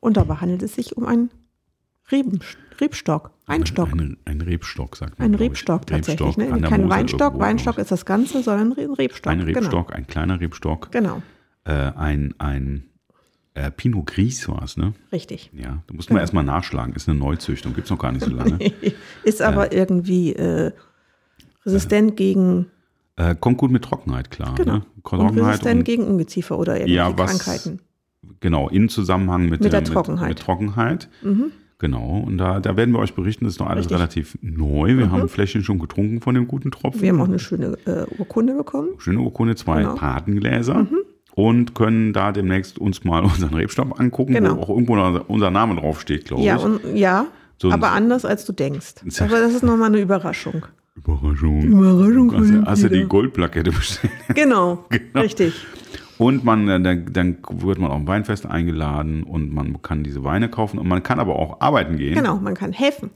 Und 0.00 0.16
dabei 0.18 0.36
handelt 0.36 0.62
es 0.62 0.74
sich 0.74 0.96
um 0.96 1.04
einen 1.06 1.30
Reben, 2.12 2.40
Rebstock, 2.80 3.30
Weinstock. 3.46 3.92
Ein, 3.92 4.16
ein 4.24 4.40
Rebstock, 4.40 4.96
sagt 4.96 5.18
man. 5.18 5.26
Ein 5.26 5.32
glaub 5.32 5.40
ich. 5.42 5.48
Rebstock 5.50 5.86
tatsächlich. 5.86 6.20
Rebstock 6.36 6.50
ne? 6.54 6.60
der 6.60 6.68
Kein 6.70 6.80
Mosel 6.82 6.90
Weinstock. 6.98 7.38
Weinstock 7.38 7.78
ist 7.78 7.90
das 7.92 8.04
Ganze, 8.04 8.42
sondern 8.42 8.72
ein 8.72 8.92
Rebstock. 8.92 9.32
Ein 9.32 9.40
Rebstock, 9.40 9.94
ein 9.94 10.06
kleiner 10.06 10.40
Rebstock. 10.40 10.90
Genau, 10.92 11.22
genau. 11.64 11.78
Äh, 11.78 11.92
ein 11.96 12.34
ein 12.38 12.84
äh, 13.54 13.70
Pinot 13.70 14.06
Gris 14.06 14.48
war 14.48 14.62
es, 14.62 14.76
ne? 14.76 14.92
richtig. 15.12 15.50
Ja, 15.54 15.82
da 15.86 15.94
muss 15.94 16.06
Genau. 16.06 16.16
man 16.16 16.20
erstmal 16.22 16.44
nachschlagen. 16.44 16.94
Ist 16.94 17.08
eine 17.08 17.18
Neuzüchtung, 17.18 17.72
gibt 17.74 17.86
es 17.86 17.90
noch 17.90 17.98
gar 17.98 18.12
nicht 18.12 18.24
so 18.24 18.30
lange. 18.30 18.58
Ist 19.24 19.40
aber 19.40 19.72
irgendwie 19.72 20.32
äh, 20.34 20.72
resistent 21.64 22.16
gegen, 22.16 22.66
äh, 23.16 23.34
kommt 23.34 23.58
gut 23.58 23.70
mit 23.70 23.82
Trockenheit 23.84 24.30
klar. 24.30 24.54
genau. 24.56 24.74
Ne? 24.78 24.86
Und 24.96 25.04
Trockenheit 25.04 25.44
resistent 25.54 25.78
und, 25.78 25.84
gegen 25.84 26.04
Ungeziefer 26.04 26.58
oder 26.58 26.74
irgendwelche 26.74 26.96
Ja, 26.96 27.16
was- 27.18 27.38
Krankheiten. 27.38 27.80
genau, 28.40 28.68
in 28.68 28.88
Zusammenhang 28.88 29.48
mit, 29.48 29.60
Mit 29.62 29.72
der 29.72 29.80
äh, 29.80 29.84
Trockenheit. 29.84 30.22
Mhm. 30.24 30.28
Mit, 30.28 30.38
Trockenheit. 30.40 31.08
Genau, 31.78 32.24
und 32.26 32.38
da, 32.38 32.58
da 32.60 32.74
werden 32.76 32.92
wir 32.94 33.00
euch 33.00 33.12
berichten, 33.14 33.44
das 33.44 33.54
ist 33.54 33.60
noch 33.60 33.66
alles 33.68 33.80
Richtig. 33.90 33.92
Mhm. 33.92 34.00
relativ 34.00 34.38
neu. 34.40 34.96
Wir 34.96 35.10
haben 35.10 35.22
ein 35.22 35.28
Fläschchen 35.28 35.62
schon 35.62 35.78
getrunken 35.78 36.22
von 36.22 36.34
dem 36.34 36.48
guten 36.48 36.70
Tropfen. 36.70 37.02
Wir 37.02 37.10
haben 37.10 37.20
auch 37.20 37.28
eine 37.28 37.38
schöne 37.38 37.76
äh, 37.84 38.06
Urkunde 38.18 38.54
bekommen. 38.54 38.88
Schöne 38.98 39.20
Urkunde, 39.20 39.56
zwei 39.56 39.82
Genau. 39.82 39.94
Patengläser. 39.94 40.86
Und 41.34 41.74
können 41.74 42.14
da 42.14 42.32
demnächst 42.32 42.78
uns 42.78 43.04
mal 43.04 43.22
unseren 43.24 43.52
Rebstock 43.52 44.00
angucken, 44.00 44.32
Genau. 44.32 44.56
wo 44.56 44.62
auch 44.62 44.68
irgendwo 44.70 44.94
unser, 45.28 45.50
Name 45.50 45.74
draufsteht, 45.76 46.24
glaube 46.24 46.42
Ja, 46.44 46.56
ich. 46.56 46.62
und, 46.64 46.80
ja 46.94 47.26
So 47.60 47.70
aber 47.70 47.90
anders 47.92 48.24
als 48.24 48.46
du 48.46 48.54
denkst. 48.54 48.94
Aber 49.20 49.40
das 49.40 49.52
ist 49.52 49.62
nochmal 49.62 49.88
eine 49.88 50.00
Überraschung. 50.00 50.64
Überraschung. 50.96 51.62
Überraschung 51.62 52.28
du- 52.30 52.64
hast 52.64 52.84
du 52.84 52.88
die 52.88 53.04
Goldplakette 53.04 53.70
bestellt? 53.70 54.14
Genau, 54.34 54.86
richtig. 55.14 55.52
Und 56.18 56.44
man, 56.44 56.68
äh, 56.68 56.80
dann, 56.80 57.12
dann 57.12 57.36
wird 57.50 57.78
man 57.78 57.90
auf 57.90 57.98
ein 57.98 58.06
Weinfest 58.06 58.46
eingeladen 58.46 59.22
und 59.22 59.52
man 59.52 59.82
kann 59.82 60.02
diese 60.02 60.24
Weine 60.24 60.48
kaufen 60.48 60.78
und 60.78 60.88
man 60.88 61.02
kann 61.02 61.20
aber 61.20 61.36
auch 61.36 61.60
arbeiten 61.60 61.96
gehen. 61.96 62.14
Genau, 62.14 62.36
man 62.36 62.54
kann 62.54 62.72
helfen. 62.72 63.10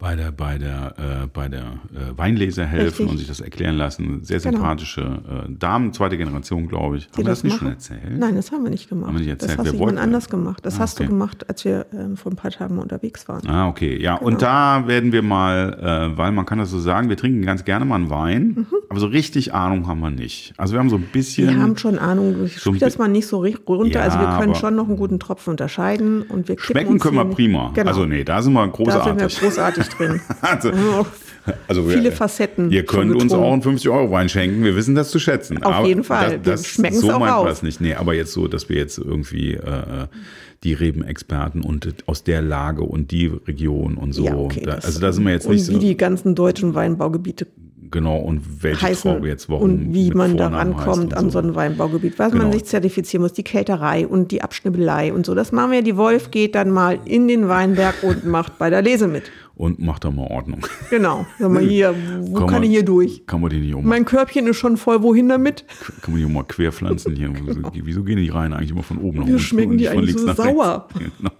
Bei 0.00 0.16
der, 0.16 0.32
bei 0.32 0.56
der, 0.56 0.94
äh, 0.96 1.26
bei 1.32 1.48
der 1.48 1.60
äh, 1.60 2.16
Weinlese 2.16 2.64
helfen 2.64 2.86
Richtig. 2.86 3.08
und 3.10 3.18
sich 3.18 3.28
das 3.28 3.40
erklären 3.40 3.76
lassen. 3.76 4.24
Sehr 4.24 4.40
Genau. 4.40 4.56
sympathische 4.56 5.02
äh, 5.02 5.52
Damen, 5.58 5.92
zweite 5.92 6.16
Generation, 6.16 6.66
glaube 6.68 6.96
ich. 6.96 7.04
Haben 7.04 7.12
die 7.12 7.18
wir 7.18 7.24
das 7.26 7.44
nicht 7.44 7.58
schon 7.58 7.66
machen. 7.68 7.74
erzählt? 7.76 8.18
Nein, 8.18 8.34
das 8.34 8.50
haben 8.50 8.62
wir 8.64 8.70
nicht 8.70 8.88
gemacht. 8.88 9.08
Haben 9.08 9.14
wir 9.16 9.20
nicht 9.20 9.28
erzählt. 9.30 9.50
Das 9.52 9.58
hast 9.58 9.64
Wir 9.66 9.72
du 9.72 9.78
jemand 9.78 9.98
anders 9.98 10.28
gemacht. 10.30 10.64
Das 10.64 10.76
Ah, 10.76 10.80
hast 10.80 10.98
okay. 10.98 11.04
du 11.04 11.10
gemacht, 11.10 11.48
als 11.50 11.64
wir 11.66 11.84
ähm, 11.92 12.16
vor 12.16 12.32
ein 12.32 12.36
paar 12.36 12.50
Tagen 12.50 12.78
unterwegs 12.78 13.28
waren. 13.28 13.46
Ah, 13.46 13.68
okay. 13.68 14.00
Ja, 14.00 14.16
Genau. 14.16 14.26
und 14.28 14.40
da 14.42 14.86
werden 14.86 15.12
wir 15.12 15.20
mal, 15.22 15.74
äh, 16.14 16.16
weil 16.16 16.32
man 16.32 16.46
kann 16.46 16.58
das 16.58 16.70
so 16.70 16.78
sagen, 16.80 17.10
wir 17.10 17.18
trinken 17.18 17.42
ganz 17.42 17.64
gerne 17.66 17.84
mal 17.84 17.96
einen 17.96 18.08
Wein, 18.10 18.66
aber 18.88 19.00
so 19.00 19.06
richtig 19.06 19.52
Ahnung 19.52 19.86
haben 19.86 20.00
wir 20.00 20.10
nicht. 20.10 20.54
Also 20.56 20.72
wir 20.72 20.80
haben 20.80 20.88
so 20.88 20.96
ein 20.96 21.02
bisschen. 21.12 21.48
Wir 21.48 21.60
haben 21.62 21.76
schon 21.76 21.98
Ahnung, 21.98 22.44
ich 22.46 22.54
So 22.58 22.70
spiele 22.72 22.78
das 22.86 22.96
mal 22.96 23.08
nicht 23.08 23.26
so 23.26 23.38
richtig 23.40 23.68
runter. 23.68 23.98
Ja, 23.98 24.04
also 24.06 24.18
wir 24.18 24.38
können 24.40 24.54
schon 24.54 24.74
noch 24.76 24.88
einen 24.88 24.96
guten 24.96 25.18
Tropfen 25.20 25.50
unterscheiden 25.50 26.22
und 26.22 26.48
wir 26.48 26.58
Schmecken 26.58 26.98
können 26.98 27.16
wir 27.16 27.24
nicht- 27.24 27.36
prima. 27.36 27.70
Genau. 27.74 27.88
Also 27.88 28.06
nee, 28.06 28.24
da 28.24 28.40
sind 28.40 28.54
wir 28.54 28.66
da 28.66 29.04
sind 29.04 29.20
wir 29.20 29.28
großartig. 29.28 29.89
Drin. 29.98 30.20
Also, 30.40 30.70
also 31.68 31.88
Viele 31.88 32.12
Facetten 32.12 32.70
Ihr 32.70 32.84
könnt 32.84 33.14
uns 33.14 33.32
auch 33.32 33.52
einen 33.52 33.62
50-Euro-Wein 33.62 34.28
schenken. 34.28 34.62
Wir 34.62 34.76
wissen 34.76 34.94
das 34.94 35.10
zu 35.10 35.18
schätzen. 35.18 35.62
Auf 35.62 35.74
aber 35.74 35.86
jeden 35.86 36.04
Fall. 36.04 36.38
Das, 36.38 36.62
das, 36.62 36.66
schmecken's 36.70 37.00
so 37.00 37.08
auch 37.08 37.18
meint 37.18 37.32
man 37.32 37.40
raus. 37.40 37.48
das 37.48 37.62
nicht. 37.62 37.80
Nee, 37.80 37.94
aber 37.94 38.14
jetzt 38.14 38.32
so, 38.32 38.46
dass 38.46 38.68
wir 38.68 38.76
jetzt 38.76 38.98
irgendwie 38.98 39.54
äh, 39.54 40.06
die 40.62 40.74
Rebenexperten 40.74 41.62
und 41.62 41.94
aus 42.06 42.24
der 42.24 42.42
Lage 42.42 42.82
und 42.82 43.10
die 43.10 43.26
Region 43.26 43.96
und 43.96 44.12
so. 44.12 44.24
ja, 44.24 44.36
okay, 44.36 44.62
da, 44.64 44.74
also 44.74 45.00
da 45.00 45.12
sind 45.12 45.24
wir 45.24 45.32
jetzt 45.32 45.48
nicht 45.48 45.68
wie 45.68 45.72
so. 45.74 45.78
die 45.78 45.96
ganzen 45.96 46.34
deutschen 46.34 46.74
Weinbaugebiete 46.74 47.46
Genau, 47.90 48.18
und 48.18 48.62
welche 48.62 48.82
heißen 48.82 49.10
Traube 49.10 49.26
jetzt 49.26 49.48
warum 49.48 49.62
und 49.64 49.94
wie 49.94 50.10
man 50.12 50.36
da 50.36 50.48
rankommt 50.48 51.16
an 51.16 51.30
so. 51.30 51.40
ein 51.40 51.56
Weinbaugebiet, 51.56 52.18
was 52.18 52.30
Genau. 52.30 52.44
man 52.44 52.52
sich 52.52 52.64
zertifizieren 52.64 53.22
muss, 53.22 53.32
die 53.32 53.42
Kälterei 53.42 54.06
und 54.06 54.30
die 54.30 54.42
Abschnibbelei 54.42 55.12
und 55.12 55.26
so. 55.26 55.34
Das 55.34 55.50
machen 55.50 55.72
wir. 55.72 55.82
Die 55.82 55.96
Wolf 55.96 56.30
geht 56.30 56.54
dann 56.54 56.70
mal 56.70 57.00
in 57.04 57.26
den 57.26 57.48
Weinberg 57.48 57.96
und 58.02 58.24
macht 58.24 58.58
bei 58.58 58.70
der 58.70 58.82
Lese 58.82 59.08
mit. 59.08 59.24
Und 59.60 59.78
macht 59.78 60.04
da 60.04 60.10
mal 60.10 60.26
Ordnung. 60.26 60.60
Genau. 60.88 61.26
Sag 61.38 61.50
mal 61.52 61.60
hier, 61.62 61.94
wo 62.22 62.32
Kann 62.38 62.46
kann, 62.46 62.54
man- 62.54 62.62
ich 62.62 62.70
hier 62.70 62.82
durch? 62.82 63.26
Kann 63.26 63.42
man 63.42 63.50
die 63.50 63.58
nicht 63.58 63.74
um, 63.74 63.86
Mein 63.86 64.06
Körbchen 64.06 64.46
ist 64.46 64.56
schon 64.56 64.78
voll, 64.78 65.02
wohin 65.02 65.28
damit? 65.28 65.66
kann 66.00 66.14
man 66.14 66.20
die 66.20 66.24
auch 66.24 66.30
mal 66.30 66.44
querpflanzen 66.44 67.14
hier? 67.14 67.30
Wieso, 67.44 67.60
wieso 67.74 68.02
gehen 68.02 68.16
die 68.16 68.30
rein 68.30 68.54
eigentlich 68.54 68.70
immer 68.70 68.82
von 68.82 68.96
oben 68.96 69.18
nach 69.18 69.26
Wir 69.26 69.34
unten 69.34 69.44
schmecken 69.44 69.72
und 69.72 69.78
die 69.78 69.90
eigentlich 69.90 70.16
so 70.16 70.32
sauer. 70.32 70.88
Genau. 70.98 71.32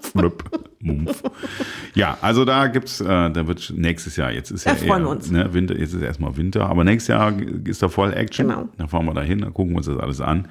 Flöpp. 0.00 0.44
Mumpf. 0.80 1.22
Ja, 1.94 2.16
also 2.22 2.46
da 2.46 2.68
gibt's, 2.68 3.02
äh, 3.02 3.04
da 3.04 3.46
wird 3.46 3.74
nächstes 3.76 4.16
Jahr, 4.16 4.32
jetzt 4.32 4.50
ist 4.50 4.64
ja 4.64 4.72
eher, 4.72 4.98
wir 4.98 5.08
uns. 5.10 5.30
Ne, 5.30 5.52
Winter, 5.52 5.78
jetzt 5.78 5.92
ist 5.92 6.00
erstmal 6.00 6.34
Winter, 6.38 6.70
aber 6.70 6.82
nächstes 6.82 7.08
Jahr 7.08 7.34
ist 7.64 7.82
da 7.82 7.88
voll 7.90 8.14
Action. 8.14 8.48
Genau. 8.48 8.68
Da 8.78 8.86
fahren 8.86 9.04
wir 9.04 9.12
da 9.12 9.20
hin, 9.20 9.40
da 9.42 9.50
gucken 9.50 9.72
wir 9.74 9.78
uns 9.78 9.86
das 9.86 9.98
alles 9.98 10.22
an 10.22 10.48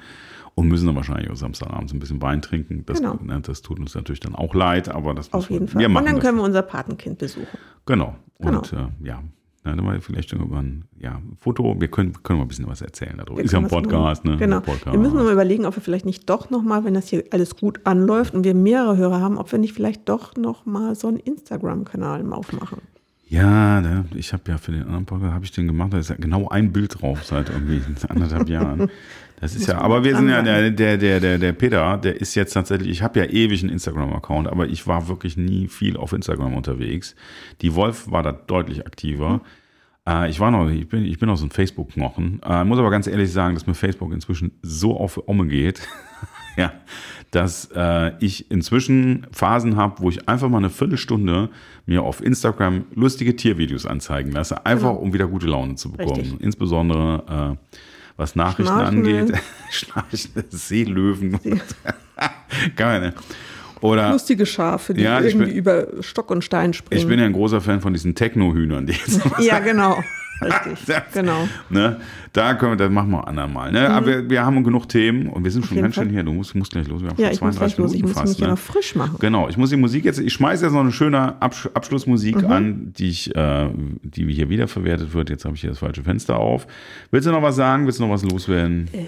und 0.56 0.68
müssen 0.68 0.86
dann 0.86 0.96
wahrscheinlich 0.96 1.30
auch 1.30 1.36
Samstagabends 1.36 1.92
ein 1.92 1.98
bisschen 2.00 2.20
Wein 2.22 2.40
trinken. 2.42 2.82
Das, 2.86 2.98
Genau. 2.98 3.18
ne, 3.22 3.40
das 3.42 3.60
tut 3.62 3.78
uns 3.78 3.94
natürlich 3.94 4.20
dann 4.20 4.34
auch 4.34 4.54
leid, 4.54 4.88
aber 4.88 5.14
das 5.14 5.32
Auf 5.32 5.50
jeden 5.50 5.66
wir, 5.66 5.68
Fall. 5.68 5.80
wir 5.80 5.86
Und 5.86 5.92
machen 5.92 6.06
dann 6.06 6.14
das. 6.16 6.24
können 6.24 6.38
wir 6.38 6.44
unser 6.44 6.62
Patenkind 6.62 7.18
besuchen. 7.18 7.58
Genau. 7.84 8.16
Genau. 8.40 8.58
Und 8.58 8.72
äh, 8.72 8.88
ja, 9.06 9.22
dann 9.64 9.84
mal 9.84 10.00
vielleicht 10.00 10.32
über 10.32 10.58
ein 10.58 10.84
ja, 10.98 11.20
Foto. 11.38 11.78
Wir 11.78 11.88
können, 11.88 12.14
können 12.22 12.38
mal 12.38 12.44
ein 12.44 12.48
bisschen 12.48 12.68
was 12.68 12.80
erzählen 12.80 13.16
darüber. 13.18 13.36
Wir 13.36 13.44
Ist 13.44 13.52
ja 13.52 13.58
ein 13.58 13.68
Podcast, 13.68 14.24
ne? 14.24 14.36
Genau. 14.38 14.60
Podcast. 14.60 14.92
Wir 14.92 14.98
müssen 14.98 15.16
mal 15.16 15.30
überlegen, 15.32 15.66
ob 15.66 15.76
wir 15.76 15.82
vielleicht 15.82 16.06
nicht 16.06 16.28
doch 16.30 16.48
nochmal, 16.50 16.84
wenn 16.84 16.94
das 16.94 17.08
hier 17.08 17.24
alles 17.32 17.56
gut 17.56 17.80
anläuft 17.84 18.32
und 18.34 18.44
wir 18.44 18.54
mehrere 18.54 18.96
Hörer 18.96 19.20
haben, 19.20 19.36
ob 19.38 19.50
wir 19.52 19.58
nicht 19.58 19.74
vielleicht 19.74 20.08
doch 20.08 20.36
nochmal 20.36 20.94
so 20.94 21.08
einen 21.08 21.18
Instagram-Kanal 21.18 22.32
aufmachen. 22.32 22.78
Ja, 23.28 23.80
ne, 23.80 24.04
ich 24.14 24.32
habe 24.32 24.44
ja 24.48 24.56
für 24.56 24.70
den 24.70 24.84
anderen 24.84 25.04
Podcast, 25.04 25.34
habe 25.34 25.44
ich 25.44 25.50
den 25.50 25.66
gemacht, 25.66 25.92
da 25.92 25.98
ist 25.98 26.10
ja 26.10 26.16
genau 26.16 26.48
ein 26.48 26.72
Bild 26.72 27.00
drauf 27.00 27.24
seit 27.24 27.50
irgendwie 27.50 27.82
anderthalb 28.08 28.48
Jahren. 28.48 28.88
Das 29.40 29.54
ist 29.54 29.66
ja, 29.66 29.78
aber 29.78 30.04
wir 30.04 30.16
sind 30.16 30.28
ja, 30.30 30.40
der, 30.42 30.70
der, 30.70 30.96
der, 30.96 31.20
der, 31.20 31.38
der 31.38 31.52
Peter, 31.52 31.98
der 31.98 32.20
ist 32.20 32.34
jetzt 32.36 32.52
tatsächlich, 32.52 32.88
ich 32.88 33.02
habe 33.02 33.18
ja 33.18 33.26
ewig 33.26 33.62
einen 33.62 33.72
Instagram-Account, 33.72 34.48
aber 34.48 34.68
ich 34.68 34.86
war 34.86 35.08
wirklich 35.08 35.36
nie 35.36 35.68
viel 35.68 35.96
auf 35.96 36.12
Instagram 36.12 36.54
unterwegs. 36.54 37.16
Die 37.60 37.74
Wolf 37.74 38.10
war 38.10 38.22
da 38.22 38.32
deutlich 38.32 38.86
aktiver. 38.86 39.42
Äh, 40.08 40.30
ich 40.30 40.40
war 40.40 40.50
noch, 40.50 40.70
ich 40.70 40.88
bin, 40.88 41.04
ich 41.04 41.18
bin 41.18 41.28
noch 41.28 41.36
so 41.36 41.44
ein 41.44 41.50
Facebook-Knochen. 41.50 42.40
Äh, 42.44 42.64
muss 42.64 42.78
aber 42.78 42.90
ganz 42.90 43.08
ehrlich 43.08 43.30
sagen, 43.30 43.54
dass 43.54 43.66
mir 43.66 43.74
Facebook 43.74 44.12
inzwischen 44.12 44.52
so 44.62 44.96
auf 44.96 45.20
Omme 45.26 45.46
geht. 45.46 45.86
Ja, 46.56 46.72
dass 47.30 47.68
äh, 47.74 48.12
ich 48.20 48.50
inzwischen 48.50 49.26
Phasen 49.32 49.76
habe, 49.76 50.00
wo 50.02 50.08
ich 50.10 50.28
einfach 50.28 50.48
mal 50.48 50.58
eine 50.58 50.70
Viertelstunde 50.70 51.50
mir 51.86 52.02
auf 52.02 52.22
Instagram 52.22 52.84
lustige 52.94 53.36
Tiervideos 53.36 53.86
anzeigen 53.86 54.32
lasse, 54.32 54.64
einfach 54.64 54.90
Genau. 54.90 55.00
um 55.00 55.12
wieder 55.12 55.26
gute 55.26 55.46
Laune 55.46 55.74
zu 55.76 55.92
bekommen. 55.92 56.20
Richtig. 56.20 56.40
Insbesondere 56.40 57.56
äh, 57.72 57.76
was 58.16 58.34
Nachrichten 58.36 58.72
Schnarchende. 58.72 59.18
angeht. 59.20 59.38
Schnarchende 59.70 60.44
Seelöwen. 60.50 61.38
Kann 62.76 62.86
man, 62.88 63.00
ne? 63.02 63.14
Oder 63.82 64.10
Lustige 64.12 64.46
Schafe, 64.46 64.94
die 64.94 65.02
Ja, 65.02 65.20
irgendwie 65.20 65.46
bin- 65.46 65.54
über 65.54 65.86
Stock 66.00 66.30
und 66.30 66.42
Stein 66.42 66.72
springen. 66.72 67.02
ich 67.02 67.06
bin 67.06 67.18
ja 67.20 67.26
ein 67.26 67.34
großer 67.34 67.60
Fan 67.60 67.82
von 67.82 67.92
diesen 67.92 68.14
Techno-Hühnern, 68.14 68.86
die 68.86 68.94
jetzt 68.94 69.20
ja, 69.40 69.58
genau. 69.58 69.98
Richtig. 70.42 70.78
Das- 70.86 71.02
genau. 71.14 71.48
Ne? 71.70 72.00
Da 72.32 72.54
können 72.54 72.72
wir, 72.72 72.76
das 72.76 72.90
machen 72.90 73.10
wir 73.10 73.26
andermal. 73.26 73.72
Ne? 73.72 73.88
Aber 73.88 74.06
wir, 74.06 74.28
wir 74.30 74.44
haben 74.44 74.62
genug 74.62 74.88
Themen 74.88 75.28
und 75.28 75.42
wir 75.44 75.50
sind 75.50 75.64
schon 75.64 75.80
ganz 75.80 75.94
schön 75.94 76.10
hier. 76.10 76.22
Du 76.22 76.32
musst, 76.32 76.54
musst 76.54 76.72
gleich 76.72 76.86
los. 76.88 77.00
Wir 77.02 77.08
haben 77.10 77.16
Ja, 77.18 77.28
schon 77.28 77.34
ich 77.34 77.40
muss 77.40 77.56
32 77.56 77.76
gleich 77.76 77.78
los. 77.78 77.94
Ich 77.94 78.02
Minuten 78.02 78.12
muss 78.12 78.20
fast. 78.22 78.32
mich 78.34 78.40
ja 78.40 78.46
ne? 78.46 78.52
noch 78.52 78.58
frisch 78.58 78.94
machen. 78.94 79.16
Genau, 79.18 79.48
ich 79.48 79.56
muss 79.56 79.70
die 79.70 79.76
Musik 79.76 80.04
jetzt, 80.04 80.18
ich 80.18 80.32
schmeiße 80.34 80.64
jetzt 80.66 80.72
noch 80.74 80.80
eine 80.80 80.92
schöne 80.92 81.40
Absch 81.40 81.68
Abschlussmusik 81.72 82.42
Mhm. 82.42 82.52
an, 82.52 82.92
die 82.98 83.08
ich, 83.08 83.34
äh, 83.34 83.70
die 84.02 84.30
hier 84.32 84.48
wiederverwertet 84.50 85.14
wird. 85.14 85.30
Jetzt 85.30 85.44
habe 85.46 85.54
ich 85.54 85.62
hier 85.62 85.70
das 85.70 85.78
falsche 85.78 86.02
Fenster 86.02 86.36
auf. 86.36 86.66
Willst 87.10 87.26
du 87.26 87.32
noch 87.32 87.42
was 87.42 87.56
sagen? 87.56 87.86
Willst 87.86 87.98
du 88.00 88.04
noch 88.04 88.12
was 88.12 88.22
loswerden? 88.22 88.88
Äh. 88.92 89.06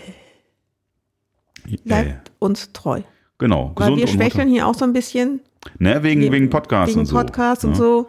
Bleibt 1.85 2.31
uns 2.39 2.73
treu. 2.73 3.03
Genau, 3.39 3.73
Weil 3.77 3.97
wir 3.97 4.07
schwächeln 4.09 4.49
hier 4.49 4.67
auch 4.67 4.75
so 4.75 4.85
ein 4.85 4.93
bisschen. 4.93 5.41
Ne, 5.79 6.03
wegen, 6.03 6.21
Wir- 6.23 6.33
wegen 6.33 6.49
Podcast 6.51 6.91
wegen 6.91 7.01
und 7.01 7.07
so. 7.07 7.17
Podcast 7.17 7.65
und 7.65 7.71
ne? 7.73 7.77
so. 7.77 8.09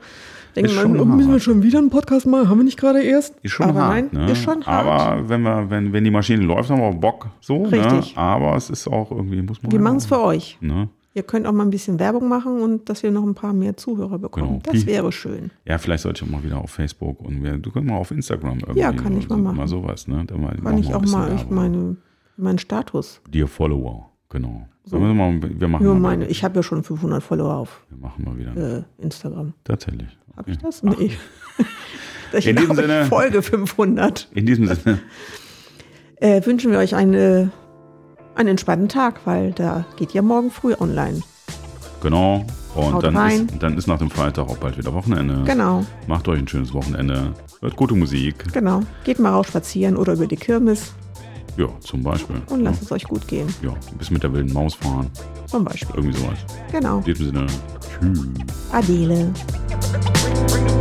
Denken 0.55 0.71
wir, 0.95 1.01
oh, 1.01 1.05
müssen 1.05 1.31
wir 1.31 1.39
schon 1.39 1.61
wieder 1.63 1.79
einen 1.79 1.89
Podcast 1.89 2.25
machen? 2.25 2.49
Haben 2.49 2.57
wir 2.59 2.63
nicht 2.65 2.77
gerade 2.79 3.01
erst? 3.01 3.35
Ist 3.41 3.51
schon 3.51 3.67
Aber 3.69 3.81
hart, 3.81 4.13
nein, 4.13 4.25
ne? 4.25 4.31
ist 4.31 4.41
schon 4.41 4.65
hart. 4.65 4.85
Aber 4.85 5.29
wenn 5.29 5.41
wir, 5.41 5.69
wenn, 5.69 5.93
wenn 5.93 6.03
die 6.03 6.11
Maschine 6.11 6.43
läuft, 6.43 6.69
haben 6.69 6.79
wir 6.79 6.87
auch 6.87 6.95
Bock 6.95 7.27
so. 7.39 7.63
Richtig. 7.63 8.15
Ne? 8.15 8.21
Aber 8.21 8.55
es 8.55 8.69
ist 8.69 8.87
auch 8.87 9.11
irgendwie, 9.11 9.41
muss 9.41 9.61
man. 9.61 9.71
wir 9.71 9.79
machen 9.79 9.97
es 9.97 10.05
für 10.05 10.19
euch. 10.21 10.57
Ne? 10.61 10.89
Ihr 11.15 11.23
könnt 11.23 11.47
auch 11.47 11.51
mal 11.51 11.63
ein 11.63 11.69
bisschen 11.71 11.99
Werbung 11.99 12.27
machen 12.29 12.61
und 12.61 12.87
dass 12.87 13.01
wir 13.03 13.11
noch 13.11 13.23
ein 13.23 13.33
paar 13.33 13.51
mehr 13.51 13.75
Zuhörer 13.75 14.19
bekommen. 14.19 14.59
Genau. 14.59 14.61
Das 14.63 14.85
wäre 14.85 15.11
schön. 15.11 15.49
Ja, 15.65 15.77
vielleicht 15.77 16.03
sollte 16.03 16.23
ich 16.23 16.29
auch 16.29 16.31
mal 16.33 16.43
wieder 16.43 16.59
auf 16.59 16.69
Facebook 16.69 17.19
und 17.21 17.43
wir, 17.43 17.57
du 17.57 17.71
kannst 17.71 17.89
mal 17.89 17.97
auf 17.97 18.11
Instagram 18.11 18.59
irgendwie. 18.59 18.79
Ja, 18.79 18.91
kann 18.93 19.17
ich 19.17 19.27
mal 19.27 19.37
so, 19.37 19.41
machen. 19.41 19.57
Mal 19.57 19.67
sowas, 19.67 20.07
ne? 20.07 20.23
Da 20.27 20.37
mal, 20.37 20.55
Kann 20.55 20.77
ich 20.77 20.93
auch 20.93 21.01
mal 21.05 21.33
ich 21.35 21.49
meine, 21.49 21.97
meinen 22.37 22.59
Status. 22.59 23.21
Dear 23.27 23.47
Follower, 23.47 24.09
genau. 24.29 24.67
So. 24.85 24.99
Wir, 24.99 25.13
mal, 25.13 25.39
wir 25.41 25.67
machen 25.67 25.85
Ja, 25.85 25.93
mal, 25.93 25.99
meine, 25.99 26.27
ich 26.27 26.43
habe 26.43 26.55
ja 26.57 26.63
schon 26.63 26.83
500 26.83 27.21
Follower 27.21 27.55
auf 27.55 27.83
wir 27.89 27.97
machen 27.97 28.23
mal 28.23 28.37
wieder. 28.37 28.55
äh, 28.77 28.83
Instagram. 29.03 29.53
Tatsächlich. 29.63 30.17
Habe 30.39 30.49
ich 30.51 30.57
Okay. 30.57 30.65
das? 30.65 30.83
Nee. 30.83 31.11
Ich 32.31 32.45
In 32.45 32.55
diesem 32.57 32.75
Sinne- 32.75 33.05
Folge 33.05 33.41
500. 33.41 34.27
In 34.35 34.45
diesem 34.45 34.67
Sinne, 34.67 34.99
Äh, 36.21 36.45
wünschen 36.45 36.71
wir 36.71 36.77
euch 36.77 36.93
eine, 36.95 37.49
einen 38.35 38.49
entspannten 38.49 38.87
Tag, 38.87 39.21
weil 39.25 39.51
da 39.53 39.85
geht 39.97 40.11
ja 40.13 40.21
morgen 40.21 40.51
früh 40.51 40.75
online. 40.79 41.21
genau. 42.03 42.45
Und 42.75 43.03
dann 43.03 43.15
ist, 43.29 43.45
dann 43.59 43.77
ist 43.77 43.87
nach 43.87 43.97
dem 43.97 44.11
Freitag 44.11 44.47
auch 44.47 44.57
bald 44.57 44.77
wieder 44.77 44.93
Wochenende. 44.93 45.41
Genau, 45.45 45.83
Macht 46.07 46.27
euch 46.27 46.37
ein 46.37 46.47
schönes 46.47 46.71
Wochenende. 46.71 47.33
Hört 47.61 47.75
gute 47.75 47.95
Musik. 47.95 48.53
genau. 48.53 48.83
Geht 49.03 49.17
mal 49.17 49.31
raus 49.31 49.47
spazieren 49.47 49.97
oder 49.97 50.13
über 50.13 50.27
die 50.27 50.35
Kirmes 50.35 50.93
Ja, 51.57 51.67
zum 51.79 52.03
Beispiel. 52.03 52.35
und 52.49 52.61
lasst 52.61 52.83
es 52.83 52.91
euch 52.91 53.05
gut 53.05 53.27
gehen. 53.27 53.47
Ja, 53.63 53.73
bis 53.97 54.11
mit 54.11 54.21
der 54.21 54.31
wilden 54.33 54.53
Maus 54.53 54.75
fahren. 54.75 55.09
Zum 55.47 55.65
Beispiel. 55.65 55.95
Irgendwie 55.95 56.15
sowas. 56.19 56.37
Genau. 56.71 56.99
In 56.99 57.03
diesem 57.05 57.25
Sinne, 57.25 57.47
tschüss. 58.01 58.21
Adele. 58.71 59.33
Bring 59.91 60.03
the 60.03 60.78